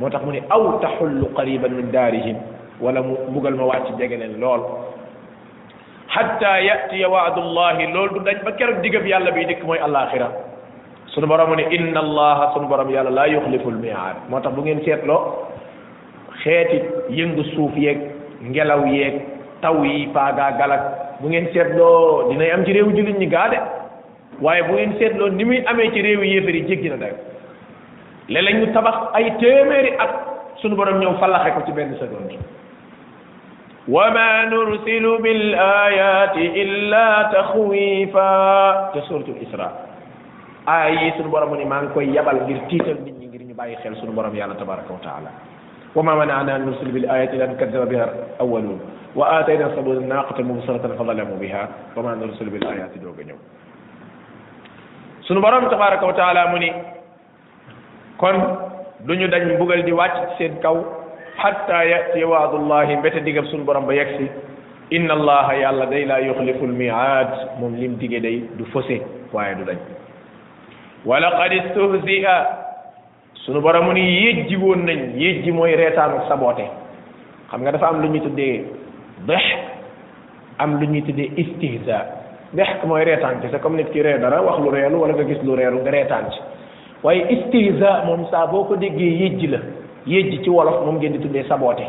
moo 0.00 0.08
tax 0.08 0.22
mu 0.24 0.32
ne 0.32 0.40
aw 0.48 0.80
taxullu 0.80 1.28
qariban 1.36 1.70
min 1.76 1.90
daarihim 1.92 2.36
wala 2.80 3.02
mu 3.02 3.16
bugal 3.28 3.54
ma 3.54 3.64
wàcc 3.64 3.92
jege 3.98 4.16
leen 4.16 4.40
lool 4.40 4.62
xatta 6.08 6.58
yatiya 6.62 7.08
waadullahi 7.10 7.92
lool 7.92 8.08
du 8.14 8.20
dañ 8.24 8.40
ba 8.44 8.52
keroog 8.56 8.80
digab 8.80 9.04
yàlla 9.06 9.30
bi 9.32 9.44
dikk 9.44 9.62
mooy 9.64 9.78
alaxira 9.84 10.32
sunu 11.12 11.26
borom 11.26 11.54
ne 11.56 11.68
inna 11.76 12.00
allaha 12.00 12.54
sunu 12.54 12.68
borom 12.68 12.88
yàlla 12.88 13.10
laa 13.10 13.28
yuxlifu 13.28 13.68
lmiaad 13.70 14.16
moo 14.30 14.40
tax 14.40 14.52
bu 14.54 14.62
ngeen 14.62 14.80
seetloo 14.84 15.44
xeeti 16.42 16.80
yëngu 17.20 17.44
suuf 17.52 17.76
yeeg 17.76 17.98
ngelaw 18.48 18.86
yeeg 18.88 19.20
taw 19.62 19.78
yi 19.86 20.10
paagaa 20.16 20.78
bu 21.22 21.30
ngeen 21.30 21.46
seetloo 21.54 22.28
dinay 22.30 22.50
am 22.54 22.64
ci 22.66 22.72
réewu 22.74 22.92
jullit 22.96 23.16
ñi 23.22 23.28
gaa 23.34 23.46
waaye 24.44 24.62
bu 24.68 24.72
ngeen 24.74 24.96
seetloo 24.98 25.30
ni 25.38 25.44
muy 25.48 25.58
amee 25.70 25.88
ci 25.94 26.02
réew 26.06 26.22
yéefar 26.32 26.54
yi 26.58 26.62
jéggi 26.68 26.88
na 26.90 26.96
dayo 27.02 27.16
léeg 28.28 28.56
ñu 28.58 28.66
tabax 28.76 28.96
ay 29.18 29.30
téeméeri 29.38 29.92
at 30.04 30.10
sunu 30.60 30.74
borom 30.74 30.98
ñoom 31.02 31.18
fallaxe 31.20 31.54
ko 31.54 31.60
ci 31.66 31.72
benn 31.76 31.94
seconde 32.02 32.36
wa 33.94 34.04
ma 34.16 34.26
nursilu 34.52 35.12
bil 35.24 35.46
ayati 35.66 36.42
illa 36.62 37.06
taxwifa 37.34 38.28
te 38.92 39.00
suratul 39.06 39.38
isra 39.46 39.68
aay 40.74 40.92
yi 41.02 41.12
sunu 41.16 41.30
borom 41.30 41.48
mu 41.54 41.60
ni 41.60 41.64
maa 41.72 41.82
ngi 41.82 41.92
koy 41.94 42.06
yabal 42.16 42.42
ngir 42.46 42.58
tiital 42.68 42.98
nit 43.04 43.14
ñi 43.20 43.26
ngir 43.30 43.46
ñu 43.46 43.54
bàyyi 43.60 43.78
xel 43.82 43.94
sunu 44.00 44.10
borom 44.18 44.34
yàlla 44.40 44.54
tabaraka 44.58 44.90
wa 44.96 45.02
taala 45.06 45.30
wa 45.94 46.02
ma 46.02 46.14
manana 46.18 46.58
bil 46.94 47.06
ayati 47.14 47.36
illa 47.36 47.44
an 47.50 47.56
kazzaba 47.62 47.86
biha 47.94 48.06
awwalun 48.42 48.78
wa 49.16 49.28
aatayna 49.38 49.68
sabuura 49.76 50.00
naaqata 50.00 50.42
mubsiratan 50.42 50.96
fa 50.98 51.04
zalamu 51.04 51.36
biha 51.36 51.62
wa 51.96 52.02
ma 52.02 52.14
narsilu 52.16 52.50
bil 52.56 52.64
ayaati 52.68 52.98
doog 53.04 53.20
a 53.20 53.24
ñëw 53.28 53.38
sunu 55.28 55.40
borom 55.40 55.68
tabaraka 55.70 56.06
wa 56.06 56.12
taala 56.16 56.46
mu 56.52 56.58
ni 56.58 56.72
kon 58.16 58.36
du 59.04 59.14
ñu 59.14 59.28
dañ 59.28 59.42
mbugal 59.54 59.84
di 59.84 59.92
wàcc 59.92 60.16
ci 60.24 60.36
seen 60.38 60.56
kaw 60.64 60.76
hatta 61.36 61.84
yati 61.84 62.24
waadullahi 62.24 62.96
mbete 62.96 63.20
digam 63.20 63.44
sunu 63.52 63.64
borom 63.64 63.86
ba 63.86 63.92
yegsi 63.94 64.30
inna 64.90 65.12
allaha 65.14 65.54
yàlla 65.60 65.86
day 65.86 66.04
laa 66.06 66.18
yuxlifu 66.20 66.64
almiaad 66.64 67.60
moom 67.60 67.76
lim 67.76 67.98
dige 68.00 68.18
day 68.22 68.40
du 68.56 68.64
fausse 68.72 68.96
waaye 69.32 69.54
du 69.54 69.64
dañ 69.64 69.76
wa 71.04 71.20
laqad 71.20 71.52
istuhzi'a 71.52 72.36
sunu 73.44 73.60
borom 73.60 73.84
mu 73.86 73.92
ni 73.92 74.24
yéjji 74.24 74.56
woon 74.56 74.86
nañ 74.88 75.12
yéjji 75.20 75.52
mooy 75.52 75.76
reetaanu 75.76 76.24
saboote 76.28 76.64
xam 77.50 77.60
nga 77.60 77.72
dafa 77.72 77.88
am 77.88 78.00
lu 78.00 78.08
ñu 78.08 78.20
tuddee 78.22 78.64
dexk 79.26 79.58
am 80.58 80.78
lu 80.80 80.86
ñuy 80.86 81.02
tuddee 81.02 81.30
istihza 81.36 81.98
dexk 82.52 82.84
mooy 82.84 83.04
reetaan 83.04 83.40
ci 83.42 83.48
c'est 83.50 83.60
comme 83.60 83.76
nit 83.76 83.90
ki 83.92 84.02
ree 84.02 84.18
dara 84.18 84.40
wax 84.42 84.58
lu 84.60 84.70
reelu 84.70 84.96
wala 85.00 85.14
nga 85.14 85.22
gis 85.24 85.42
lu 85.44 85.54
reelu 85.56 85.78
nga 85.82 85.90
reetaan 85.90 86.24
ci 86.30 86.40
waaye 87.02 87.22
istihza 87.32 88.02
moom 88.06 88.26
saa 88.30 88.46
boo 88.46 88.64
ko 88.64 88.76
déggee 88.76 89.16
yëjji 89.22 89.46
la 89.46 89.58
yëjji 90.06 90.42
ci 90.42 90.50
wolof 90.50 90.84
moom 90.84 90.96
ngeen 90.98 91.12
di 91.12 91.18
tuddee 91.18 91.44
saboote 91.48 91.86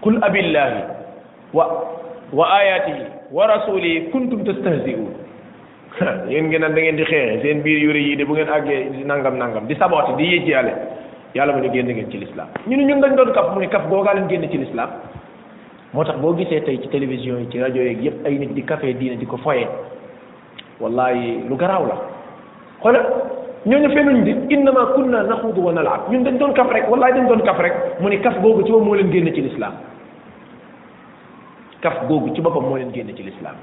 kul 0.00 0.18
abillahi 0.22 0.82
wa 1.54 1.64
wa 2.32 2.46
ayatihi 2.58 3.06
wa 3.32 3.46
rasulihi 3.46 4.10
kuntum 4.10 4.44
tastahzi'un 4.44 5.12
yéen 6.30 6.48
ngeen 6.50 6.60
da 6.60 6.68
ngeen 6.68 6.96
di 6.96 7.04
xeexe 7.04 7.42
seen 7.42 7.62
biir 7.62 7.78
yure 7.78 7.98
yii 8.02 8.16
de 8.16 8.24
bu 8.24 8.34
ngeen 8.34 8.48
àggee 8.50 8.90
di 8.90 9.04
nangam 9.04 9.36
nangam 9.38 9.66
di 9.66 9.74
saboote 9.76 10.16
di 10.16 10.26
yëjji 10.26 10.50
yàlla 10.52 10.72
yàlla 11.34 11.52
mu 11.52 11.60
ne 11.62 11.68
génn 11.70 11.86
ngeen 11.86 12.10
ci 12.10 12.18
lislaam 12.18 12.48
ñu 12.66 12.76
ne 12.76 12.84
ñun 12.84 13.00
dañ 13.00 13.14
doon 13.14 13.32
kaf 13.32 13.54
mu 13.54 13.60
ne 13.60 13.68
kaf 13.68 13.88
googaa 13.88 14.14
génn 14.28 14.50
ci 14.50 14.58
moo 15.94 16.04
tax 16.04 16.16
boo 16.20 16.34
gisee 16.36 16.60
tey 16.60 16.78
ci 16.82 16.88
télévision 16.88 17.38
yi 17.38 17.48
ci 17.50 17.58
rajo 17.60 17.76
yeeg 17.80 18.02
yëpp 18.02 18.26
ay 18.26 18.38
nit 18.38 18.52
di 18.54 18.62
café 18.64 18.92
diine 18.98 19.16
di 19.16 19.26
ko 19.26 19.36
foye 19.36 19.66
wallahi 20.80 21.38
lu 21.48 21.56
garaaw 21.56 21.86
la 21.86 21.94
xoola 22.82 23.00
ñooñu 23.64 23.88
fenuñ 23.94 24.24
di 24.24 24.54
innama 24.54 24.86
kunna 24.94 25.22
naxuudu 25.22 25.68
a 25.68 25.72
nalaab 25.72 26.10
ñun 26.10 26.24
dañ 26.24 26.38
doon 26.38 26.52
kaf 26.54 26.68
rek 26.72 26.90
wallahi 26.90 27.12
dañ 27.12 27.28
doon 27.28 27.42
kaf 27.42 27.58
rek 27.58 27.72
mu 28.00 28.08
ne 28.10 28.16
kaf 28.16 28.40
googu 28.42 28.64
ci 28.64 28.70
boppam 28.72 28.84
moo 28.88 28.94
leen 28.96 29.10
génne 29.12 29.32
ci 29.32 29.40
lislaam 29.42 29.72
kaf 31.80 32.06
googu 32.08 32.34
ci 32.34 32.40
boppam 32.40 32.64
moo 32.64 32.76
leen 32.76 32.90
génn 32.92 33.14
ci 33.14 33.22
lislaam 33.22 33.54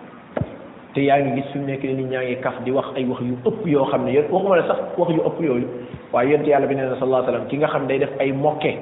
te 0.93 1.01
yaa 1.03 1.19
ngi 1.19 1.35
gis 1.41 1.51
fi 1.51 1.57
mu 1.59 1.65
nekk 1.65 1.83
ni 1.83 2.03
ñaa 2.03 2.23
ngi 2.23 2.35
kaf 2.39 2.53
di 2.63 2.71
wax 2.71 2.85
ay 2.95 3.05
wax 3.07 3.19
yu 3.21 3.35
ëpp 3.45 3.67
yoo 3.67 3.85
xam 3.91 4.05
ne 4.05 4.11
yéen 4.13 4.25
waxuma 4.31 4.55
la 4.55 4.63
sax 4.67 4.77
wax 4.97 5.09
yu 5.11 5.19
ëpp 5.25 5.41
yooyu 5.43 5.67
waaye 6.13 6.31
yonent 6.31 6.47
yàlla 6.47 6.67
bi 6.67 6.75
nee 6.75 6.83
na 6.87 6.95
sallallahu 6.97 7.47
ki 7.49 7.57
nga 7.57 7.67
xam 7.67 7.87
day 7.87 7.99
def 7.99 8.09
ay 8.21 8.31
mokke 8.31 8.77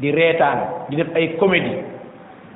di 0.00 0.10
reetaan 0.10 0.88
di 0.88 0.96
def 0.96 1.14
ay 1.14 1.36
comédie 1.36 1.84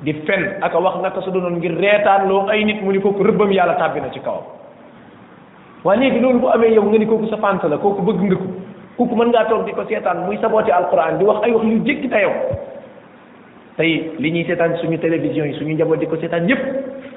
di 0.03 0.13
fen 0.27 0.59
aka 0.61 0.77
wax 0.79 0.95
na 0.99 1.09
naka 1.09 1.21
su 1.23 1.31
doonoon 1.31 1.57
ngir 1.63 1.79
reetaan 1.79 2.27
loo 2.27 2.45
ay 2.51 2.65
nit 2.67 2.83
mu 2.83 2.91
ni 2.91 2.99
kooku 2.99 3.23
rëbbam 3.23 3.49
yàlla 3.55 3.79
tàbbi 3.79 4.01
na 4.03 4.11
ci 4.11 4.19
kawam 4.19 4.43
waa 5.83 5.95
léegi 5.95 6.19
loolu 6.19 6.39
bu 6.39 6.47
amee 6.51 6.71
yow 6.75 6.83
nga 6.83 6.97
ni 6.99 7.05
kooku 7.07 7.27
sa 7.31 7.37
fànta 7.39 7.67
la 7.69 7.77
kooku 7.77 8.01
bëgg 8.03 8.21
nga 8.27 8.35
ko 8.37 8.47
kooku 8.99 9.15
mën 9.15 9.27
ngaa 9.31 9.45
toog 9.49 9.63
di 9.65 9.71
ko 9.71 9.83
seetaan 9.87 10.25
muy 10.27 10.37
saboté 10.43 10.71
alquran 10.71 11.17
di 11.19 11.25
wax 11.25 11.43
ay 11.43 11.51
wax 11.51 11.63
yu 11.65 11.79
jékki 11.87 12.09
te 12.09 12.19
yow 12.21 12.33
tey 13.77 14.11
li 14.19 14.31
ñuy 14.31 14.43
seetaan 14.45 14.75
suñu 14.83 14.99
télévision 14.99 15.45
yi 15.47 15.53
suñu 15.55 15.73
njaboot 15.75 15.99
di 15.99 16.05
ko 16.07 16.17
seetaan 16.17 16.49
yépp 16.49 16.61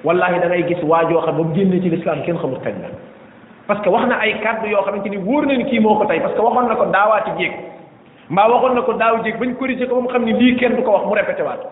wallahi 0.04 0.38
da 0.40 0.46
ngay 0.46 0.62
gis 0.68 0.82
waajoo 0.82 1.20
xam 1.26 1.36
ba 1.38 1.42
mu 1.42 1.54
génnee 1.54 1.82
ci 1.82 1.90
lislaam 1.90 2.22
kenn 2.22 2.38
xamul 2.38 2.60
kañ 2.62 2.78
la 2.86 2.90
parce 3.66 3.80
que 3.82 3.88
wax 3.90 4.06
na 4.06 4.14
ay 4.20 4.38
kàddu 4.38 4.68
yoo 4.70 4.82
xamante 4.86 5.08
ni 5.10 5.16
wóor 5.16 5.44
na 5.46 5.54
ni 5.56 5.64
kii 5.64 5.80
moo 5.80 5.98
ko 5.98 6.04
tey 6.06 6.20
parce 6.20 6.34
que 6.36 6.40
waxoon 6.40 6.68
na 6.68 6.74
ko 6.76 6.84
daawaati 6.86 7.30
jéeg 7.38 7.52
mbaa 8.30 8.46
waxoon 8.48 8.74
na 8.74 8.82
ko 8.82 8.92
daaw 8.92 9.22
jéeg 9.24 9.38
bañ 9.38 9.56
corrigé 9.58 9.86
ko 9.88 9.94
ba 9.96 10.00
mu 10.02 10.08
xam 10.08 10.22
ni 10.24 10.32
lii 10.38 10.54
kenn 10.56 10.76
du 10.76 10.82
ko 10.82 10.90
wax 10.92 11.04
mu 11.06 11.14
répété 11.14 11.42
waat 11.42 11.66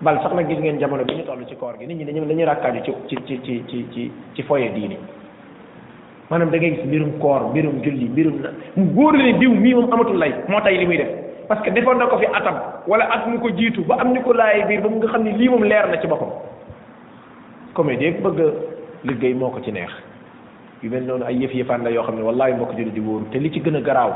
bal 0.00 0.14
sax 0.22 0.30
na 0.34 0.42
gis 0.46 0.58
ngeen 0.62 0.78
jamono 0.78 1.02
bi 1.04 1.14
ñu 1.14 1.24
toll 1.24 1.44
ci 1.48 1.56
koor 1.56 1.74
gi 1.78 1.86
nit 1.86 1.96
ñi 1.98 2.04
dañu 2.04 2.24
dañuy 2.26 2.44
rakkaaju 2.44 2.82
ci 2.82 2.92
ci 3.08 3.16
ci 3.26 3.40
ci 3.42 3.64
ci 3.66 3.86
ci 3.92 4.10
ci 4.34 4.42
foye 4.42 4.70
diini 4.72 4.96
maanaam 6.30 6.50
da 6.50 6.56
ngay 6.58 6.70
gis 6.74 6.84
mbirum 6.84 7.18
koor 7.18 7.50
mbirum 7.50 7.80
julli 7.82 8.06
mbirum 8.08 8.40
na 8.40 8.50
mu 8.76 8.86
góor 8.94 9.12
ne 9.16 9.32
diw 9.38 9.52
mii 9.54 9.74
moom 9.74 9.92
amatul 9.92 10.16
lay 10.18 10.32
moo 10.46 10.60
tay 10.62 10.78
li 10.78 10.86
muy 10.86 10.96
def 10.98 11.08
parce 11.48 11.62
que 11.64 11.70
defoon 11.72 11.96
na 11.98 12.06
ko 12.06 12.18
fi 12.18 12.26
atam 12.26 12.54
wala 12.86 13.08
at 13.12 13.26
mu 13.26 13.40
ko 13.40 13.50
jiitu 13.50 13.82
ba 13.86 13.96
am 13.98 14.12
ni 14.12 14.20
ko 14.22 14.32
laay 14.32 14.64
biir 14.68 14.80
ba 14.82 14.88
mu 14.88 14.96
nga 14.98 15.08
xam 15.08 15.22
ne 15.24 15.30
lii 15.36 15.48
moom 15.48 15.64
leer 15.64 15.88
na 15.88 15.96
ci 16.00 16.06
boppam 16.06 16.30
comédie 17.74 18.12
bëgg 18.22 18.40
a 18.40 18.50
liggéey 19.04 19.34
moo 19.34 19.50
ko 19.50 19.60
ci 19.60 19.72
neex 19.72 19.90
yu 20.80 20.90
mel 20.90 21.02
noonu 21.02 21.24
ay 21.24 21.34
yëf 21.38 21.52
yëfaan 21.54 21.82
la 21.82 21.90
yoo 21.90 22.04
xam 22.04 22.14
ne 22.14 22.22
wallaahi 22.22 22.54
mbokk 22.54 22.74
julli 22.76 22.92
di 22.92 23.00
wóoru 23.00 23.26
te 23.32 23.38
li 23.38 23.50
ci 23.50 23.60
gën 23.60 23.74
a 23.74 23.80
garaaw 23.80 24.12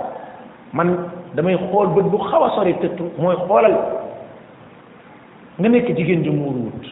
man 0.75 0.97
damay 1.35 1.57
xool 1.59 1.89
bët 1.89 2.07
xaw 2.31 2.45
a 2.45 2.51
sori 2.55 2.79
tëttu 2.79 3.11
mooy 3.19 3.35
xoolal 3.49 3.75
nga 5.61 5.69
nekk 5.69 5.93
jigéen 5.93 6.25
ju 6.25 6.33
muur 6.33 6.57
wut 6.65 6.85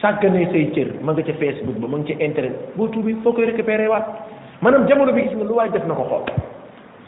sàggane 0.00 0.44
say 0.52 0.64
cër 0.76 0.90
ma 1.00 1.12
nga 1.12 1.24
ca 1.24 1.34
facebook 1.40 1.76
ba 1.80 1.88
ma 1.88 1.96
nga 2.02 2.12
ca 2.12 2.20
internet 2.26 2.76
boo 2.76 2.88
tuubi 2.88 3.14
foo 3.24 3.32
koy 3.32 3.46
récupéré 3.48 3.88
waat 3.88 4.04
maanaam 4.60 4.84
jamono 4.88 5.12
bi 5.12 5.22
gis 5.24 5.32
nga 5.36 5.44
lu 5.48 5.54
waay 5.56 5.70
def 5.72 5.84
na 5.88 5.94
ko 5.96 6.04
xool 6.04 6.24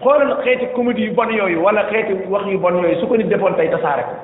xoolal 0.01 0.33
xeeti 0.45 0.67
comédie 0.75 1.07
yu 1.07 1.13
bon 1.15 1.29
yooyu 1.31 1.61
wala 1.63 1.85
xeeti 1.93 2.25
wax 2.33 2.47
yu 2.49 2.59
bon 2.59 2.81
yooyu 2.83 2.97
su 3.01 3.07
ko 3.07 3.15
nit 3.17 3.29
defoon 3.29 3.55
tey 3.61 3.69
tasaare 3.69 4.03
ko 4.09 4.15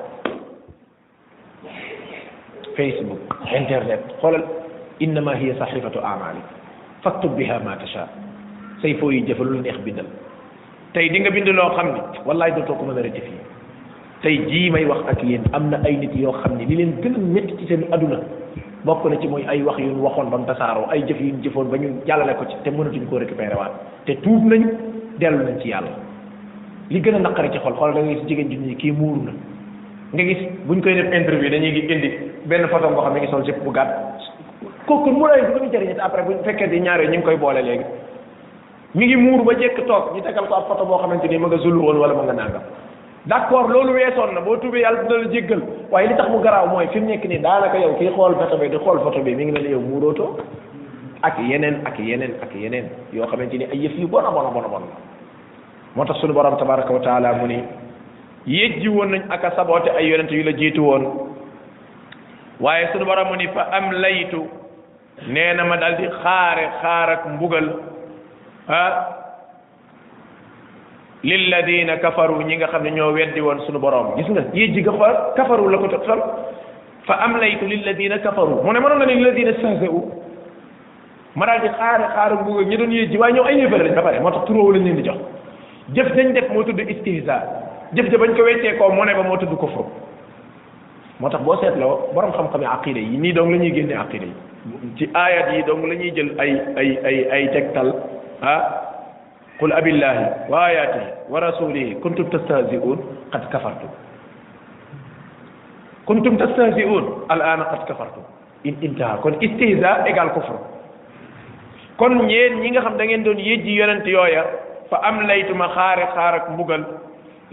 facebook 2.77 3.21
internet 3.61 4.01
xoolal 4.21 4.43
innama 5.05 5.35
hiya 5.37 5.53
saxifatu 5.61 5.99
amali 6.01 6.41
faktub 7.05 7.37
biha 7.37 7.59
ma 7.61 7.75
tasha 7.77 8.07
say 8.81 8.93
foo 8.97 9.11
yi 9.13 9.21
jëfal 9.29 9.45
lu 9.53 9.61
neex 9.61 9.77
bindal 9.85 10.05
tey 10.97 11.09
di 11.13 11.17
nga 11.19 11.29
bind 11.29 11.47
loo 11.53 11.69
xam 11.77 11.93
ne 11.93 12.01
wallaay 12.25 12.51
dootoo 12.57 12.75
ko 12.77 12.85
mën 12.89 12.97
a 12.97 13.01
rectifier 13.05 13.32
tey 14.23 14.39
jii 14.47 14.71
may 14.71 14.87
wax 14.87 15.03
ak 15.11 15.19
yéen 15.27 15.43
am 15.57 15.67
na 15.69 15.77
ay 15.85 15.95
nit 16.01 16.15
yoo 16.23 16.31
xam 16.41 16.55
ne 16.57 16.63
li 16.71 16.79
leen 16.79 16.93
gën 17.03 17.13
a 17.13 17.19
métti 17.35 17.53
ci 17.61 17.67
seen 17.71 17.83
aduna 17.91 18.19
bokk 18.89 19.03
na 19.11 19.17
ci 19.19 19.27
mooy 19.27 19.43
ay 19.51 19.61
wax 19.63 19.77
yu 19.79 19.91
ñu 19.95 19.99
waxoon 20.03 20.29
ba 20.33 20.39
tasaaroo 20.51 20.87
ay 20.95 21.03
jëf 21.09 21.19
yu 21.21 21.33
ñu 21.35 21.43
jëfoon 21.43 21.67
ba 21.71 21.77
ñu 21.77 21.89
jàllale 22.07 22.33
ko 22.39 22.45
ci 22.47 22.55
te 22.63 22.69
mënatuñ 22.71 23.03
koo 23.09 23.19
récupéré 23.19 23.53
waat 23.55 23.73
te 24.05 24.13
tuub 24.23 24.47
nañu 24.47 24.69
dellu 25.19 25.43
nañ 25.43 25.59
ci 25.61 25.67
yàlla 25.69 25.91
li 26.89 27.01
gën 27.01 27.15
a 27.15 27.19
naqari 27.19 27.51
ci 27.51 27.59
xol 27.59 27.73
xool 27.75 27.93
da 27.93 27.99
jigéen 28.27 28.49
ju 28.49 28.57
nii 28.59 28.75
kii 28.75 28.91
muuru 28.91 29.21
na 29.27 29.31
nga 30.13 30.23
gis 30.23 30.41
buñ 30.67 30.81
koy 30.81 30.93
def 30.95 31.11
interview 31.13 31.49
dañuy 31.51 31.73
gi 31.73 31.91
indi 31.93 32.09
benn 32.45 32.67
photo 32.71 32.87
boo 32.95 33.03
xam 33.03 33.13
ne 33.13 33.19
ngi 33.19 33.27
sol 33.27 33.43
bu 33.63 33.71
gàtt 33.75 33.91
kooku 34.87 35.09
mu 35.11 35.25
lay 35.27 35.41
lu 35.51 35.65
ñu 35.67 35.69
jëriñe 35.69 35.99
après 35.99 36.23
fekkee 36.45 36.69
di 36.71 36.79
ñaar 36.79 37.03
ñu 37.03 37.09
ngi 37.19 37.23
koy 37.23 37.35
boole 37.35 37.61
léegi 37.61 37.83
mi 38.95 39.05
ngi 39.05 39.15
muur 39.17 39.43
ba 39.43 39.53
jekk 39.59 39.83
toog 39.85 40.15
ñu 40.15 40.21
tegal 40.21 40.47
ko 40.47 40.53
ab 40.55 40.67
photo 40.69 40.85
boo 40.85 40.97
xamante 41.01 41.27
ni 41.27 41.37
ma 41.37 41.47
nga 41.47 41.57
zulu 41.57 41.81
woon 41.81 41.97
wala 41.99 42.13
ma 42.13 42.23
nga 42.23 42.33
nangam 42.33 42.63
d'accord 43.25 43.69
loolu 43.71 43.93
weesoon 43.93 44.33
na 44.35 44.41
boo 44.41 44.57
tuubee 44.57 44.81
yàlla 44.83 45.03
dina 45.03 45.17
la 45.17 45.29
jéggal 45.31 45.61
waaye 45.91 46.07
di 46.09 46.13
tax 46.17 46.29
mu 46.29 46.39
garaaw 46.43 46.67
mooy 46.67 46.87
fi 46.87 46.99
nekk 46.99 47.23
nii 47.25 47.37
daanaka 47.39 47.77
yow 47.79 47.93
kii 47.97 48.09
xool 48.15 48.35
photo 48.35 48.57
bi 48.57 48.67
di 48.69 48.77
xool 48.77 48.99
photo 48.99 49.19
bi 49.23 49.35
mi 49.35 49.45
ngi 49.45 49.51
ne 49.51 49.59
la 49.61 49.69
yow 49.69 49.79
muurootoo 49.79 50.37
ak 51.21 51.39
yeneen 51.39 51.79
ak 51.85 51.99
yeneen 51.99 52.33
ak 52.43 52.51
yeneen 52.55 52.89
yoo 53.13 53.25
xamante 53.27 53.57
ni 53.57 53.65
ay 53.65 53.77
yëf 53.83 53.95
yu 53.97 54.07
bon 54.07 54.25
a 54.25 54.31
bon 54.31 54.47
a 54.47 54.51
bon 54.51 54.65
a 54.65 54.69
bon 54.73 54.83
moo 55.95 56.05
tax 56.05 56.17
sunu 56.19 56.33
borom 56.33 56.57
tabaraka 56.57 56.93
wa 56.93 56.99
taala 56.99 57.33
mu 57.33 57.47
ni 57.47 57.63
yëjji 58.45 58.87
woon 58.89 59.09
nañ 59.15 59.23
ak 59.31 59.43
a 59.45 59.51
saboote 59.55 59.87
ay 59.95 60.05
yonent 60.09 60.31
yu 60.31 60.43
la 60.43 60.51
jiitu 60.51 60.83
woon 60.83 61.03
waaye 62.59 62.89
sunu 62.91 63.05
borom 63.05 63.27
mu 63.29 63.35
ni 63.37 63.47
fa 63.47 63.67
am 63.71 63.91
laytu 63.91 64.45
nee 65.27 65.53
na 65.53 65.63
ma 65.63 65.75
daal 65.77 65.95
di 65.95 66.07
xaare 66.23 66.63
xaar 66.81 67.09
ak 67.09 67.21
mbugal 67.33 67.71
ah 68.67 69.22
للذين 71.23 71.89
كفروا 71.95 72.43
نيغا 72.43 72.65
خامني 72.67 72.91
ньо 72.99 73.13
ويدي 73.15 73.39
وون 73.41 73.59
سونو 73.65 73.79
بوروم 73.79 74.19
غيس 74.19 74.27
نغا 74.29 74.51
يجي 74.53 74.81
غا 74.83 74.91
خور 74.91 75.13
كفروا 75.39 75.71
لاكو 75.71 75.87
تخسل 75.95 76.19
فامليت 77.07 77.61
للذين 77.63 78.13
كفروا 78.19 78.59
مون 78.67 78.77
مون 78.83 78.91
نان 78.99 79.07
للذين 79.09 79.49
سنزو 79.61 80.03
ما 81.39 81.45
دال 81.47 81.61
دي 81.63 81.69
خار 81.79 82.01
خار 82.15 82.31
بو 82.43 82.61
ني 82.67 82.75
دون 82.75 82.91
يجي 82.91 83.15
وا 83.21 83.27
ньо 83.35 83.43
اي 83.47 83.55
نيفال 83.55 83.81
لا 83.95 84.01
باري 84.05 84.19
ما 84.19 84.31
تخ 84.35 84.43
ترو 84.47 84.67
ولا 84.67 84.79
ني 84.83 84.91
نجاخ 84.99 85.15
جيف 85.95 86.09
نان 86.15 86.33
ديف 86.35 86.47
مو 86.51 86.61
تود 86.67 86.79
استيزا 86.93 87.35
جيف 87.95 88.05
جي 88.11 88.17
بان 88.19 88.31
كو 88.35 88.43
ويتي 88.43 88.71
كو 88.79 88.89
مون 88.97 89.07
مو 89.29 89.35
تود 89.39 89.53
كفر 89.63 89.83
مو 91.23 91.27
بو 91.47 91.53
سيت 91.61 91.75
لو 91.81 91.89
بوروم 92.15 92.31
خام 92.37 92.47
خامي 92.51 92.65
عقيده 92.73 92.99
ني 93.23 93.31
دونغ 93.37 93.51
لا 93.51 93.57
ني 93.63 93.69
غيندي 93.75 93.95
عقيده 94.03 94.25
يي 94.27 94.31
ci 94.95 95.03
ayat 95.25 95.47
yi 95.55 95.63
dong 95.67 95.83
lañuy 95.89 96.11
jël 96.15 96.29
ay 96.43 96.49
ay 96.79 96.87
ay 97.07 97.17
ay 97.35 97.43
tektal 97.55 97.87
ah. 98.51 98.63
قل 99.61 99.69
أبي 99.73 99.89
الله 99.89 100.15
وآياته 100.49 101.03
ورسوله 101.29 102.01
كنتم 102.03 102.25
تستهزئون 102.33 102.97
قد 103.31 103.43
كفرتم 103.53 103.91
كنتم 106.09 106.33
تستهزئون 106.41 107.03
الآن 107.31 107.59
قد 107.63 107.81
كفرتم 107.89 108.23
إن 108.65 108.73
انتهى 108.83 109.15
كن 109.23 109.33
استهزاء 109.45 109.95
إقال 110.09 110.27
كفر 110.37 110.57
كن 112.01 112.11
نين 112.27 112.51
نيغا 112.65 112.81
خم 112.81 112.93
دا 112.97 113.05
نين 113.05 113.21
دون 113.23 113.37
يجي 113.39 113.75
يوننت 113.77 114.05
يويا 114.09 114.43
فأمليت 114.91 115.49
ما 115.53 115.67
خارق 115.67 116.09
خارق 116.17 116.45
مغل 116.57 116.83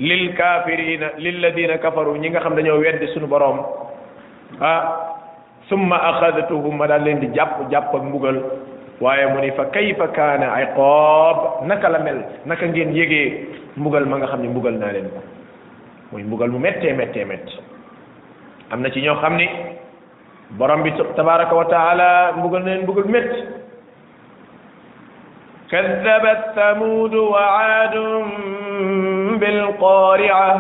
للكافرين 0.00 1.02
للذين 1.24 1.72
كفروا 1.84 2.16
نيغا 2.16 2.40
خم 2.40 2.54
دا 2.56 2.62
نيو 2.64 2.80
ويد 2.80 3.04
سونو 3.12 3.26
بروم 3.32 3.58
ثم 5.70 5.90
أخذتهم 5.92 6.72
ما 6.80 6.84
لين 6.88 7.18
دي 7.20 7.28
جاب 7.36 7.68
جاب 7.70 7.92
مغل 7.92 8.36
waaye 9.00 9.24
mu 9.32 9.40
ni 9.40 9.50
fa 9.56 9.64
kayfa 9.72 10.08
kaana 10.12 10.48
iqaab 10.68 11.64
naka 11.66 11.88
la 11.88 11.98
mel 12.04 12.20
naka 12.44 12.66
ngeen 12.68 12.92
yëgee 12.92 13.28
mbugal 13.76 14.04
ma 14.04 14.16
nga 14.20 14.26
xam 14.30 14.42
ne 14.44 14.48
mbugal 14.52 14.76
naa 14.76 14.92
leen 14.92 15.08
ko 15.08 15.20
muy 16.12 16.22
mbugal 16.28 16.48
mu 16.52 16.58
mettee 16.60 16.92
mettee 16.92 17.24
metti 17.24 17.56
am 18.70 18.82
na 18.84 18.88
ci 18.92 19.00
ñoo 19.00 19.16
xam 19.20 19.36
ni 19.40 19.48
borom 20.60 20.82
bi 20.84 20.90
tabaraka 21.16 21.54
wa 21.56 21.64
taala 21.64 22.32
mbugal 22.36 22.60
na 22.62 22.70
leen 22.76 22.82
mbugal 22.84 23.08
metti 23.08 23.42
كذبت 25.70 26.44
ثمود 26.58 27.14
وعاد 27.14 27.96
بالقارعة 29.40 30.52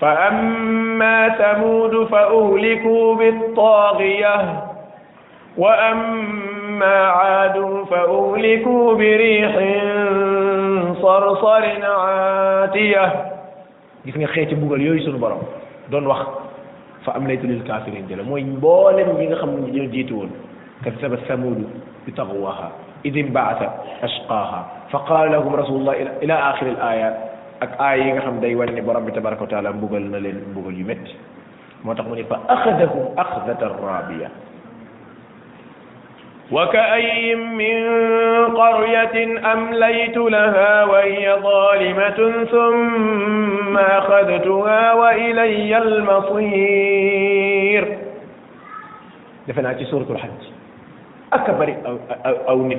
فأما 0.00 1.28
ثمود 1.28 1.94
فأهلكوا 2.06 3.14
بالطاغية 3.14 4.36
وأما 5.58 6.96
عاد 7.06 7.84
فأهلكوا 7.90 8.94
بريح 8.94 9.54
صرصر 11.02 11.64
عاتية 11.90 13.12
gis 14.00 14.16
nga 14.16 14.32
xeeti 14.32 14.56
bugal 14.56 14.80
yooyu 14.80 15.04
sunu 15.04 15.20
borom 15.20 15.44
doon 15.92 16.08
wax 16.08 16.24
fa 17.04 17.12
am 17.20 17.28
laytu 17.28 17.44
lil 17.44 17.60
kafirin 17.68 18.08
jëla 18.08 18.24
mooy 18.24 18.40
mboolem 18.48 19.12
yi 19.20 19.28
nga 19.28 19.36
xam 19.36 19.50
ne 19.60 19.68
ñoo 19.76 19.92
jiitu 19.92 20.14
woon 20.16 20.32
kat 20.80 20.96
saba 21.04 21.20
samudu 21.28 21.68
bi 22.08 22.10
taxwaha 22.16 22.72
idin 23.04 23.28
baata 23.28 23.66
ashqaha 24.00 24.60
fa 24.88 24.98
qaala 25.04 25.36
lahum 25.36 25.52
rasulullah 25.52 25.92
ila 26.24 26.36
axiri 26.48 26.72
al 26.72 26.80
ayat 26.80 27.14
ak 27.60 27.70
aaya 27.76 28.00
yi 28.08 28.12
nga 28.16 28.24
xam 28.24 28.40
day 28.40 28.56
wane 28.56 28.72
ne 28.72 28.80
borom 28.80 29.04
bi 29.04 29.12
tabaraka 29.12 29.44
wa 29.44 29.50
taala 29.52 29.72
mbugal 29.76 30.00
na 30.00 30.16
leen 30.18 30.40
mbugal 30.48 30.72
yu 30.72 30.80
métti 30.88 31.12
moo 31.84 31.92
tax 31.92 32.08
mu 32.08 32.16
ne 32.16 32.24
fa 32.24 32.40
axadahum 32.48 33.12
axdata 33.20 33.68
rabiya 33.84 34.28
وكأي 36.52 37.34
من 37.34 37.78
قرية 38.56 39.16
أمليت 39.52 40.16
لها 40.16 40.84
وهي 40.84 41.36
ظالمة 41.42 42.44
ثم 42.50 43.78
أخذتها 43.78 44.92
وإلي 44.94 45.78
المصير 45.78 47.98
دفناتي 49.48 49.84
سورة 49.84 50.06
الحج 50.10 50.30
أكبر 51.32 51.76
أو 51.86 51.96
أو, 52.26 52.32
أو, 52.48 52.66
أو 52.70 52.76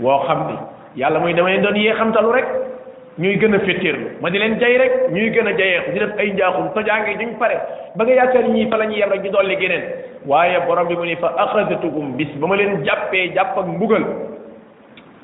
وخمدي 0.00 0.54
يالا 0.96 1.18
موي 1.18 1.32
ما 1.34 1.56
دون 1.56 1.76
يي 1.76 1.92
خمتالو 1.94 2.30
رك 2.30 2.71
ñuy 3.18 3.36
gën 3.36 3.52
a 3.54 3.58
féttéerlu 3.60 4.08
ma 4.22 4.30
di 4.30 4.38
leen 4.38 4.56
jay 4.58 4.76
rek 4.78 5.10
ñuy 5.12 5.30
gën 5.30 5.46
a 5.46 5.52
jayeeku 5.52 5.90
di 5.92 5.98
def 5.98 6.12
ay 6.18 6.32
njaaxum 6.32 6.72
tojaange 6.74 7.16
duñ 7.18 7.36
pare 7.38 7.56
ba 7.94 8.04
nga 8.04 8.14
yaakaar 8.14 8.48
ñii 8.48 8.68
fa 8.70 8.76
la 8.78 8.84
ñuy 8.86 8.98
yem 9.00 9.10
rek 9.12 9.22
ñu 9.24 9.30
dolli 9.30 9.56
geneen 9.60 9.82
waaye 10.26 10.56
borom 10.66 10.86
bi 10.88 10.96
mu 10.96 11.04
ni 11.04 11.16
fa 11.16 11.28
axadatukum 11.36 12.16
bis 12.16 12.28
ba 12.36 12.46
ma 12.46 12.56
leen 12.56 12.82
jàppee 12.84 13.32
jàpp 13.34 13.58
ak 13.58 13.66
mbugal 13.66 14.02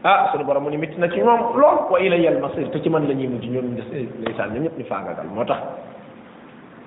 ah 0.04 0.28
suñu 0.32 0.44
borom 0.44 0.64
mu 0.64 0.70
na 0.98 1.08
ci 1.08 1.18
ñoom 1.20 1.56
lool 1.56 2.82
ci 2.82 2.88
man 2.90 3.08
la 3.08 3.14
ñuy 3.14 3.26
mujj 3.26 3.46
ñoom 3.48 3.74
des 3.74 4.04
ndeysaan 4.20 4.52
ñoom 4.52 4.64
ñëpp 4.64 4.78
ñu 4.78 4.84
faagagal 4.84 5.26
moo 5.34 5.44
tax 5.46 5.56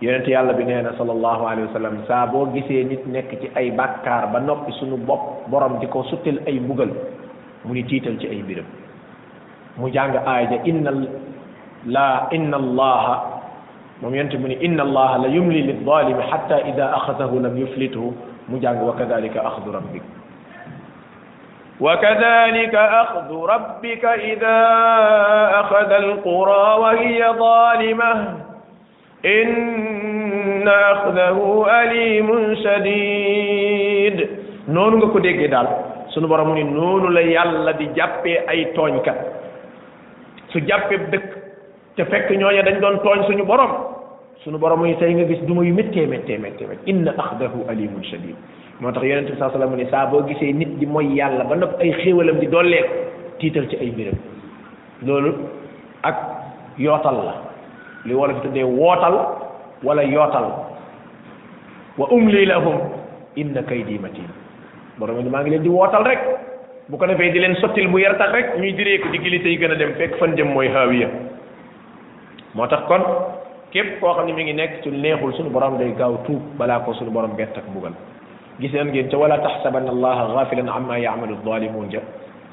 yonent 0.03 0.27
yàlla 0.27 0.53
bi 0.53 0.63
nee 0.65 0.81
na 0.83 0.93
sallallahu 0.99 1.47
alayhi 1.47 1.67
wa 1.73 2.07
sallam 2.07 2.51
gisee 2.53 2.83
nit 2.83 3.01
nekk 3.07 3.39
ci 3.41 3.49
ay 3.55 3.71
bàkkaar 3.71 4.29
ba 4.31 4.39
noppi 4.39 4.71
suñu 4.73 4.97
bopp 4.97 5.47
borom 5.49 5.79
di 5.79 5.87
ko 5.87 6.03
suttil 6.03 6.41
ay 6.45 6.59
mbugal 6.59 6.89
mu 7.65 7.73
ni 7.73 7.83
tiital 7.85 8.17
ci 8.19 8.27
ay 8.27 8.43
mbiram 8.43 8.65
mu 9.77 9.87
jàng 9.87 10.11
aaya 10.25 10.49
ja 10.51 10.57
inna 10.67 10.91
la 11.87 12.27
inna 12.31 12.57
allaha 12.59 13.15
moom 14.03 14.11
yonte 14.15 14.35
mu 14.37 14.47
ni 14.51 14.55
inna 14.59 14.83
allaha 14.83 15.17
la 15.23 15.27
yumli 15.31 15.61
lilzalimi 15.63 16.23
hatta 16.29 16.59
ida 16.67 16.91
axadahu 16.91 17.39
lam 17.39 17.55
yuflithu 17.57 18.11
mu 18.51 18.55
jàng 18.59 18.81
wa 18.83 18.93
kadalika 18.99 19.41
axdu 19.45 19.71
rabbik 19.71 20.03
وكذلك 21.81 22.75
أخذ 22.75 23.29
ربك 23.45 24.03
إذا 24.05 24.59
أخذ 25.59 25.91
القرى 25.91 26.67
وهي 26.83 27.19
ظالمة 27.39 28.11
إن 29.25 30.67
أخذه 30.69 31.37
أليم 31.81 32.29
شديد 32.55 34.17
نون 34.69 35.01
ko 35.09 35.17
degge 35.25 35.49
dal 35.49 35.65
sunu 36.13 36.27
borom 36.29 36.53
ni 36.53 36.61
nonu 36.63 37.09
la 37.09 37.21
yalla 37.25 37.73
di 37.73 37.89
jappe 37.97 38.45
ay 38.45 38.69
togn 38.77 39.01
kat 39.01 39.17
su 40.53 40.59
jàppee 40.67 40.99
dëkk 41.11 41.29
te 41.95 42.03
fekk 42.05 42.31
ñooña 42.37 42.61
dañ 42.63 42.79
doon 42.81 42.99
tooñ 43.03 43.23
suñu 43.27 43.43
borom 43.45 43.71
suñu 44.43 44.57
borom 44.57 44.85
yi 44.85 44.95
tey 44.97 45.13
nga 45.13 45.25
gis 45.27 45.41
duma 45.45 45.63
yu 45.63 45.73
méttee 45.73 46.07
méttee 46.07 46.37
méttee 46.37 46.67
méttee 46.67 46.89
inna 46.91 47.11
axdahu 47.17 47.63
alimun 47.69 48.03
shadid 48.03 48.35
moo 48.79 48.91
tax 48.91 49.03
yonente 49.05 49.31
bi 49.31 49.37
saa 49.39 49.51
salaam 49.51 49.75
ne 49.75 49.85
saa 49.89 50.07
boo 50.07 50.21
gisee 50.27 50.53
nit 50.53 50.77
di 50.79 50.85
mooy 50.85 51.13
yàlla 51.15 51.43
ba 51.45 51.55
nopp 51.55 51.79
ay 51.79 51.91
xéewalam 52.03 52.39
di 52.39 52.47
dolleeku 52.47 52.93
tiital 53.39 53.67
ci 53.69 53.77
ay 53.77 53.91
biram 53.91 54.17
loolu 55.05 55.33
ak 56.03 56.17
yootal 56.77 57.17
la 57.27 57.33
li 58.05 58.13
wala 58.13 58.33
fi 58.33 58.41
tuddee 58.41 58.63
wootal 58.63 59.15
wala 59.83 60.01
yootal 60.03 60.47
wa 61.97 62.07
umli 62.11 62.45
lahum 62.45 62.77
inna 63.37 63.63
kaydi 63.63 63.99
matin 63.99 64.27
borom 64.97 65.23
maa 65.29 65.41
ngi 65.41 65.49
leen 65.51 65.63
di 65.63 65.69
wootal 65.69 66.03
rek 66.03 66.19
bu 66.91 66.97
ko 66.99 67.07
defee 67.07 67.31
di 67.31 67.39
leen 67.41 67.55
sottil 67.55 67.87
bu 67.91 67.99
yar 67.99 68.17
tax 68.19 68.29
rek 68.35 68.47
ñuy 68.59 68.73
diree 68.75 68.99
ko 68.99 69.09
di 69.09 69.19
kilisa 69.19 69.47
yi 69.47 69.57
gën 69.57 69.71
a 69.71 69.75
dem 69.75 69.93
fekk 69.95 70.17
fan 70.19 70.35
jëm 70.35 70.49
mooy 70.53 70.67
haawiya 70.67 71.07
moo 72.53 72.67
tax 72.67 72.83
kon 72.89 72.99
képp 73.71 73.99
koo 74.01 74.13
xam 74.13 74.25
ne 74.25 74.33
mi 74.33 74.43
ngi 74.43 74.53
nekk 74.53 74.81
ci 74.83 74.89
neexul 74.91 75.31
suñu 75.35 75.51
borom 75.51 75.77
day 75.77 75.93
gaaw 75.97 76.17
tuub 76.25 76.41
balaa 76.57 76.79
ko 76.81 76.93
suñu 76.93 77.11
borom 77.11 77.31
bett 77.37 77.55
ak 77.57 77.63
mbugal 77.71 77.93
gis 78.59 78.73
nan 78.73 78.87
ngeen 78.91 79.09
ca 79.09 79.17
wala 79.17 79.39
taxsaban 79.39 79.87
allah 79.87 80.35
ghafilan 80.35 80.67
amma 80.69 80.97
ya'malu 80.99 81.33
adh 81.35 81.43
dhalimun 81.45 81.89
ja 81.91 81.99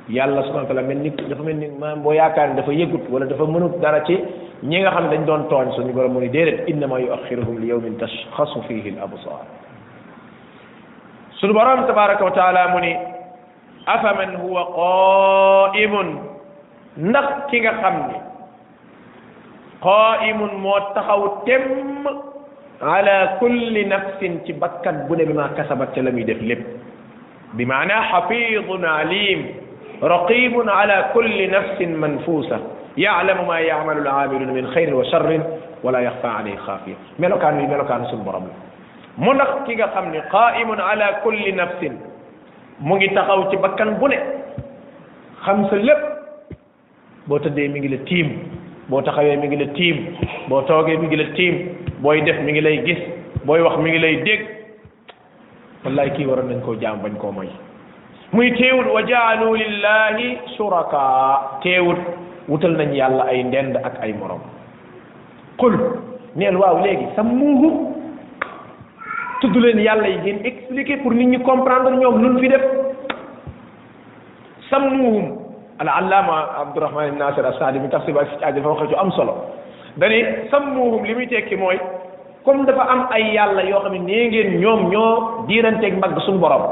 yàlla 0.09 0.43
subhanahu 0.45 0.63
wa 0.69 0.75
taala 0.75 0.83
mel 0.83 0.99
ni 0.99 1.11
dafa 1.11 1.43
mel 1.43 1.57
ni 1.57 1.67
man 1.79 2.03
bo 2.03 2.13
yaakaar 2.13 2.55
dafa 2.55 2.73
yëgut 2.73 3.11
wala 3.11 3.27
dafa 3.27 3.45
mënut 3.45 3.81
dara 3.81 4.05
ci 4.07 4.17
ñi 4.63 4.79
nga 4.81 4.91
xam 4.91 5.11
dañ 5.11 5.25
doon 5.27 5.49
toñ 5.49 5.73
suñu 5.75 5.93
borom 5.93 6.13
mu 6.13 6.21
ni 6.21 6.31
inna 6.69 6.87
ma 6.87 6.99
yuakhiruhum 7.01 7.59
li 7.59 7.67
yawmin 7.67 7.97
tashkhasu 7.99 8.63
fihi 8.69 8.95
al 8.97 9.03
absar 9.05 9.43
suñu 11.41 11.53
borom 11.53 11.87
tabaaraku 11.87 12.25
taala 12.39 12.69
mu 12.75 12.79
ni 12.81 13.18
afaman 13.89 14.37
huwa 14.37 14.65
qaimun 15.73 16.19
ndax 16.97 17.29
ki 17.51 17.61
nga 17.61 17.73
xamni 17.81 18.17
qaimun 19.83 20.55
mo 20.65 20.75
taxaw 20.95 21.23
tem 21.47 21.63
ala 22.95 23.17
kulli 23.41 23.85
nafsin 23.89 24.45
ci 24.45 24.53
bakkat 24.53 25.09
bu 25.09 25.17
ne 25.17 25.25
bima 25.25 25.49
kasabat 25.57 25.89
ci 25.95 26.03
lamuy 26.05 26.25
def 26.29 26.37
lépp 26.51 26.65
bi 27.57 27.65
maana 27.65 28.03
xafidun 28.13 28.85
alim 28.85 29.47
raqibun 30.03 30.69
ala 30.69 31.09
kulli 31.17 31.47
nafsin 31.49 31.97
manfuusa 31.97 32.61
yaalamu 32.97 33.47
ma 33.49 33.59
yaamalu 33.63 34.05
alamiluuna 34.05 34.53
min 34.53 34.69
xayrin 34.75 34.95
wa 35.01 35.05
charrin 35.11 35.41
wala 35.83 36.01
yaxfa 36.03 36.39
alayhi 36.45 36.61
xaafiya 36.67 36.97
melokaan 37.19 37.57
wi 37.57 37.65
melokaan 37.67 38.05
suñ 38.13 38.21
borom 38.21 38.45
la 38.53 38.55
mu 39.17 39.33
ndax 39.33 39.65
ki 39.65 39.75
nga 39.75 42.08
mu 42.81 42.95
ngi 42.99 43.11
taxaw 43.11 43.51
ci 43.51 43.57
bakkan 43.59 43.99
bu 43.99 44.07
ne 44.09 44.19
xam 45.43 45.67
sa 45.67 45.77
lépp 45.77 46.03
boo 47.27 47.39
tëddee 47.39 47.69
mi 47.69 47.81
ngi 47.81 47.89
la 47.91 47.99
tiim 48.07 48.29
boo 48.89 49.03
taxawee 49.03 49.37
mi 49.37 49.47
ngi 49.49 49.57
la 49.59 49.69
tiim 49.75 49.97
boo 50.49 50.63
toogee 50.63 50.97
mi 50.97 51.07
ngi 51.07 51.17
la 51.17 51.27
tiim 51.35 51.55
booy 52.03 52.23
def 52.23 52.39
mi 52.41 52.53
ngi 52.53 52.61
lay 52.61 52.83
gis 52.87 53.01
booy 53.45 53.61
wax 53.61 53.77
mi 53.79 53.91
ngi 53.91 53.99
lay 53.99 54.17
dégg 54.23 54.43
wallahi 55.85 56.11
kii 56.15 56.27
waroon 56.27 56.49
nañ 56.49 56.61
koo 56.65 56.75
jaam 56.79 57.03
bañ 57.03 57.19
koo 57.19 57.33
moy 57.35 57.49
muy 58.33 58.53
teewut 58.55 58.87
wa 58.95 59.03
jaalu 59.03 59.55
lillahi 59.59 60.39
suraka 60.57 61.59
teewut 61.63 61.99
wutal 62.49 62.75
nañ 62.79 62.95
yàlla 62.95 63.25
ay 63.27 63.43
ndend 63.43 63.75
ak 63.83 63.99
ay 64.03 64.13
morom 64.15 64.41
qul 65.59 65.75
neel 66.39 66.55
waaw 66.57 66.79
léegi 66.87 67.07
sammuuhu 67.17 67.98
tudd 69.41 69.57
leen 69.63 69.79
yàlla 69.83 70.09
yi 70.09 70.19
ngeen 70.19 70.45
expliquer 70.45 70.99
pour 71.03 71.13
nit 71.15 71.27
ñi 71.29 71.39
comprendre 71.45 71.97
ñoom 71.97 72.23
luñ 72.23 72.41
fi 72.41 72.49
def 72.49 72.63
sammuhum 74.71 75.25
al 75.79 75.89
allaama 75.89 76.39
abdourahman 76.65 77.09
ibn 77.09 77.19
nasir 77.19 77.45
as-saadi 77.47 77.79
mi 77.79 77.89
tafsir 77.89 78.15
ba 78.15 78.25
si 78.27 78.45
aj 78.45 78.55
dafa 78.57 78.69
wax 78.69 78.89
ci 78.89 78.95
am 78.95 79.11
solo 79.13 79.35
sam 79.99 80.11
sammuhum 80.51 81.05
li 81.05 81.15
muy 81.15 81.27
tekki 81.29 81.57
mooy 81.57 81.79
comme 82.45 82.67
dafa 82.67 82.83
am 82.91 83.07
ay 83.11 83.35
yàlla 83.35 83.63
yoo 83.63 83.81
xam 83.83 83.93
ne 83.93 83.99
nee 84.01 84.29
ngeen 84.29 84.61
ñoom 84.61 84.91
ñoo 84.91 85.45
diiranteeg 85.49 85.97
mbagg 85.97 86.19
suñu 86.27 86.39
borom 86.39 86.63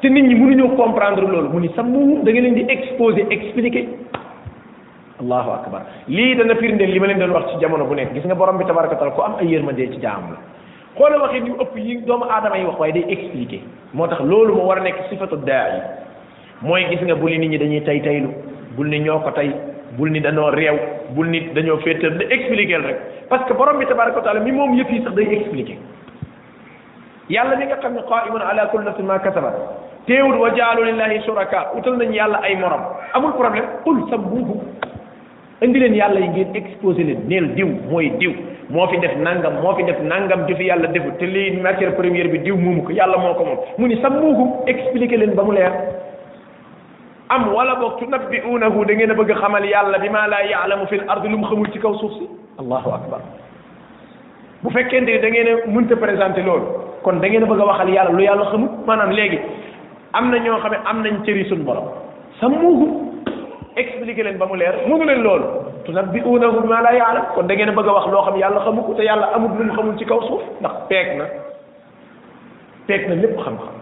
te 0.00 0.08
nit 0.08 0.24
ñi 0.28 0.34
mënuñoo 0.34 0.76
comprendre 0.76 1.26
loolu 1.26 1.48
mu 1.48 1.60
ni 1.60 1.68
sam 1.76 1.86
da 2.24 2.30
nga 2.30 2.40
leen 2.40 2.54
di 2.54 2.64
exposer 2.68 3.26
expliquer 3.30 3.84
allahu 5.20 5.50
akbar 5.50 5.82
lii 6.08 6.36
dana 6.36 6.54
firndeel 6.56 6.90
li 6.90 7.00
ma 7.00 7.06
leen 7.06 7.18
doon 7.18 7.32
wax 7.32 7.50
ci 7.52 7.58
jamono 7.60 7.84
bu 7.84 7.94
nekk 7.94 8.12
gis 8.14 8.24
nga 8.24 8.34
borom 8.34 8.58
bi 8.58 8.64
tabaraka 8.64 8.96
taala 8.96 9.10
ku 9.14 9.20
am 9.22 9.34
ay 9.40 9.46
yërmande 9.48 9.88
ci 9.92 10.00
jaam 10.00 10.32
la 10.36 10.48
xoola 11.00 11.16
waxin 11.24 11.44
yu 11.48 11.54
ëpp 11.64 11.74
yi 11.80 11.94
doomu 12.04 12.24
aadama 12.28 12.56
yi 12.60 12.64
wax 12.68 12.76
waaye 12.80 12.92
day 12.92 13.04
expliqué 13.08 13.58
moo 13.94 14.06
tax 14.06 14.20
loolu 14.20 14.52
moo 14.54 14.66
war 14.68 14.78
a 14.78 14.80
nekk 14.84 14.98
sifatu 15.08 15.36
daa 15.48 15.66
yi 15.72 15.80
mooy 16.60 16.84
gis 16.90 17.00
nga 17.04 17.14
bul 17.16 17.30
ni 17.30 17.38
nit 17.38 17.48
ñi 17.52 17.58
dañuy 17.58 17.80
tey 17.84 18.00
taylu 18.02 18.28
bul 18.76 18.86
ni 18.88 18.98
ñoo 19.00 19.18
ko 19.20 19.30
tey 19.30 19.48
bul 19.96 20.10
ni 20.10 20.20
dañoo 20.20 20.50
réew 20.50 20.76
bul 21.16 21.26
ni 21.30 21.40
dañoo 21.56 21.78
féetal 21.78 22.18
da 22.18 22.24
expliqué 22.34 22.76
rek 22.76 22.96
parce 23.30 23.44
que 23.46 23.54
borom 23.54 23.78
bi 23.78 23.86
tabaraka 23.86 24.16
wa 24.18 24.24
taala 24.24 24.40
mi 24.40 24.52
moom 24.52 24.74
yëpp 24.78 24.90
yi 24.92 25.00
sax 25.02 25.14
day 25.14 25.28
expliqué 25.38 25.78
yàlla 27.30 27.56
mi 27.56 27.64
nga 27.64 27.76
xam 27.78 27.94
ne 27.94 28.02
qaimun 28.12 28.42
ala 28.50 28.66
kulli 28.66 28.84
nafsin 28.84 29.04
ma 29.06 29.18
kasabat 29.18 29.54
teewul 30.06 30.36
wa 30.36 30.50
jaalu 30.54 30.84
lillahi 30.84 31.22
shuraka 31.24 31.64
utal 31.80 31.96
nañ 31.96 32.12
yàlla 32.12 32.40
ay 32.44 32.56
morom 32.56 32.84
amul 33.16 33.32
problème 33.32 33.64
qul 33.84 33.98
sabbuhu 34.10 34.60
indi 35.64 35.78
leen 35.80 35.94
yàlla 35.94 36.20
yi 36.24 36.28
ngeen 36.28 36.56
exposé 36.60 37.02
leen 37.08 37.20
neel 37.28 37.48
diw 37.56 37.68
mooy 37.90 38.10
diw 38.20 38.32
moo 38.74 38.86
fi 38.90 38.98
def 39.02 39.14
nangam 39.24 39.60
moo 39.62 39.74
fi 39.76 39.84
def 39.90 40.00
nangam 40.12 40.46
ju 40.48 40.54
fi 40.56 40.68
yàlla 40.70 40.88
defu 40.94 41.10
te 41.18 41.24
lii 41.26 41.60
matière 41.60 41.94
première 41.96 42.28
bi 42.32 42.38
diw 42.46 42.56
moomu 42.56 42.82
ko 42.84 42.92
yàlla 42.92 43.18
moo 43.18 43.34
ko 43.34 43.44
moom 43.44 43.58
mu 43.78 43.86
ni 43.88 43.96
sam 44.02 44.14
muuhum 44.20 44.66
expliqué 44.66 45.16
leen 45.18 45.34
ba 45.34 45.42
mu 45.44 45.52
leer 45.52 45.72
am 47.28 47.52
wala 47.54 47.74
boog 47.76 47.98
tunabbi'uunahu 48.00 48.86
da 48.86 48.94
ngeen 48.94 49.10
a 49.10 49.14
bëgg 49.14 49.34
xamal 49.40 49.64
yàlla 49.70 49.98
bi 49.98 50.08
maa 50.08 50.26
laa 50.28 50.76
mu 50.76 50.86
fi 50.86 51.00
ard 51.06 51.24
lu 51.26 51.36
mu 51.36 51.44
xamul 51.46 51.70
ci 51.72 51.78
kaw 51.78 51.92
suuf 52.00 52.12
si 52.16 52.26
allahu 52.58 52.88
akbar 52.94 53.20
bu 54.62 54.70
fekkente 54.70 55.20
da 55.20 55.28
ngeen 55.28 55.48
a 55.48 55.68
mënta 55.68 55.94
présenté 55.96 56.42
loolu 56.42 56.64
kon 57.02 57.20
da 57.20 57.28
ngeen 57.28 57.44
a 57.44 57.46
bëgg 57.46 57.60
waxal 57.60 57.88
yàlla 57.90 58.12
lu 58.16 58.22
yàlla 58.22 58.46
xamul 58.50 58.68
maanaam 58.86 59.10
léegi 59.10 59.38
am 60.14 60.30
na 60.30 60.36
ñoo 60.38 60.58
xam 60.60 60.72
ne 60.72 60.78
am 60.84 61.02
nañ 61.02 61.22
cëri 61.24 61.44
suñu 61.48 61.64
borom 61.64 63.08
expliqué 63.76 64.22
leen 64.22 64.38
ba 64.38 64.46
mu 64.46 64.54
leer 64.56 64.74
mënu 64.88 65.04
leen 65.04 65.22
loolu 65.22 65.44
tunabbi'unahu 65.86 66.60
bima 66.62 66.80
la 66.82 66.90
ya'lam 66.92 67.24
kon 67.34 67.44
da 67.48 67.54
ngeen 67.54 67.70
bëgg 67.70 67.88
a 67.88 67.92
wax 67.92 68.06
loo 68.06 68.22
xam 68.24 68.36
yàlla 68.38 68.60
xamu 68.64 68.82
ko 68.82 68.94
te 68.94 69.04
yàlla 69.04 69.26
amul 69.34 69.96
ci 69.98 70.04
kaw 70.04 70.20
suuf 70.22 70.42
ndax 70.60 70.72
peeg 70.88 71.16
na 71.18 71.24
peeg 72.86 73.08
na 73.08 73.14
lépp 73.14 73.38
xam-xam 73.38 73.78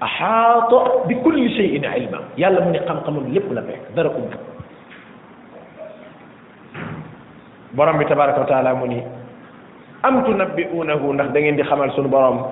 ahaata 0.00 0.78
bi 1.06 1.14
kulli 1.22 1.48
shay'in 1.56 1.84
ilma 1.96 2.18
yàlla 2.36 2.60
mu 2.60 2.70
ne 2.72 2.78
xam-xamam 2.78 3.32
lépp 3.32 3.52
la 3.52 3.62
peeg 3.62 3.78
dara 3.94 4.08
ubbi 4.08 4.36
borom 7.72 7.98
bi 7.98 8.04
tabaraka 8.04 8.40
wa 8.40 8.46
taala 8.46 8.74
mu 8.74 8.86
ni 8.86 9.02
am 10.02 10.24
tunabbi'unahu 10.24 11.14
ndax 11.14 11.32
da 11.32 11.40
ngeen 11.40 11.56
di 11.56 11.62
xamal 11.62 11.90
sunu 11.92 12.08
borom 12.08 12.42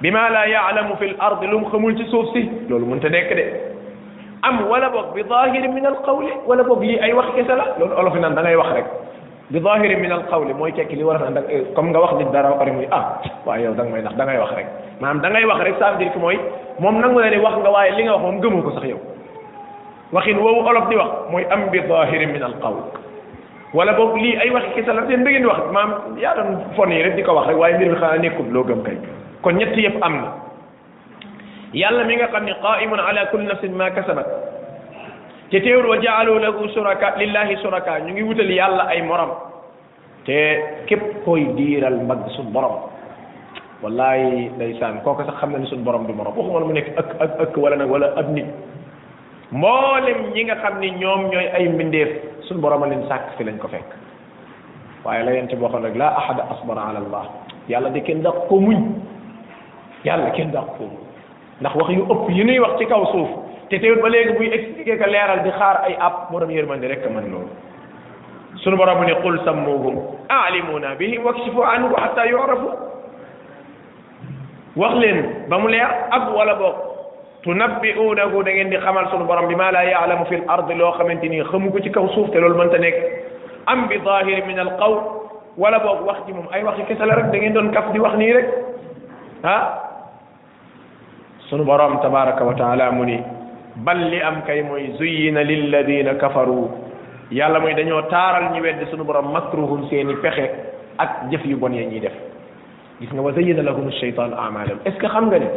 bima 0.00 0.30
la 0.30 0.46
ya'lamu 0.48 0.94
fil 1.00 1.14
ard 1.18 1.42
lu 1.42 1.58
mu 1.58 1.96
ci 1.96 2.04
suuf 2.06 2.32
si 2.32 2.48
loolu 2.68 2.86
mënta 2.86 3.08
nekk 3.10 3.32
de 3.34 3.63
am 4.44 4.60
wala 4.70 4.88
boog 4.92 5.14
bi 5.16 5.24
zahiri 5.26 5.68
min 5.72 5.86
al 5.88 5.96
wala 6.46 6.62
boog 6.68 6.82
lii 6.84 7.00
ay 7.00 7.12
wax 7.16 7.26
kese 7.36 7.48
la 7.56 7.66
loolu 7.80 7.94
olof 7.96 8.14
nan 8.20 8.34
da 8.34 8.42
ngay 8.44 8.56
wax 8.60 8.68
rek 8.78 8.84
bi 9.50 9.60
zahiri 9.60 9.96
min 9.96 10.12
al 10.12 10.24
qawli 10.28 10.52
mooy 10.54 10.72
tekki 10.72 10.96
li 10.96 11.02
war 11.04 11.16
a 11.16 11.28
comme 11.76 11.88
nga 11.92 12.00
wax 12.04 12.12
nit 12.20 12.28
dara 12.32 12.50
ba 12.52 12.56
pare 12.60 12.72
muy 12.72 12.86
ah 12.92 13.20
waaye 13.46 13.68
wax 13.68 13.80
rek 13.80 13.92
maanaam 15.00 15.20
da 15.20 15.28
ngay 15.30 15.44
wax 15.44 15.60
rek 15.64 15.78
ça 15.78 15.92
veut 15.92 15.98
dire 15.98 16.12
que 16.12 16.18
mooy 16.18 16.38
moom 16.78 17.00
nangu 17.00 17.20
na 17.20 17.30
ne 17.30 17.38
wax 17.40 17.56
nga 17.62 17.70
waaye 17.70 17.90
li 17.96 18.04
nga 18.04 18.12
wax 18.12 18.22
moom 18.22 18.40
gëmoo 18.40 18.62
ko 18.62 18.70
sax 18.76 18.84
yow 18.84 18.98
waxin 20.12 20.36
woowu 20.38 20.68
olof 20.68 20.88
di 20.88 20.96
wax 20.96 21.08
mooy 21.30 21.46
am 21.50 21.70
bi 21.72 21.80
zahiri 21.88 22.26
min 22.26 22.42
al 22.42 22.54
qawli 22.60 22.84
wala 23.74 23.92
boog 23.92 24.16
lii 24.16 24.36
ay 24.44 24.50
wax 24.50 24.64
kese 24.74 24.92
la 24.92 25.02
te 25.08 25.16
da 25.16 25.30
ngeen 25.30 25.46
wax 25.46 25.60
maanaam 25.72 26.18
yaa 26.20 26.34
doon 26.36 26.58
fon 26.76 26.90
yi 26.92 27.02
rek 27.02 27.16
di 27.16 27.22
ko 27.22 27.32
wax 27.34 27.46
rek 27.48 27.56
waaye 27.56 27.74
mbir 27.76 27.88
mi 27.88 27.96
xanaa 27.96 28.18
nekkul 28.22 28.52
loo 28.52 28.64
gëm 28.64 28.82
kay 28.84 28.96
kon 29.42 29.56
ñett 29.58 29.72
yëpp 29.76 30.02
am 30.04 30.16
na. 30.20 30.43
yalla 31.74 32.04
mi 32.06 32.14
nga 32.16 32.30
xam 32.30 32.46
ne 32.46 32.54
qaimun 32.62 33.02
ala 33.02 33.26
kulli 33.30 33.46
nafsin 33.50 33.74
ma 33.74 33.90
kasabat 33.90 34.26
te 35.50 35.58
teewul 35.60 35.90
wa 35.90 35.98
jaalu 35.98 36.38
lahu 36.38 36.70
suraka 36.72 37.18
lillahi 37.18 37.58
suraka 37.60 37.98
ñu 38.06 38.14
ngi 38.14 38.22
wutal 38.22 38.48
yàlla 38.50 38.86
ay 38.94 39.02
morom 39.02 39.30
te 40.24 40.34
képp 40.86 41.02
koy 41.26 41.44
diiral 41.58 41.98
mbagg 42.06 42.30
suñ 42.36 42.46
borom 42.54 42.80
wallahi 43.82 44.50
ndeysaan 44.54 45.02
kooku 45.02 45.26
sax 45.26 45.34
xam 45.38 45.50
na 45.52 45.58
ni 45.58 45.66
suñ 45.66 45.82
borom 45.82 46.06
du 46.06 46.14
morom 46.14 46.34
waxuma 46.38 46.60
la 46.62 46.66
mu 46.66 46.72
nekk 46.74 46.94
ak 46.96 47.08
ak 47.20 47.30
ak 47.42 47.56
wala 47.58 47.76
nag 47.76 47.90
wala 47.90 48.06
ab 48.16 48.30
nit 48.30 48.46
mboolem 49.52 50.30
ñi 50.34 50.44
nga 50.46 50.54
xam 50.62 50.78
ni 50.80 50.90
ñoom 50.94 51.26
ñooy 51.30 51.48
ay 51.58 51.68
mbindeef 51.68 52.10
suñ 52.46 52.60
borom 52.62 52.84
leen 52.86 53.02
sàkk 53.10 53.34
fi 53.36 53.44
lañ 53.44 53.58
ko 53.58 53.68
fekk 53.68 53.90
waaye 55.04 55.24
la 55.26 55.32
yent 55.34 55.50
boo 55.58 55.68
xam 55.68 55.82
rek 55.82 55.96
la 55.96 56.08
ahada 56.20 56.46
asbara 56.54 56.86
ala 56.90 56.98
allah 57.04 57.24
yàlla 57.68 57.90
de 57.90 58.00
kenn 58.00 58.22
dàq 58.22 58.46
ko 58.48 58.56
muñ 58.60 58.80
yàlla 60.06 60.30
kenn 60.30 60.50
dàq 60.54 60.66
ko 60.78 60.84
muñ 60.86 61.02
ndax 61.60 61.74
wax 61.76 61.88
yu 61.90 62.04
ëpp 62.08 62.30
yi 62.30 62.44
nuy 62.44 62.58
wax 62.58 62.78
ci 62.78 62.86
kaw 62.86 63.04
suuf 63.12 63.28
te 63.70 63.78
teewut 63.78 64.02
ba 64.02 64.08
léegi 64.08 64.32
buy 64.38 64.46
expliquer 64.48 64.98
que 64.98 65.06
leeral 65.10 65.42
di 65.42 65.50
xaar 65.50 65.80
ay 65.86 65.96
app 66.00 66.30
borom 66.30 66.50
yërmande 66.50 66.88
rek 66.88 67.06
man 67.10 67.24
loolu 67.30 67.48
sunu 68.56 68.76
borom 68.76 69.04
ne 69.04 69.14
qul 69.22 69.38
sammuhum 69.44 69.98
alimuna 70.28 70.94
bihim 70.98 71.22
wakshifu 71.24 71.62
anhu 71.62 71.94
hatta 71.96 72.24
yu'rafu 72.26 72.68
wax 74.76 74.94
leen 74.94 75.46
ba 75.48 75.58
mu 75.58 75.68
leer 75.68 75.88
ab 76.10 76.34
wala 76.34 76.54
boog 76.54 76.74
tunabbi'unahu 77.44 78.42
da 78.44 78.50
ngeen 78.50 78.70
di 78.70 78.76
xamal 78.76 79.06
sunu 79.10 79.24
borom 79.24 79.46
bi 79.48 79.54
ma 79.54 79.70
la 79.70 79.82
ya'lamu 79.84 80.24
fi 80.26 80.34
l 80.36 80.42
ard 80.48 80.70
loo 80.72 80.92
xamante 80.98 81.28
ni 81.28 81.40
xamu 81.44 81.70
ko 81.70 81.78
ci 81.80 81.90
kaw 81.92 82.08
suuf 82.14 82.30
te 82.30 82.38
loolu 82.40 82.56
mënta 82.56 82.78
nekk 82.78 82.96
am 83.66 83.86
bi 83.88 83.98
zahiri 84.04 84.42
min 84.46 84.58
al 84.58 84.76
qawl 84.78 84.98
wala 85.58 85.78
boog 85.78 86.02
wax 86.06 86.26
ji 86.26 86.32
moom 86.32 86.48
ay 86.52 86.64
waxi 86.64 86.82
kese 86.84 87.06
la 87.06 87.14
rek 87.14 87.30
da 87.30 87.38
ngeen 87.38 87.52
doon 87.52 87.70
kaf 87.72 87.92
di 87.92 88.00
wax 88.00 88.14
nii 88.16 88.32
rek 88.32 88.48
ah 89.44 89.83
sunu 91.50 91.64
borom 91.64 92.00
tabaraka 92.00 92.44
wa 92.44 92.54
taala 92.54 92.92
mu 92.92 93.04
ni 93.04 93.20
bal 93.76 93.98
li 94.08 94.20
am 94.20 94.42
kay 94.46 94.62
mooy 94.62 94.94
zuyina 94.96 95.42
lilladina 95.44 96.14
kafaru 96.14 96.70
yàlla 97.30 97.60
mooy 97.60 97.74
dañoo 97.74 98.08
taaral 98.10 98.54
ñu 98.54 98.60
wedd 98.62 98.80
sunu 98.90 99.04
borom 99.04 99.28
makruhum 99.30 99.84
seeni 99.90 100.16
pexe 100.22 100.48
ak 100.98 101.28
jëf 101.30 101.44
yu 101.44 101.56
bon 101.56 101.72
ya 101.72 101.84
ñuy 101.84 102.00
def 102.00 102.12
gis 103.00 103.12
nga 103.12 103.20
wa 103.20 103.32
zayyana 103.32 103.62
lahum 103.62 103.88
ash 103.88 104.00
shaytan 104.00 104.32
amalam 104.32 104.78
est 104.86 104.92
ce 104.92 104.96
que 104.98 105.06
xam 105.06 105.26
nga 105.26 105.38
ne 105.38 105.48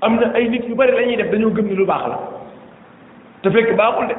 am 0.00 0.16
na 0.16 0.32
ay 0.34 0.48
nit 0.48 0.64
yu 0.68 0.74
bari 0.74 0.92
la 0.92 1.02
ñuy 1.02 1.16
def 1.16 1.30
dañoo 1.30 1.50
gëm 1.52 1.66
ni 1.66 1.74
lu 1.76 1.84
baax 1.84 2.02
la 2.08 2.18
te 3.42 3.50
fekk 3.50 3.76
baaxul 3.76 4.06
de 4.08 4.14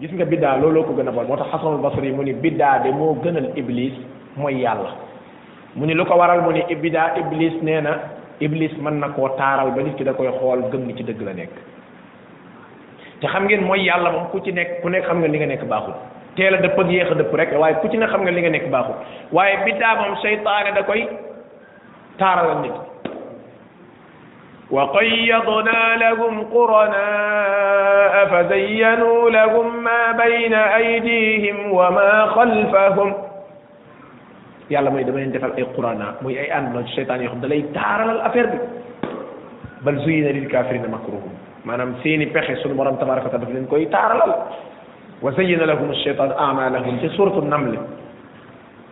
gis 0.00 0.12
nga 0.14 0.24
bidda 0.26 0.56
looloo 0.60 0.84
ko 0.84 0.92
gën 0.94 1.08
a 1.08 1.10
bon 1.12 1.24
moo 1.24 1.36
tax 1.36 1.48
xasanul 1.50 1.80
basri 1.80 2.12
mu 2.12 2.22
ni 2.22 2.34
biddaa 2.34 2.78
de 2.80 2.92
moo 2.92 3.16
gënal 3.24 3.52
iblis 3.56 3.94
mooy 4.36 4.60
yàlla 4.60 4.92
mu 5.74 5.86
ni 5.86 5.94
lu 5.94 6.04
ko 6.04 6.14
waral 6.16 6.42
mu 6.42 6.50
ni 6.52 6.62
biddaa 6.74 7.16
iblis 7.16 7.56
nee 7.62 7.80
na 7.80 8.16
iblis 8.40 8.70
man 8.78 9.00
na 9.02 9.08
koo 9.14 9.28
taaral 9.38 9.70
ba 9.74 9.82
nit 9.82 9.96
ki 9.98 10.04
da 10.04 10.14
koy 10.14 10.28
xol 10.40 10.62
gëm 10.72 10.86
ni 10.86 10.94
ci 10.94 11.04
deug 11.04 11.20
la 11.22 11.32
nek 11.34 11.50
te 13.20 13.26
xam 13.26 13.46
ngeen 13.46 13.64
moy 13.66 13.80
yàlla 13.84 14.10
mom 14.12 14.28
ku 14.30 14.40
ci 14.40 14.52
nek 14.52 14.80
ku 14.82 14.88
nek 14.88 15.04
xam 15.06 15.18
nga 15.20 15.28
li 15.28 15.38
nga 15.38 15.46
nek 15.46 15.64
baxul 15.68 15.94
teel 16.36 16.54
a 16.54 16.60
dëpp 16.62 16.78
ak 16.78 16.88
yéex 16.90 17.10
a 17.10 17.14
dëpp 17.18 17.34
rek 17.34 17.50
waye 17.58 17.76
ku 17.82 17.88
ci 17.88 17.96
nek 17.98 18.10
xam 18.10 18.22
nga 18.22 18.30
li 18.30 18.40
nga 18.40 18.50
nekk 18.50 18.70
baaxul 18.70 18.94
waaye 19.32 19.56
biddaa 19.64 19.94
mom 20.02 20.14
shaytan 20.22 20.74
da 20.74 20.82
koy 20.82 21.08
taral 22.18 22.62
nit 22.62 22.76
وقيضنا 24.70 25.80
لهم 25.96 26.34
قرناء 26.52 28.14
فزينوا 28.30 29.30
لهم 29.30 29.84
ما 29.84 30.12
بين 30.12 30.54
أيديهم 30.54 31.72
وما 31.72 32.26
خلفهم 32.26 33.10
yàlla 34.70 34.90
mooy 34.90 35.04
dama 35.04 35.18
leen 35.18 35.32
defal 35.32 35.52
ay 35.56 35.64
qurana 35.76 36.06
muy 36.22 36.38
ay 36.38 36.50
àndandoo 36.52 36.84
ci 36.86 36.94
seytaan 36.96 37.22
yoo 37.22 37.30
xam 37.32 37.40
da 37.40 37.46
lay 37.48 37.62
taaralal 37.72 38.20
affaire 38.26 38.48
bi 38.52 38.58
bal 39.84 39.96
zuyina 40.04 40.30
lil 40.32 40.48
kafirina 40.50 40.88
makruhum 40.88 41.32
maanaam 41.64 41.94
seeni 42.02 42.26
pexe 42.26 42.56
sunu 42.62 42.74
borom 42.74 42.98
tabaraka 42.98 43.28
taala 43.28 43.44
daf 43.44 43.54
leen 43.54 43.66
koy 43.66 43.86
taaralal 43.88 44.32
wa 45.22 45.30
zayyana 45.32 45.66
lahum 45.66 45.90
ash-shaytan 45.90 46.32
a'malahum 46.44 47.00
ci 47.00 47.08
suratu 47.16 47.40
naml 47.42 47.78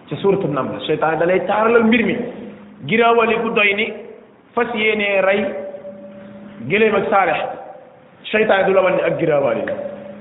ci 0.08 0.16
suratu 0.16 0.48
naml 0.48 0.80
seytaan 0.86 1.18
da 1.18 1.26
lay 1.26 1.40
taaralal 1.46 1.84
mbir 1.84 2.04
mi 2.06 2.16
giraawali 2.88 3.36
bu 3.42 3.48
doy 3.56 3.72
ni 3.74 3.86
fas 4.54 4.72
yéenee 4.74 5.20
rey 5.28 5.42
gëléem 6.68 6.94
ak 7.02 7.10
saalex 7.12 7.38
seytaan 8.32 8.66
du 8.66 8.72
la 8.72 8.80
wan 8.80 8.94
ni 8.96 9.02
ak 9.02 9.18
giraawaali 9.20 9.64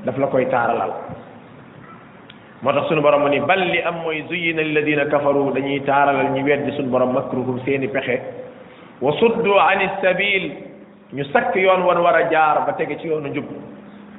daf 0.05 0.17
la 0.19 0.27
koy 0.27 0.45
taaralal 0.49 0.91
motax 2.61 2.87
sunu 2.87 3.01
borom 3.01 3.27
ni 3.29 3.39
balli 3.41 3.81
am 3.83 3.95
moy 4.03 4.23
zuyina 4.29 4.61
alladheena 4.61 5.05
kafaru 5.05 5.51
dañuy 5.53 5.81
taral 5.85 6.29
ñi 6.31 6.43
weddi 6.43 6.71
sunu 6.77 6.89
borom 6.89 7.11
makruhum 7.11 7.59
seeni 7.65 7.87
pexé 7.87 8.21
wa 9.01 9.11
suddu 9.19 9.59
anis 9.59 9.89
sabil 10.01 10.51
ñu 11.13 11.23
sak 11.33 11.55
yoon 11.55 11.83
won 11.83 11.97
wara 11.99 12.29
jaar 12.31 12.65
ba 12.65 12.73
tege 12.73 12.97
ci 13.01 13.07
yoonu 13.07 13.27
njub 13.29 13.45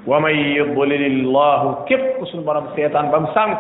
wa 0.06 0.20
may 0.20 0.36
yudlilillahu 0.56 1.84
kep 1.88 2.20
sunu 2.30 2.42
borom 2.44 2.68
setan 2.76 3.08
bam 3.10 3.26
sànk 3.32 3.58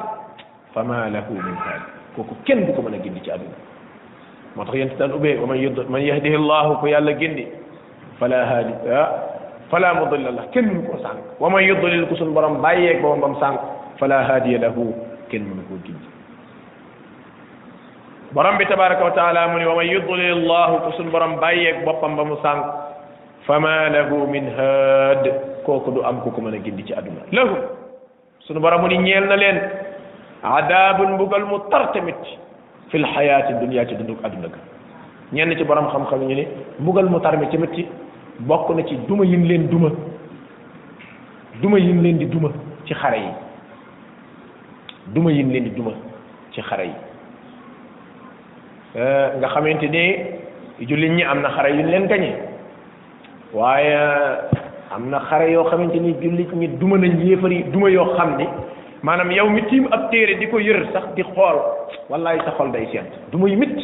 fama 0.74 1.08
lahu 1.08 1.32
min 1.40 1.56
hal 1.64 1.80
koku 2.16 2.36
kenn 2.44 2.66
du 2.66 2.72
ko 2.72 2.82
meuna 2.82 2.98
gindi 3.02 3.20
ci 3.24 3.30
aduna 3.30 3.56
motax 4.56 4.74
yent 4.76 4.94
tan 4.98 5.10
ubbee 5.16 5.36
wa 5.40 5.46
may 5.48 5.66
man 5.88 6.02
yahdihi 6.02 6.36
llahu 6.36 6.76
ko 6.80 6.86
yàlla 6.86 7.12
gindi 7.16 7.46
fala 8.20 8.44
hadi 8.44 8.74
fala 9.70 9.94
mudilla 9.94 10.30
lah 10.36 10.44
kenn 10.52 10.68
mënu 10.68 10.84
ko 10.92 10.98
sànk 11.00 11.40
wa 11.40 11.48
may 11.50 11.64
yudlil 11.64 12.04
ku 12.12 12.14
sunu 12.20 12.32
borom 12.36 12.60
baye 12.60 13.00
ko 13.00 13.16
bam 13.16 13.34
sànk 13.40 13.60
fala 13.98 14.22
haadiya 14.28 14.58
lahu 14.64 14.92
kenn 15.30 15.44
mënu 15.48 15.62
koo 15.68 15.78
gindi 15.84 16.08
borom 18.34 18.58
bi 18.58 18.64
tabaraka 18.66 19.04
wa 19.04 19.10
taala 19.16 19.48
mu 19.48 19.58
ne 19.58 19.66
wa 19.66 19.76
man 19.76 19.86
yudlil 19.88 20.40
llahu 20.46 20.76
ko 20.84 20.90
suñ 20.98 21.08
borom 21.10 21.36
bàyyeeg 21.40 21.84
boppam 21.84 22.16
ba 22.16 22.24
mu 22.24 22.36
sànq 22.44 22.64
fama 23.46 23.88
lahu 23.94 24.26
min 24.28 24.44
haad 24.58 25.24
kooku 25.66 25.90
du 25.92 26.02
am 26.04 26.20
ku 26.20 26.28
mën 26.40 26.54
a 26.54 26.58
gindi 26.64 26.82
ci 26.86 26.92
àdduna 26.92 27.24
lahum 27.32 27.58
suñu 28.46 28.60
borom 28.60 28.80
mu 28.82 28.88
ni 28.88 28.98
ñeel 28.98 29.26
na 29.28 29.36
leen 29.36 29.58
adaabun 30.44 31.12
mbugal 31.16 31.44
mu 31.44 31.58
tar 31.70 31.92
tamit 31.92 32.20
fi 32.88 32.98
lxayaati 32.98 33.52
dunia 33.60 33.86
ci 33.88 33.94
dunduk 33.96 34.20
àdduna 34.24 34.48
ga 34.48 34.60
ñenn 35.32 35.56
ci 35.56 35.64
borom 35.64 35.88
xam-xam 35.90 36.20
ñu 36.20 36.34
ni 36.34 36.46
mbugal 36.80 37.08
mu 37.08 37.20
tar 37.20 37.36
mi 37.38 37.46
tamit 37.48 37.72
ci 37.74 37.86
bokk 38.40 38.68
na 38.76 38.84
ci 38.84 38.96
duma 39.08 39.24
yin 39.24 39.46
leen 39.48 39.68
duma 39.68 39.88
duma 41.62 41.78
yin 41.78 42.02
leen 42.02 42.18
di 42.18 42.26
duma 42.26 42.50
ci 42.84 42.92
xare 42.94 43.16
yi 43.16 43.45
duma 45.14 45.30
yim 45.30 45.50
leen 45.52 45.64
di 45.64 45.70
duma 45.70 45.92
ci 46.52 46.60
xare 46.62 46.86
yi 46.86 46.94
euh, 48.98 49.36
nga 49.38 49.48
xamante 49.48 49.88
ne 49.88 50.04
jullit 50.80 51.10
ñi 51.12 51.22
am 51.22 51.40
na 51.40 51.50
xare 51.50 51.68
yu 51.76 51.82
leen 51.86 52.06
gañe 52.06 52.32
waaye 53.52 53.92
euh, 53.92 54.42
am 54.90 55.08
na 55.10 55.20
xare 55.28 55.50
yoo 55.50 55.64
xamante 55.70 55.98
ni 56.00 56.14
jullit 56.22 56.52
ñi 56.52 56.68
duma 56.78 56.96
nañ 56.98 57.20
yéefar 57.22 57.50
yi 57.52 57.62
duma 57.70 57.88
yoo 57.88 58.14
xam 58.16 58.36
ni 58.36 58.46
maanaam 59.02 59.30
yow 59.30 59.48
mi 59.50 59.62
tiim 59.66 59.86
ab 59.92 60.10
téere 60.10 60.38
di 60.38 60.46
ko 60.48 60.58
yër 60.58 60.86
sax 60.92 61.14
di 61.14 61.22
xool 61.22 61.58
wallaay 62.08 62.38
sa 62.44 62.50
xol 62.56 62.70
day 62.72 62.86
sent 62.92 63.10
duma 63.30 63.48
yu 63.48 63.56
mitt 63.58 63.76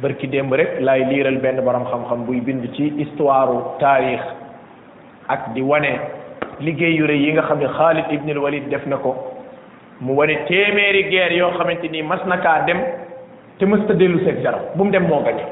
bërki 0.00 0.28
démb 0.28 0.52
rek 0.52 0.80
laay 0.80 1.04
liiral 1.06 1.38
benn 1.40 1.62
boroom 1.64 1.86
xam-xam 1.86 2.24
buy 2.26 2.40
bind 2.40 2.66
ci 2.74 2.92
histoire 2.98 3.76
taarix 3.78 4.20
ak 5.28 5.52
di 5.54 5.60
wane 5.62 5.98
liggéey 6.60 6.94
yu 6.96 7.06
rëy 7.06 7.18
yi 7.24 7.32
nga 7.32 7.42
xam 7.42 7.58
ne 7.58 7.68
Xaalid 7.68 8.04
ibn 8.12 8.30
al 8.30 8.38
Walid 8.38 8.68
def 8.68 8.86
na 8.86 8.96
ko 8.96 9.14
mu 10.00 10.12
wane 10.14 10.44
téeméeri 10.48 11.04
guerre 11.10 11.34
yoo 11.36 11.50
xamante 11.58 11.88
ni 11.90 12.02
mas 12.02 12.20
na 12.26 12.38
kaa 12.38 12.62
dem 12.66 12.78
te 13.58 13.64
mës 13.66 13.86
ta 13.86 13.94
dellu 13.94 14.18
seeg 14.24 14.42
bu 14.76 14.84
mu 14.84 14.90
dem 14.90 15.04
moo 15.08 15.22
gañe 15.22 15.44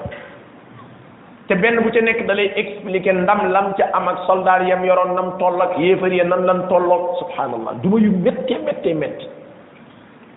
te 1.49 1.55
benn 1.55 1.81
bu 1.83 1.91
ca 1.91 2.01
nekk 2.01 2.27
da 2.27 2.35
lay 2.35 2.53
expliquer 2.57 3.15
ndam 3.15 3.51
lam 3.51 3.75
ca 3.77 3.87
am 3.93 4.09
ak 4.09 4.19
soldaar 4.27 4.63
yam 4.63 4.85
yoroon 4.85 5.15
nam 5.15 5.35
toll 5.39 5.61
ak 5.63 5.79
yéefar 5.79 6.13
ya 6.13 6.25
nan 6.25 6.45
lan 6.47 6.63
tolloog 6.69 7.19
subhanallah 7.19 7.75
duma 7.83 7.99
yu 7.99 8.11
méttee 8.11 8.59
méttee 8.65 8.95
métti 8.95 9.27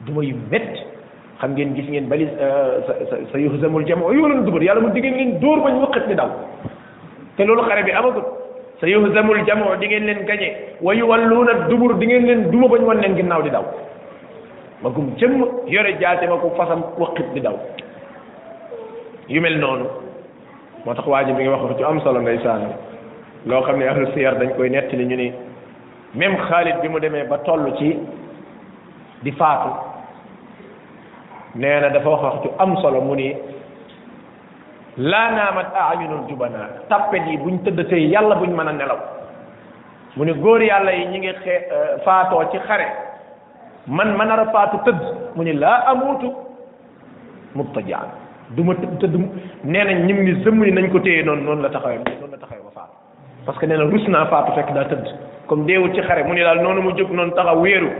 duma 0.06 0.24
yu 0.24 0.36
métti 0.52 0.82
xam 1.40 1.52
ngeen 1.54 1.74
gis 1.76 1.88
ngeen 1.90 2.08
bali 2.10 2.26
euh, 2.40 2.82
sa 2.88 2.94
sa 3.10 3.16
sa 3.32 3.38
yuhzamul 3.38 3.86
jamu 3.86 4.12
yoolan 4.14 4.46
dubar 4.46 4.64
yàlla 4.64 4.82
mu 4.82 4.92
diggéen 4.94 5.16
leen 5.18 5.40
dóor 5.40 5.62
bañ 5.62 5.80
wëqat 5.82 6.08
ni 6.08 6.16
daw 6.16 6.30
te 7.38 7.44
loolu 7.46 7.62
xare 7.68 7.84
bi 7.84 7.92
amagut 7.92 8.35
sa 8.82 8.88
yuhzamul 8.88 9.40
jamoo 9.48 9.76
di 9.80 9.88
ngeen 9.88 10.04
leen 10.06 10.26
gañe 10.28 10.52
wa 10.84 10.92
yuwalluuna 10.94 11.70
dubur 11.72 11.96
di 11.98 12.08
ngeen 12.08 12.26
leen 12.28 12.42
duma 12.52 12.68
bañ 12.68 12.84
wan 12.84 13.00
leen 13.00 13.16
ginnaaw 13.16 13.42
di 13.42 13.50
daw 13.50 13.64
magum 14.84 15.14
jëmm 15.18 15.46
yore 15.68 15.96
jaate 16.00 16.28
ma 16.28 16.36
ko 16.38 16.52
fasam 16.58 16.84
waqit 17.00 17.32
di 17.34 17.40
daw 17.40 17.56
yu 19.30 19.40
mel 19.42 19.58
noonu 19.58 19.86
moo 20.86 20.94
tax 20.94 21.08
waa 21.08 21.24
ji 21.24 21.32
mi 21.32 21.44
ngi 21.44 21.50
wax 21.50 21.64
wax 21.64 21.78
ci 21.78 21.84
am 21.84 22.02
solo 22.02 22.20
ndeysaan 22.22 22.68
loo 23.46 23.62
xam 23.62 23.80
ne 23.80 23.88
ahlu 23.88 24.12
siyar 24.14 24.36
dañ 24.40 24.56
koy 24.58 24.70
nettali 24.70 25.06
ñu 25.06 25.16
ni 25.16 25.32
même 26.14 26.38
Xaalid 26.50 26.82
bi 26.82 26.90
mu 26.90 27.00
demee 27.00 27.24
ba 27.28 27.38
tollu 27.40 27.76
ci 27.78 27.98
di 29.24 29.32
faatu 29.32 29.70
nee 31.56 31.80
na 31.80 31.90
dafa 31.90 32.10
wax 32.10 32.22
wax 32.24 32.36
ci 32.44 32.50
am 32.60 32.76
solo 32.82 33.00
mu 33.02 33.16
ni 33.16 33.34
laa 34.98 35.32
naamat 35.36 35.68
ayunul 35.90 36.24
jubana 36.32 36.70
tappet 36.90 37.28
yi 37.28 37.38
buñ 37.38 37.60
tëdd 37.68 37.88
tey 37.90 38.08
yàlla 38.12 38.36
bu 38.36 38.46
ñu 38.48 38.56
mën 38.56 38.68
a 38.70 38.74
nelaw 38.74 39.00
mu 40.16 40.24
ne 40.24 40.32
góor 40.40 40.62
yàlla 40.64 40.92
yi 40.94 41.06
ñu 41.08 41.18
ngi 41.20 41.34
xe 41.44 41.68
euh, 41.72 42.00
faatoo 42.06 42.48
ci 42.52 42.58
xare 42.60 42.86
man 43.88 44.16
man 44.16 44.32
a 44.32 44.46
faatu 44.52 44.78
tëdd 44.86 45.00
mu 45.36 45.44
ni 45.44 45.52
laa 45.54 45.84
amuutu 45.92 46.32
mubtajaan 47.56 48.08
du 48.56 48.64
ma 48.64 48.74
tëdd 48.76 48.98
tëdd 49.00 49.16
nee 49.66 49.84
nañ 49.84 50.06
ñim 50.06 50.24
ni 50.24 50.44
zëmm 50.44 50.64
ni 50.64 50.72
nañ 50.72 50.90
ko 50.92 51.00
téye 51.00 51.24
noonu 51.24 51.44
noonu 51.44 51.62
la 51.62 51.70
taxawee 51.70 51.98
noonu 52.00 52.32
la 52.32 52.38
taxawee 52.38 52.64
ba 52.64 52.72
faatu 52.74 52.94
parce 53.46 53.58
que 53.60 53.66
nee 53.66 53.78
na 53.78 53.84
rus 53.84 54.08
naa 54.08 54.26
faatu 54.28 54.52
fekk 54.56 54.72
daa 54.74 54.84
tëdd 54.86 55.06
comme 55.48 55.66
deewul 55.66 55.92
ci 55.94 56.00
xare 56.08 56.24
mu 56.24 56.34
ne 56.34 56.42
daal 56.44 56.62
noonu 56.64 56.82
mu 56.82 56.96
jóg 56.98 57.12
noonu 57.12 57.34
taxaw 57.36 57.60
wéeru 57.60 57.92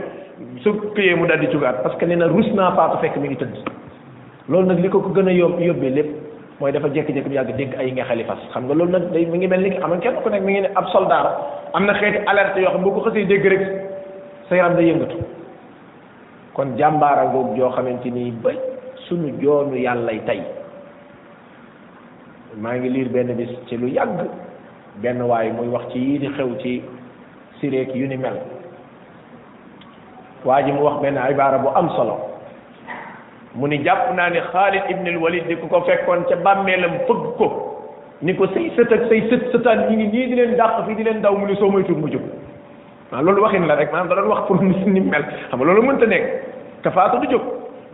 su 0.64 0.72
këyee 0.94 1.14
mu 1.14 1.26
daal 1.26 1.40
di 1.40 1.46
jugaat 1.52 1.82
parce 1.82 1.96
que 1.98 2.06
nee 2.06 2.16
na 2.16 2.26
rus 2.26 2.48
naa 2.54 2.72
faatu 2.72 2.96
fekk 3.04 3.16
mi 3.18 3.28
ngi 3.28 3.36
tëdd 3.36 3.56
loolu 4.48 4.66
nag 4.68 4.78
li 4.78 4.88
ko 4.88 5.00
ko 5.00 5.12
gën 5.12 5.28
a 5.28 5.32
yób 5.32 5.60
yóbbee 5.60 5.90
lépp 5.92 6.25
mooy 6.60 6.72
dafa 6.72 6.88
jékki-jékki 6.88 7.28
bu 7.28 7.34
yàgg 7.36 7.52
dégg 7.56 7.74
ay 7.78 7.90
nga 7.92 8.04
xalifas 8.04 8.40
xam 8.52 8.64
nga 8.64 8.74
loolu 8.74 8.92
nag 8.92 9.12
day 9.12 9.26
mi 9.26 9.38
ngi 9.38 9.48
mel 9.48 9.60
ni 9.60 9.70
xam 9.76 9.90
nga 9.92 9.98
kenn 10.00 10.16
ku 10.24 10.28
nekk 10.30 10.42
mi 10.42 10.52
ngi 10.52 10.60
ne 10.60 10.70
ab 10.74 10.86
soldat 10.88 11.26
am 11.74 11.84
na 11.86 11.92
xeeti 11.94 12.18
alerte 12.30 12.60
yoo 12.64 12.72
xam 12.72 12.82
boo 12.82 12.92
ko 12.94 13.00
xasee 13.04 13.24
dégg 13.28 13.44
rek 13.44 13.62
sa 14.48 14.56
yaram 14.56 14.74
day 14.76 14.88
yëngatu 14.88 15.16
kon 16.54 16.72
jàmbaara 16.78 17.26
googu 17.32 17.56
joo 17.56 17.70
xamante 17.76 18.08
ni 18.10 18.30
ba 18.30 18.50
suñu 19.06 19.36
joonu 19.40 19.76
yàllay 19.76 20.20
tey 20.24 20.40
maa 22.56 22.74
ngi 22.80 22.88
liir 22.88 23.08
benn 23.12 23.36
bi 23.36 23.44
ci 23.68 23.76
lu 23.76 23.86
yàgg 23.92 24.24
benn 25.02 25.20
waay 25.22 25.52
muy 25.52 25.68
wax 25.68 25.92
ci 25.92 25.98
yii 25.98 26.18
di 26.18 26.28
xew 26.36 26.56
ci 26.62 26.82
sireek 27.60 27.92
yu 27.94 28.08
ni 28.08 28.16
mel 28.16 28.40
waa 30.44 30.62
ji 30.64 30.72
mu 30.72 30.84
wax 30.88 31.02
benn 31.02 31.20
ibaara 31.30 31.58
bu 31.58 31.68
am 31.76 31.90
solo 31.90 32.35
mu 33.56 33.66
ni 33.68 33.78
jàpp 33.84 34.14
naa 34.16 34.28
ne 34.30 34.40
Xaalid 34.52 34.82
ibn 34.92 35.06
al 35.08 35.16
Walid 35.24 35.46
di 35.48 35.56
ku 35.56 35.66
ko 35.68 35.80
fekkoon 35.88 36.24
ca 36.28 36.36
bàmmeelam 36.44 36.98
fëgg 37.08 37.24
ko 37.40 37.46
ni 38.22 38.34
ko 38.34 38.46
say 38.54 38.70
sët 38.76 38.92
ak 38.92 39.08
say 39.08 39.20
sët 39.30 39.48
sëtaan 39.52 39.88
ñi 39.88 39.96
ngi 39.96 40.06
nii 40.12 40.26
di 40.30 40.34
leen 40.40 40.56
dàq 40.56 40.84
fii 40.86 40.94
di 40.94 41.02
leen 41.04 41.20
daw 41.22 41.34
mu 41.36 41.46
ni 41.46 41.56
soo 41.56 41.70
moytuwul 41.70 42.00
mu 42.02 42.10
jóg 42.12 42.22
waaw 43.12 43.22
loolu 43.22 43.42
waxin 43.42 43.66
la 43.66 43.74
rek 43.76 43.92
maanaam 43.92 44.08
da 44.08 44.14
doon 44.16 44.28
wax 44.32 44.46
pour 44.46 44.62
ni 44.62 44.74
xam 44.74 45.58
nga 45.58 45.64
loolu 45.66 45.82
mënta 45.82 46.06
nekk 46.06 46.24
te 46.82 46.90
faatu 46.90 47.20
du 47.20 47.30
jóg 47.32 47.42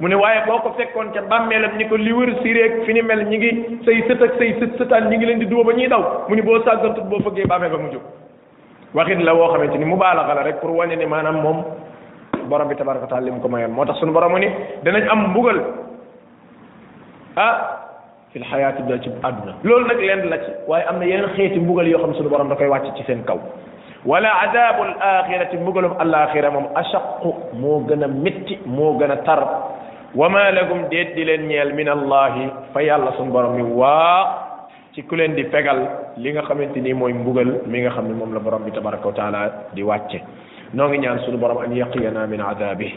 mu 0.00 0.08
ne 0.08 0.16
boo 0.46 0.58
ko 0.62 0.72
fekkoon 0.78 1.12
ca 1.14 1.22
bàmmeelam 1.30 1.76
ni 1.78 1.86
ko 1.88 1.96
li 1.96 2.12
wër 2.12 2.34
siréeg 2.42 2.82
fi 2.86 2.92
ni 2.94 3.02
mel 3.02 3.24
ñi 3.28 3.38
ngi 3.38 3.50
say 3.84 4.02
sët 4.08 4.22
ak 4.22 4.34
say 4.38 4.54
sët 4.60 4.74
sëtaan 4.78 5.10
ñi 5.10 5.16
ngi 5.16 5.26
leen 5.26 5.38
di 5.38 5.46
duba 5.46 5.62
ba 5.64 5.72
ñuy 5.72 5.88
daw 5.88 6.26
mu 6.28 6.34
ni 6.34 6.42
boo 6.42 6.58
sàggantut 6.64 7.04
boo 7.10 7.22
fëggee 7.28 7.46
bàmmeel 7.46 7.78
mu 7.78 7.92
jóg 7.94 8.02
waxin 8.94 9.22
la 9.24 9.32
woo 9.34 9.48
xamante 9.52 9.78
ni 9.78 9.84
mu 9.84 9.96
baalaxa 9.96 10.34
la 10.34 10.42
rek 10.42 10.60
pour 10.60 10.74
wane 10.76 10.96
ne 10.96 11.06
maanaam 11.06 11.40
moom 11.42 11.58
borom 12.48 12.68
bi 12.68 12.76
tabaraka 12.76 13.06
taala 13.06 13.24
li 13.26 13.30
mu 13.30 13.40
ko 13.40 13.48
mayoon 13.48 13.70
moo 13.72 13.84
tax 13.84 13.98
sunu 14.00 14.12
borom 14.12 14.34
ni 14.38 14.48
danañ 14.84 15.06
am 15.10 15.30
mbugal 15.30 15.58
ah 17.36 17.54
fil 18.32 18.44
xayaati 18.44 18.82
da 18.88 18.98
ci 18.98 19.10
àdduna 19.22 19.54
loolu 19.64 19.86
nag 19.86 19.98
leen 20.00 20.28
la 20.30 20.38
ci 20.38 20.50
waaye 20.66 20.84
am 20.88 20.98
na 20.98 21.04
yeneen 21.06 21.30
xeeti 21.36 21.60
mbugal 21.60 21.88
yoo 21.88 21.98
xam 22.00 22.14
sunu 22.14 22.28
borom 22.28 22.48
da 22.48 22.54
koy 22.56 22.66
wàcc 22.68 22.96
ci 22.96 23.02
seen 23.04 23.22
kaw 23.24 23.38
wala 24.06 24.28
adabul 24.42 24.94
axirati 25.00 25.56
mbugalum 25.56 25.92
alaxira 25.98 26.50
moom 26.50 26.66
ashaqu 26.74 27.30
moo 27.54 27.80
gën 27.86 28.02
a 28.02 28.06
métti 28.08 28.58
moo 28.66 28.98
gën 28.98 29.10
a 29.10 29.16
tar 29.22 29.42
wa 30.14 30.28
ma 30.28 30.50
lakum 30.50 30.88
déet 30.90 31.14
di 31.14 31.24
leen 31.24 31.46
ñeel 31.46 31.74
min 31.74 31.88
allahi 31.88 32.50
fa 32.74 32.82
yàlla 32.82 33.12
sunu 33.16 33.30
borom 33.30 33.54
mi 33.54 33.62
waa 33.62 34.66
ci 34.92 35.02
ku 35.06 35.14
leen 35.14 35.34
di 35.34 35.44
fegal 35.44 35.78
li 36.16 36.32
nga 36.32 36.42
xamante 36.42 36.80
ni 36.82 36.92
mooy 36.92 37.12
mbugal 37.12 37.62
mi 37.66 37.80
nga 37.82 37.90
xam 37.90 38.08
ne 38.08 38.14
moom 38.14 38.34
la 38.34 38.40
borom 38.40 38.62
bi 38.64 38.70
tabaraka 38.72 39.06
wa 39.06 39.14
taala 39.14 39.50
di 39.72 39.82
wàcce 39.82 40.20
noo 40.74 40.88
ngi 40.88 40.98
ñaan 40.98 41.18
sunu 41.20 41.36
borom 41.38 41.58
an 41.58 41.74
yaqiyana 41.76 42.26
min 42.26 42.40
adabi 42.40 42.94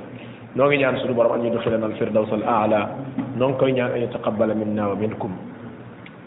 noo 0.56 0.68
ngi 0.68 0.78
ñaan 0.78 0.98
sunu 1.00 1.14
borom 1.14 1.32
an 1.34 1.44
yudkhilana 1.46 1.86
alfirdaws 1.86 2.32
al 2.32 2.44
a'la 2.48 2.90
noo 3.36 3.50
ngi 3.50 3.58
koy 3.60 3.72
ñaan 3.74 3.92
an 3.96 4.02
yataqabbala 4.02 4.54
minna 4.56 4.88
wa 4.88 4.96
minkum 4.96 5.32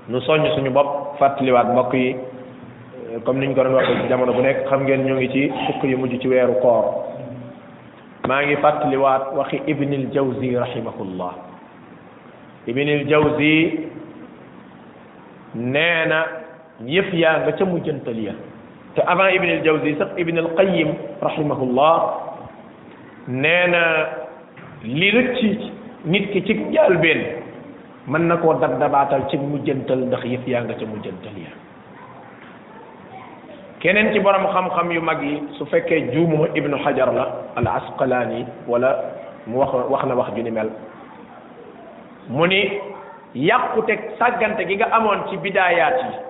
nu 0.08 0.20
soññ 0.20 0.46
suñu 0.54 0.70
bopp 0.70 1.16
fàttaliwaat 1.18 1.66
mbokk 1.72 1.94
yi 1.94 2.16
comme 3.24 3.40
niñ 3.40 3.54
ko 3.54 3.62
doon 3.64 3.74
waxee 3.74 3.96
ci 4.02 4.08
jamono 4.08 4.32
bu 4.32 4.42
nekk 4.42 4.68
xam 4.68 4.82
ngeen 4.82 5.04
ñu 5.06 5.14
ngi 5.14 5.28
ci 5.30 5.48
fukk 5.66 5.84
yu 5.84 5.98
mujj 5.98 6.18
ci 6.20 6.28
weeru 6.28 6.54
koor 6.60 6.84
maa 8.28 8.42
ngi 8.42 8.56
fàttaliwaat 8.56 9.32
waxi 9.34 9.62
ibnil 9.66 10.08
jawzi 10.12 10.54
rahimahullah 10.54 11.32
ibnil 12.66 13.06
jawzi 13.06 13.88
nee 15.54 16.04
na 16.08 16.26
yëf 16.84 17.12
yaa 17.14 17.40
nga 17.40 17.52
ca 17.52 17.64
mujjantal 17.64 18.18
ya 18.20 18.32
te 18.94 19.00
avant 19.02 19.28
ibn 19.30 19.48
al 19.50 19.62
jawzi 19.64 19.96
sax 19.98 20.08
ibn 20.16 20.38
al 20.38 20.48
qayyim 20.56 20.94
rahimahullah 21.20 21.96
nee 23.28 23.66
na 23.68 23.82
li 24.84 25.10
rëcc 25.10 25.60
nit 26.06 26.30
ki 26.32 26.42
ci 26.46 26.54
jaalbeen 26.72 27.20
mën 28.08 28.28
na 28.28 28.36
koo 28.36 28.54
dab 28.54 28.78
dabaatal 28.80 29.28
ci 29.28 29.36
mujjantal 29.36 30.06
ndax 30.08 30.24
yëf 30.24 30.46
yaa 30.48 30.62
nga 30.64 30.74
ca 30.74 30.86
mujjantal 30.86 31.34
keneen 33.80 34.12
ci 34.12 34.20
borom 34.20 34.46
xam-xam 34.48 34.90
yu 34.92 35.00
mag 35.02 35.22
yi 35.22 35.42
su 35.58 35.66
fekkee 35.66 36.10
juumoo 36.12 36.46
ibnu 36.54 36.76
xajar 36.84 37.12
la 37.12 37.26
al 37.56 37.66
asqalaani 37.66 38.46
wala 38.66 38.94
mu 39.46 39.58
wax 39.58 39.72
wax 39.90 40.04
na 40.06 40.14
wax 40.14 40.32
ju 40.34 40.42
ni 40.42 40.50
mel 40.50 40.70
mu 42.30 42.46
ni 42.48 42.80
yàquteg 43.34 44.00
sàggante 44.18 44.64
gi 44.66 44.76
nga 44.76 44.88
amoon 44.90 45.28
ci 45.28 45.36
bidaayaat 45.36 46.24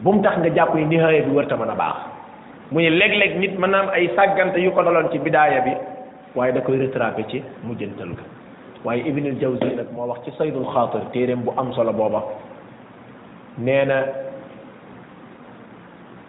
bu 0.00 0.12
mu 0.12 0.22
tax 0.22 0.38
nga 0.38 0.48
jàpp 0.54 0.74
ni 0.74 0.84
nihaaya 0.84 1.22
bi 1.22 1.32
wërta 1.34 1.56
mën 1.56 1.70
a 1.70 1.74
baax 1.74 1.94
mu 2.70 2.80
leg 2.82 3.12
leeg 3.14 3.36
nit 3.38 3.58
mën 3.58 3.74
am 3.74 3.88
ay 3.90 4.08
sàggante 4.16 4.58
yu 4.58 4.70
ko 4.70 4.82
daloon 4.82 5.10
ci 5.10 5.18
bidaaya 5.18 5.60
bi 5.60 5.72
waye 6.34 6.52
da 6.52 6.60
koy 6.60 6.78
retraper 6.78 7.24
ci 7.28 7.42
mujjantal 7.64 8.08
ga 8.14 8.22
waaye 8.84 9.02
ibnul 9.08 9.38
jawzi 9.40 9.74
nak 9.74 9.90
mo 9.92 10.06
wax 10.06 10.22
ci 10.24 10.30
saydul 10.38 10.66
khatir 10.66 11.00
terem 11.12 11.42
bu 11.42 11.52
am 11.56 11.72
solo 11.72 11.92
boba 11.92 12.22
neena 13.58 14.04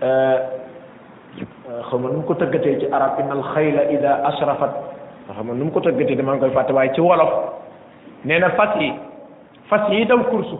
euh 0.01 0.37
xamna 1.91 2.09
num 2.09 2.23
ko 2.25 2.33
teggate 2.33 2.79
ci 2.79 2.85
arab 2.91 3.19
inna 3.19 3.33
al 3.37 3.43
xayla 3.53 3.91
ida 3.91 4.23
asrafat 4.25 4.73
xam 5.35 5.53
nu 5.57 5.69
ko 5.71 5.79
teggate 5.79 6.15
dama 6.17 6.37
koy 6.37 6.49
fàtte 6.49 6.71
waye 6.73 6.91
ci 6.95 7.01
wolof 7.01 7.53
neena 8.25 8.47
na 8.47 8.55
fas 9.69 9.91
yi 9.91 10.05
daw 10.05 10.23
kursu 10.25 10.57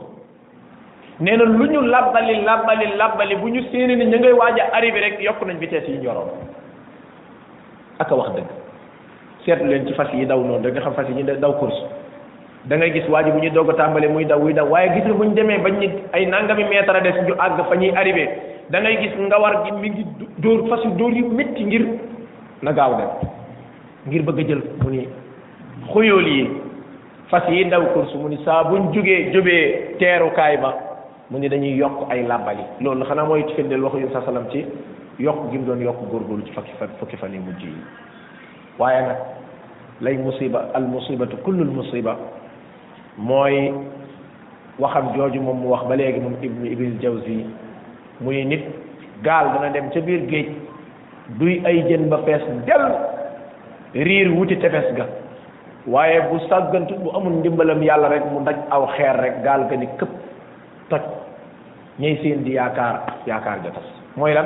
nee 1.22 1.36
na 1.38 1.44
lu 1.44 1.68
ñu 1.68 1.82
labbali 1.84 2.42
labbali 2.46 2.86
labbali 2.98 3.36
bu 3.36 3.48
ñu 3.50 3.62
séenee 3.72 3.96
ni 3.96 4.06
ñu 4.06 4.18
ngay 4.20 4.32
waaj 4.34 4.60
a 4.60 4.72
arrivé 4.78 5.00
rek 5.02 5.20
yokk 5.22 5.42
nañ 5.46 5.58
vitesse 5.60 5.90
yi 5.92 5.98
njoroon 5.98 6.30
ak 8.00 8.12
a 8.12 8.16
wax 8.16 8.30
dëgg 8.36 8.48
seetlu 9.44 9.68
leen 9.70 9.86
ci 9.88 9.94
fas 9.96 10.08
yi 10.14 10.26
daw 10.26 10.40
noonu 10.40 10.64
da 10.72 10.80
xam 10.82 10.94
fas 10.94 11.08
yi 11.10 11.24
daw 11.24 11.54
da 12.68 12.76
ngay 12.78 12.92
gis 12.92 13.10
waa 13.10 13.24
bu 13.24 13.40
ñuy 13.40 13.50
doog 13.50 13.70
a 13.70 13.74
tàmbale 13.74 14.08
muy 14.08 14.26
daw 14.26 14.40
muy 14.40 14.54
daw 14.54 14.68
waaye 14.70 14.92
gis 14.94 15.06
nga 15.06 15.14
bu 15.44 15.64
bañ 15.64 15.90
ay 16.14 16.26
nangami 16.26 16.64
mètre 16.64 16.96
a 16.96 17.00
àgg 17.46 17.66
fa 17.70 17.76
ñuy 17.76 17.92
arrivé 17.96 18.26
da 18.70 18.80
gis 18.82 19.12
nga 19.20 19.40
war 19.40 19.66
gi 19.66 19.72
mi 19.72 19.90
ngi 19.90 20.06
dóor 20.38 20.70
fas 20.70 20.84
yu 20.86 20.92
dóor 20.92 21.12
yu 21.12 21.30
métti 21.32 21.64
ngir 21.66 21.86
na 22.62 22.72
gaaw 22.72 22.96
dem 22.98 23.10
ngir 24.08 24.22
bëgg 24.24 24.40
a 24.40 24.44
jël 24.48 24.62
mu 24.84 24.90
ni 24.90 25.08
xoyool 25.92 26.28
yi 26.28 26.48
fas 27.28 27.44
yi 27.50 27.66
daw 27.68 27.84
course 27.94 28.16
mu 28.16 28.30
ni 28.30 28.38
saa 28.46 28.64
buñ 28.64 28.94
jógee 28.94 29.32
jóbee 29.34 29.98
teerukaay 30.00 30.58
ba 30.58 30.89
mu 31.30 31.38
ni 31.38 31.48
dañuy 31.48 31.78
yokk 31.78 32.10
ay 32.10 32.24
làbbali 32.24 32.64
loolu 32.82 33.06
xanaa 33.06 33.26
mooy 33.26 33.44
ci 33.48 33.54
firndeel 33.56 33.84
waxu 33.84 34.00
yén 34.00 34.12
sa 34.12 34.22
salam 34.26 34.50
ci 34.52 34.66
yokk 35.20 35.52
gi 35.52 35.58
mu 35.60 35.66
doon 35.66 35.82
yokk 35.86 35.98
góorgóorlu 36.12 36.46
ci 36.46 36.52
fukki 36.54 36.72
fan 36.80 36.90
fukki 37.00 37.16
fan 37.18 37.34
yi 37.34 37.40
mujj 37.40 37.62
yi 37.64 37.74
waaye 38.80 39.02
nag 39.08 39.18
lay 40.02 40.18
musiba 40.18 40.66
al 40.74 40.84
musibatu 40.88 41.38
kullul 41.46 41.68
musiba 41.68 42.18
mooy 43.18 43.74
waxam 44.80 45.14
jooju 45.16 45.42
moom 45.42 45.62
mu 45.62 45.68
wax 45.70 45.86
ba 45.88 45.96
léegi 45.96 46.20
moom 46.20 46.34
ibnu 46.42 46.66
ibil 46.66 46.98
jawzi 47.00 47.46
muy 48.22 48.46
nit 48.46 48.64
gaal 49.22 49.54
dana 49.54 49.70
dem 49.70 49.92
ca 49.92 50.00
biir 50.02 50.26
géej 50.26 50.50
duy 51.38 51.62
ay 51.66 51.84
jën 51.88 52.10
ba 52.10 52.18
fees 52.26 52.42
del 52.66 52.88
riir 53.94 54.32
wuti 54.32 54.56
tefes 54.58 54.96
ga 54.96 55.06
waaye 55.88 56.22
bu 56.30 56.40
sàggantu 56.50 56.96
bu 56.98 57.12
amul 57.18 57.38
ndimbalam 57.40 57.84
yàlla 57.84 58.08
rek 58.10 58.26
mu 58.32 58.42
daj 58.44 58.56
aw 58.72 58.88
xeer 58.98 59.16
rek 59.22 59.44
gaal 59.44 59.68
ga 59.70 59.76
ni 59.78 59.86
këpp 59.98 60.29
toj 60.90 61.02
ñay 62.02 62.20
seen 62.22 62.44
di 62.44 62.52
yaakaar 62.58 63.22
yaakaar 63.28 63.60
ja 63.64 63.72
mooy 64.16 64.34
lan 64.34 64.46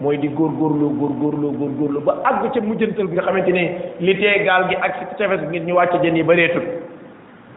mooy 0.00 0.16
di 0.18 0.28
góorgóorloo 0.28 0.92
góor 0.98 1.12
góorgóorloo 1.34 2.00
ba 2.04 2.14
àgg 2.28 2.52
ca 2.54 2.60
mujjantal 2.60 3.08
bi 3.08 3.14
nga 3.16 3.22
xamante 3.24 3.52
ne 3.52 3.62
li 4.00 4.14
tee 4.16 4.44
gaal 4.44 4.68
gi 4.68 4.76
ak 4.76 4.94
si 4.98 5.16
tefes 5.16 5.42
ngir 5.48 5.62
ñu 5.62 5.72
wàcce 5.74 5.98
jën 6.02 6.16
yi 6.16 6.22
bareetul 6.22 6.62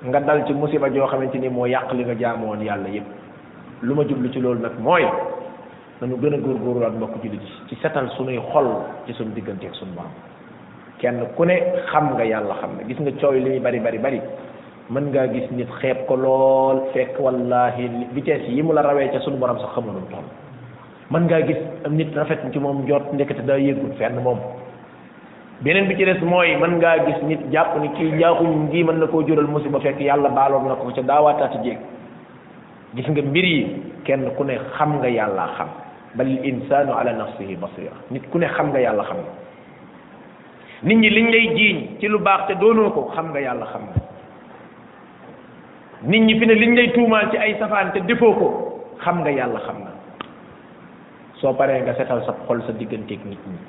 nga 0.08 0.20
dal 0.20 0.46
ci 0.46 0.54
musiba 0.54 0.90
joo 0.90 1.08
xamante 1.08 1.36
ni 1.38 1.50
moo 1.50 1.66
yàq 1.68 1.92
li 1.94 2.04
nga 2.04 2.14
jaamoon 2.18 2.62
yàlla 2.62 2.90
yépp 2.90 3.06
lu 3.82 3.94
ma 3.96 4.04
jublu 4.08 4.30
ci 4.32 4.40
loolu 4.40 4.62
nag 4.62 4.80
mooy 4.80 5.04
nañu 6.02 6.16
gën 6.20 6.34
a 6.34 6.38
góorgóorlu 6.38 6.86
ak 6.86 6.94
mbokk 6.94 7.24
jullit 7.24 7.42
ci 7.70 7.76
setal 7.82 8.10
suñuy 8.18 8.40
xol 8.52 8.68
ci 9.06 9.14
suñu 9.14 9.34
diggante 9.34 9.66
ak 9.68 9.76
suñu 9.76 9.94
maam 9.96 10.12
kenn 11.00 11.26
ku 11.36 11.44
ne 11.46 11.56
xam 11.92 12.14
nga 12.14 12.24
yàlla 12.26 12.54
xam 12.62 12.78
ne 12.78 12.88
gis 12.88 13.00
nga 13.00 13.12
coow 13.20 13.32
li 13.34 13.42
muy 13.50 13.60
bari 13.60 13.80
bari 13.80 13.98
bari 13.98 14.22
mën 14.90 15.06
ngaa 15.14 15.28
gis 15.32 15.48
nit 15.56 15.70
xeet 15.80 16.06
ko 16.08 16.16
lool 16.16 16.92
fekk 16.94 17.16
wallahi 17.20 17.88
vitesse 18.12 18.52
yi 18.52 18.62
mu 18.62 18.74
la 18.74 18.82
rawee 18.82 19.08
ca 19.12 19.20
sunu 19.22 19.38
borom 19.38 19.58
sax 19.60 19.72
xamoon 19.76 19.96
mu 19.96 20.20
mën 21.20 21.24
ngaa 21.24 21.42
gis 21.48 21.58
nit 21.92 22.12
rafet 22.16 22.40
ci 22.52 22.60
moom 22.60 22.86
jot 22.88 23.08
ndekete 23.14 23.46
daa 23.48 23.56
yëgul 23.58 23.96
fenn 23.98 24.20
moom 24.20 24.40
beneen 25.62 25.88
bi 25.88 25.96
ci 25.96 26.04
des 26.06 26.20
mooy 26.20 26.56
mën 26.60 26.72
ngaa 26.78 27.06
gis 27.08 27.24
nit 27.24 27.40
jàpp 27.52 27.80
ni 27.82 27.90
kii 27.94 28.12
njaaxuñ 28.20 28.52
ngii 28.68 28.84
mën 28.84 29.00
na 29.00 29.08
koo 29.08 29.24
jural 29.26 29.48
musiba 29.48 29.80
fekk 29.80 30.00
yàlla 30.02 30.30
baaloon 30.30 30.68
na 30.68 30.76
ko 30.76 30.92
ca 30.96 31.02
daawaataati 31.02 31.58
jéeg 31.64 31.80
gis 32.96 33.08
nga 33.10 33.22
mbir 33.22 33.46
yi 33.46 33.68
kenn 34.04 34.30
ku 34.36 34.44
ne 34.44 34.60
xam 34.78 35.00
nga 35.00 35.08
yàlla 35.08 35.48
xam 35.58 35.68
bal 36.16 36.28
insaanu 36.28 36.92
ala 36.92 37.14
nafsihi 37.14 37.56
basira 37.56 37.96
nit 38.12 38.28
ku 38.32 38.38
ne 38.38 38.48
xam 38.48 38.70
nga 38.76 38.80
yàlla 38.82 39.04
xam 39.04 39.18
nit 40.84 40.98
ñi 40.98 41.10
liñ 41.10 41.28
lay 41.32 41.56
jiiñ 41.56 41.78
ci 42.00 42.08
lu 42.08 42.20
baax 42.20 42.48
te 42.48 42.54
doonoo 42.60 42.92
ko 42.92 43.12
xam 43.16 43.32
nga 43.32 43.40
yàlla 43.40 43.66
xam 43.72 43.88
nit 46.06 46.20
ñi 46.22 46.40
fi 46.40 46.46
ne 46.46 46.54
liñ 46.54 46.76
lay 46.76 46.92
tuumaal 46.92 47.30
ci 47.32 47.38
ay 47.38 47.56
safaan 47.60 47.92
te 47.94 48.00
defoo 48.02 48.34
ko 48.34 48.48
xam 49.04 49.20
nga 49.24 49.32
yàlla 49.32 49.60
xam 49.66 49.78
na 49.84 49.92
soo 51.40 51.54
paree 51.54 51.82
nga 51.82 51.96
setal 51.96 52.22
sa 52.26 52.34
xol 52.48 52.62
sa 52.68 52.72
digganteeg 52.74 53.20
nit 53.26 53.40
ñi 53.48 53.60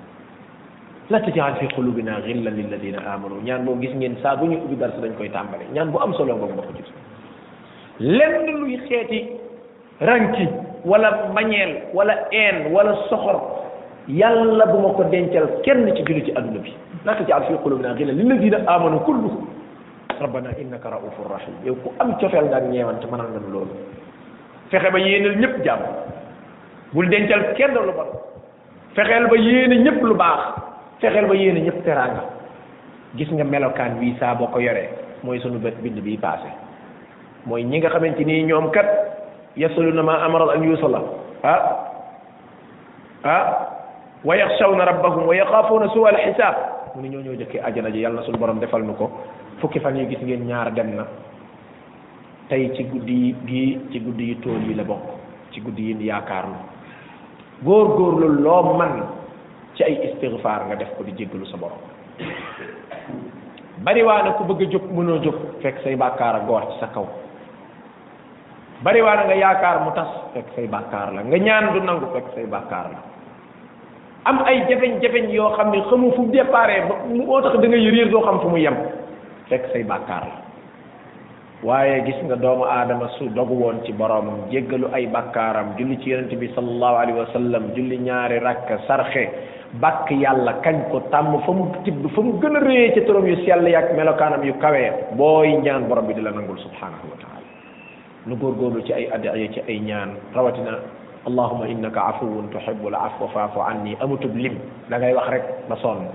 la 1.11 1.21
tajal 1.21 1.55
fi 1.61 1.69
qulubina 1.75 2.21
ghilla 2.23 2.51
lilladina 2.51 2.99
amanu 3.13 3.41
ñaan 3.45 3.65
boo 3.65 3.77
gis 3.81 3.95
ngeen 3.95 4.17
saa 4.23 4.37
bu 4.37 4.47
ñu 4.47 4.59
ubbi 4.65 4.77
darsa 4.77 5.01
dañ 5.01 5.13
koy 5.17 5.29
tàmbale 5.31 5.65
ñaan 5.73 5.91
bu 5.91 5.99
am 6.01 6.13
solo 6.15 6.35
boobu 6.35 6.55
nga 6.55 6.63
ko 6.63 6.73
gis 6.77 6.89
lenn 8.01 8.61
luy 8.61 8.77
xeeti 8.89 9.29
ranki 10.01 10.49
wala 10.85 11.29
mbañeel 11.31 11.71
wala 11.93 12.15
een 12.33 12.73
wala 12.73 12.97
soxor 13.09 13.39
yàlla 14.09 14.67
bu 14.67 14.79
ma 14.79 14.89
ko 14.97 15.05
dencal 15.05 15.47
kenn 15.65 15.87
ci 15.97 16.03
julli 16.03 16.25
ci 16.25 16.33
adduna 16.35 16.59
bi 16.59 16.73
la 17.05 17.15
tajal 17.15 17.45
fi 17.47 17.53
qulubina 17.63 17.95
ghilla 17.95 18.13
lilladina 18.13 18.59
amanu 18.67 18.99
kulluhum 19.05 19.47
ربنا 20.23 20.51
انك 20.61 20.85
رؤوف 20.87 21.17
رحيم 21.33 21.55
يو 21.67 21.75
كو 21.83 21.89
ام 22.03 22.15
تيوفال 22.21 22.51
دا 22.51 22.59
نيوانت 22.63 23.03
مانال 23.09 23.33
نان 23.35 23.45
لول 23.53 23.71
فخه 24.71 24.89
با 24.95 24.99
يينال 24.99 25.41
نيب 25.41 25.63
جام 25.65 25.81
بول 26.95 27.07
دنتال 27.11 27.43
كين 27.59 27.75
لو 27.75 27.91
بار 27.99 28.09
فخهل 28.97 29.27
با 29.27 29.37
يينا 29.39 29.81
نيب 29.87 29.99
لو 30.09 30.15
باخ 30.15 30.39
فخهل 31.03 31.25
با 31.31 31.35
يينا 31.35 31.61
نيب 31.67 31.79
تيراغا 31.85 32.23
غيس 33.17 33.31
nga 33.35 33.47
melokan 33.47 33.93
wi 34.03 34.15
sa 34.21 34.35
boko 34.35 34.59
yore 34.59 34.85
moy 35.23 35.39
sunu 35.43 35.59
bet 35.63 35.79
bind 35.83 35.99
bi 36.03 36.19
passé 36.19 36.51
moy 37.47 37.63
ñi 37.63 37.79
nga 37.79 37.89
xamanteni 37.95 38.43
ñom 38.51 38.71
kat 38.75 38.89
yasluna 39.57 40.03
ma 40.03 40.15
amara 40.27 40.45
an 40.55 40.63
yusala 40.63 41.01
ha 41.45 41.55
ha 43.27 43.37
ويخشون 44.25 44.81
ربهم 44.81 45.29
ويخافون 45.29 45.83
سوء 45.95 46.09
الحساب 46.15 46.55
من 46.97 47.07
ñoo 47.13 47.21
ñoo 47.25 47.37
jëkke 47.41 47.59
aljana 47.67 47.91
ji 47.95 48.01
yalla 48.05 48.21
sul 48.27 48.37
borom 48.41 48.59
defal 48.63 48.83
nuko 48.89 49.05
fukki 49.61 49.79
fan 49.81 49.97
yu 49.99 50.07
gis 50.09 50.21
ngeen 50.23 50.47
ñaar 50.47 50.73
dem 50.75 50.97
na 50.97 51.07
tey 52.49 52.73
ci 52.75 52.83
guddi 52.89 53.35
gi 53.45 53.81
ci 53.91 54.01
guddi 54.01 54.25
yu 54.35 54.39
tool 54.41 54.61
yi 54.63 54.75
la 54.75 54.83
bokk 54.85 55.05
ci 55.51 55.61
guddi 55.61 55.83
yi 55.91 55.95
ñu 55.95 56.03
yaakaar 56.05 56.47
na 56.49 56.59
góor 57.63 57.87
góor 57.97 58.15
góorlu 58.19 58.43
loo 58.43 58.77
man 58.77 59.03
ci 59.75 59.83
ay 59.85 60.11
istigfaar 60.11 60.67
nga 60.67 60.75
def 60.77 60.97
ko 60.97 61.03
di 61.03 61.13
jéggalu 61.13 61.47
sa 61.47 61.57
borom 61.57 61.79
bariwaana 63.79 64.33
ku 64.33 64.45
bëgg 64.45 64.63
a 64.63 64.69
jóg 64.71 64.85
mënoo 64.93 65.19
jóg 65.23 65.35
fekk 65.63 65.83
say 65.83 65.97
bàkkaar 65.97 66.35
a 66.35 66.41
goor 66.47 66.67
ci 66.71 66.79
sa 66.81 66.87
kaw 66.89 67.07
bariwaana 68.83 69.25
nga 69.25 69.35
yaakaar 69.35 69.85
mu 69.85 69.91
tas 69.95 70.09
fekk 70.35 70.47
say 70.55 70.67
bàkkaar 70.67 71.13
la 71.15 71.23
nga 71.23 71.37
ñaan 71.39 71.73
du 71.73 71.81
nangu 71.81 72.07
fekk 72.13 72.27
say 72.35 72.47
bàkkaar 72.47 72.87
la 72.91 73.01
am 74.25 74.43
ay 74.45 74.67
jafeñ 74.69 75.01
jafeñ 75.03 75.31
yoo 75.31 75.53
xam 75.57 75.71
ne 75.71 75.81
xamu 75.89 76.13
fu 76.13 76.23
mu 76.23 76.31
déparé 76.31 76.83
mu 77.09 77.25
moo 77.25 77.41
tax 77.41 77.57
da 77.61 77.67
ngay 77.69 77.91
réer 77.91 78.11
doo 78.11 78.21
xam 78.23 78.41
fu 78.41 78.49
mu 78.49 78.57
yem 78.59 78.77
fekk 79.49 79.65
say 79.73 79.85
bàkkaar 79.85 80.25
waaye 81.65 82.05
gis 82.09 82.19
nga 82.25 82.37
doomu 82.37 82.65
aadama 82.65 83.09
su 83.19 83.29
dogu 83.37 83.61
ci 83.85 83.93
boroomam 83.93 84.49
jéggalu 84.51 84.89
ay 84.93 85.07
bàkkaaram 85.07 85.77
julli 85.79 85.97
ci 86.03 86.11
yonent 86.11 86.33
bi 86.33 86.49
sallallahu 86.57 86.97
alayhi 86.97 87.19
wa 87.21 87.29
sallam 87.33 87.63
julli 87.77 87.99
ñaari 87.99 88.39
rakk 88.41 88.69
sarxe 88.89 89.25
bàkk 89.85 90.09
yàlla 90.13 90.53
kañ 90.65 90.89
ko 90.91 91.01
tàmm 91.13 91.41
fa 91.45 91.53
mu 91.53 91.65
tibb 91.85 92.09
fa 92.15 92.21
mu 92.23 92.33
gën 92.41 92.57
a 92.57 92.61
réyee 92.61 92.93
ca 92.95 93.01
turam 93.05 93.27
yu 93.27 93.37
sell 93.45 93.67
yak 93.69 93.93
melokaanam 93.93 94.45
yu 94.45 94.55
kawee 94.57 94.93
booy 95.17 95.57
ñaan 95.63 95.89
borom 95.89 96.07
bi 96.07 96.15
di 96.15 96.21
la 96.25 96.31
nangul 96.33 96.57
subhanahu 96.59 97.07
wa 97.13 97.17
taala 97.21 97.41
nu 98.27 98.37
góorgóorlu 98.37 98.81
ci 98.87 98.93
ay 98.93 99.09
adiya 99.13 99.49
ci 99.53 99.61
ay 99.69 99.79
ñaan 99.81 100.17
rawatina 100.35 100.79
allahuma 101.29 101.67
innaka 101.69 102.01
afuwun 102.05 102.49
tuhibbul 102.51 102.95
afwa 102.95 103.29
faafu 103.29 103.61
anni 103.61 103.93
amutub 104.01 104.33
lim 104.37 104.57
da 104.89 104.97
ngay 104.99 105.13
wax 105.15 105.29
rek 105.29 105.45
ba 105.69 105.77
sonn 105.83 106.07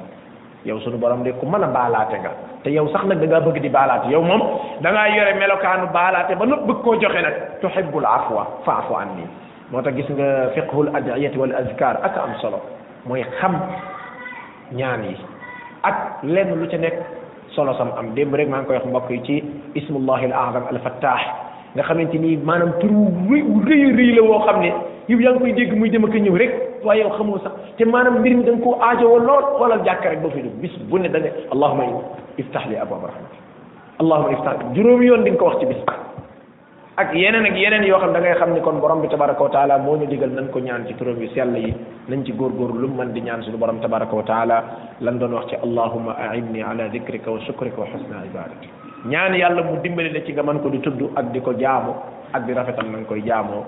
yow 0.67 0.79
sunu 0.83 0.99
borom 0.99 1.23
de 1.23 1.31
ku 1.39 1.47
mana 1.47 1.71
balate 1.71 2.19
ga 2.19 2.31
te 2.65 2.69
yow 2.71 2.87
sax 2.91 3.07
nak 3.07 3.23
da 3.23 3.27
nga 3.31 3.39
bëgg 3.47 3.63
di 3.63 3.71
balate 3.71 4.11
yow 4.11 4.19
mom 4.19 4.41
da 4.83 4.91
nga 4.91 5.07
yore 5.15 5.31
melokanu 5.39 5.87
balate 5.95 6.35
ba 6.35 6.43
nopp 6.45 6.67
bëgg 6.67 6.83
koo 6.83 6.99
joxe 6.99 7.19
nak 7.23 7.35
tuhibbul 7.63 8.03
afwa 8.03 8.43
fa'fu 8.67 8.93
anni 8.99 9.23
motax 9.71 9.95
gis 9.95 10.09
nga 10.11 10.51
fiqhul 10.55 10.91
adiyati 10.91 11.37
wal 11.39 11.55
azkar 11.55 11.95
ak 12.03 12.15
am 12.19 12.35
solo 12.43 12.59
moy 13.07 13.23
xam 13.39 13.55
ñaan 14.75 15.03
yi 15.07 15.15
ak 15.87 16.23
lenn 16.27 16.51
lu 16.59 16.67
ci 16.67 16.75
nek 16.77 16.95
solo 17.55 17.71
sam 17.79 17.93
am 17.97 18.11
démb 18.15 18.35
rek 18.35 18.49
ma 18.51 18.57
ngi 18.59 18.67
koy 18.67 18.75
wax 18.75 18.85
mbokk 18.85 19.09
yi 19.09 19.23
ci 19.23 19.35
ismullahi 19.79 20.25
al 20.27 20.33
azam 20.35 20.65
al 20.75 20.79
fattah 20.83 21.21
nga 21.75 21.83
xamanteni 21.87 22.35
manam 22.37 22.73
turu 22.83 23.07
reuy 23.63 23.95
reuy 23.95 24.11
la 24.19 24.21
wo 24.27 24.39
xamne 24.43 24.75
yu 25.07 25.15
yang 25.23 25.39
koy 25.39 25.53
deg 25.55 25.71
muy 25.79 25.87
dem 25.89 26.03
ak 26.03 26.11
ñëw 26.19 26.35
rek 26.35 26.68
waaye 26.83 27.01
yow 27.01 27.09
xamoo 27.17 27.39
sax 27.43 27.53
te 27.77 27.85
maanaam 27.85 28.19
mbir 28.19 28.33
mi 28.37 28.43
da 28.43 28.51
nga 28.53 28.63
koo 28.63 28.75
aajowoo 28.81 29.19
lool 29.19 29.45
xoolal 29.57 29.81
jàkka 29.85 30.09
rek 30.09 30.21
ba 30.21 30.29
fi 30.31 30.41
dugg 30.43 30.57
bis 30.61 30.73
bu 30.89 30.97
ne 30.97 31.09
da 31.09 31.19
nga 31.19 31.29
allahuma 31.53 31.83
iftah 32.37 32.65
li 32.69 32.75
abwaab 32.77 33.03
rahmati 33.11 33.37
allahuma 34.01 34.31
iftah 34.37 34.53
juróomi 34.75 35.05
yoon 35.07 35.23
di 35.25 35.31
ko 35.37 35.45
wax 35.45 35.59
ci 35.59 35.65
bis 35.65 35.77
ak 36.97 37.13
yeneen 37.15 37.45
ak 37.45 37.55
yeneen 37.57 37.83
yoo 37.87 37.99
xam 37.99 38.13
da 38.13 38.19
ngay 38.19 38.35
xam 38.39 38.53
ni 38.53 38.61
kon 38.61 38.79
borom 38.79 39.01
bi 39.01 39.07
tabaraka 39.09 39.43
wa 39.43 39.49
taala 39.49 39.77
moo 39.77 39.95
ñu 39.97 40.05
digal 40.07 40.29
nañ 40.31 40.49
ko 40.51 40.59
ñaan 40.59 40.85
ci 40.87 40.93
turam 40.95 41.21
yu 41.21 41.27
sell 41.33 41.55
yi 41.57 41.73
nañ 42.09 42.23
ci 42.25 42.31
góorgóorlu 42.33 42.79
lu 42.81 42.87
mu 42.87 43.03
mën 43.03 43.11
di 43.11 43.21
ñaan 43.21 43.41
suñu 43.43 43.57
borom 43.57 43.79
tabaraka 43.79 44.15
wa 44.15 44.23
taala 44.23 44.63
lan 45.01 45.17
doon 45.19 45.33
wax 45.33 45.47
ci 45.47 45.55
allahuma 45.55 46.15
ainni 46.31 46.61
ala 46.61 46.87
dikrika 46.89 47.31
wa 47.31 47.39
shukrika 47.47 47.81
wa 47.81 47.87
xusna 47.87 48.23
ibadatik 48.25 48.69
ñaan 49.05 49.33
yàlla 49.35 49.63
mu 49.63 49.79
dimbali 49.81 50.11
la 50.11 50.19
ci 50.23 50.31
nga 50.33 50.43
man 50.43 50.59
ko 50.59 50.69
di 50.69 50.79
tudd 50.79 50.99
ak 51.15 51.31
di 51.31 51.39
ko 51.41 51.53
jaamu 51.57 51.93
ak 52.33 52.45
di 52.45 52.53
rafetal 52.53 52.87
na 52.91 52.97
nga 52.99 53.07
koy 53.07 53.21
jaamoo 53.23 53.63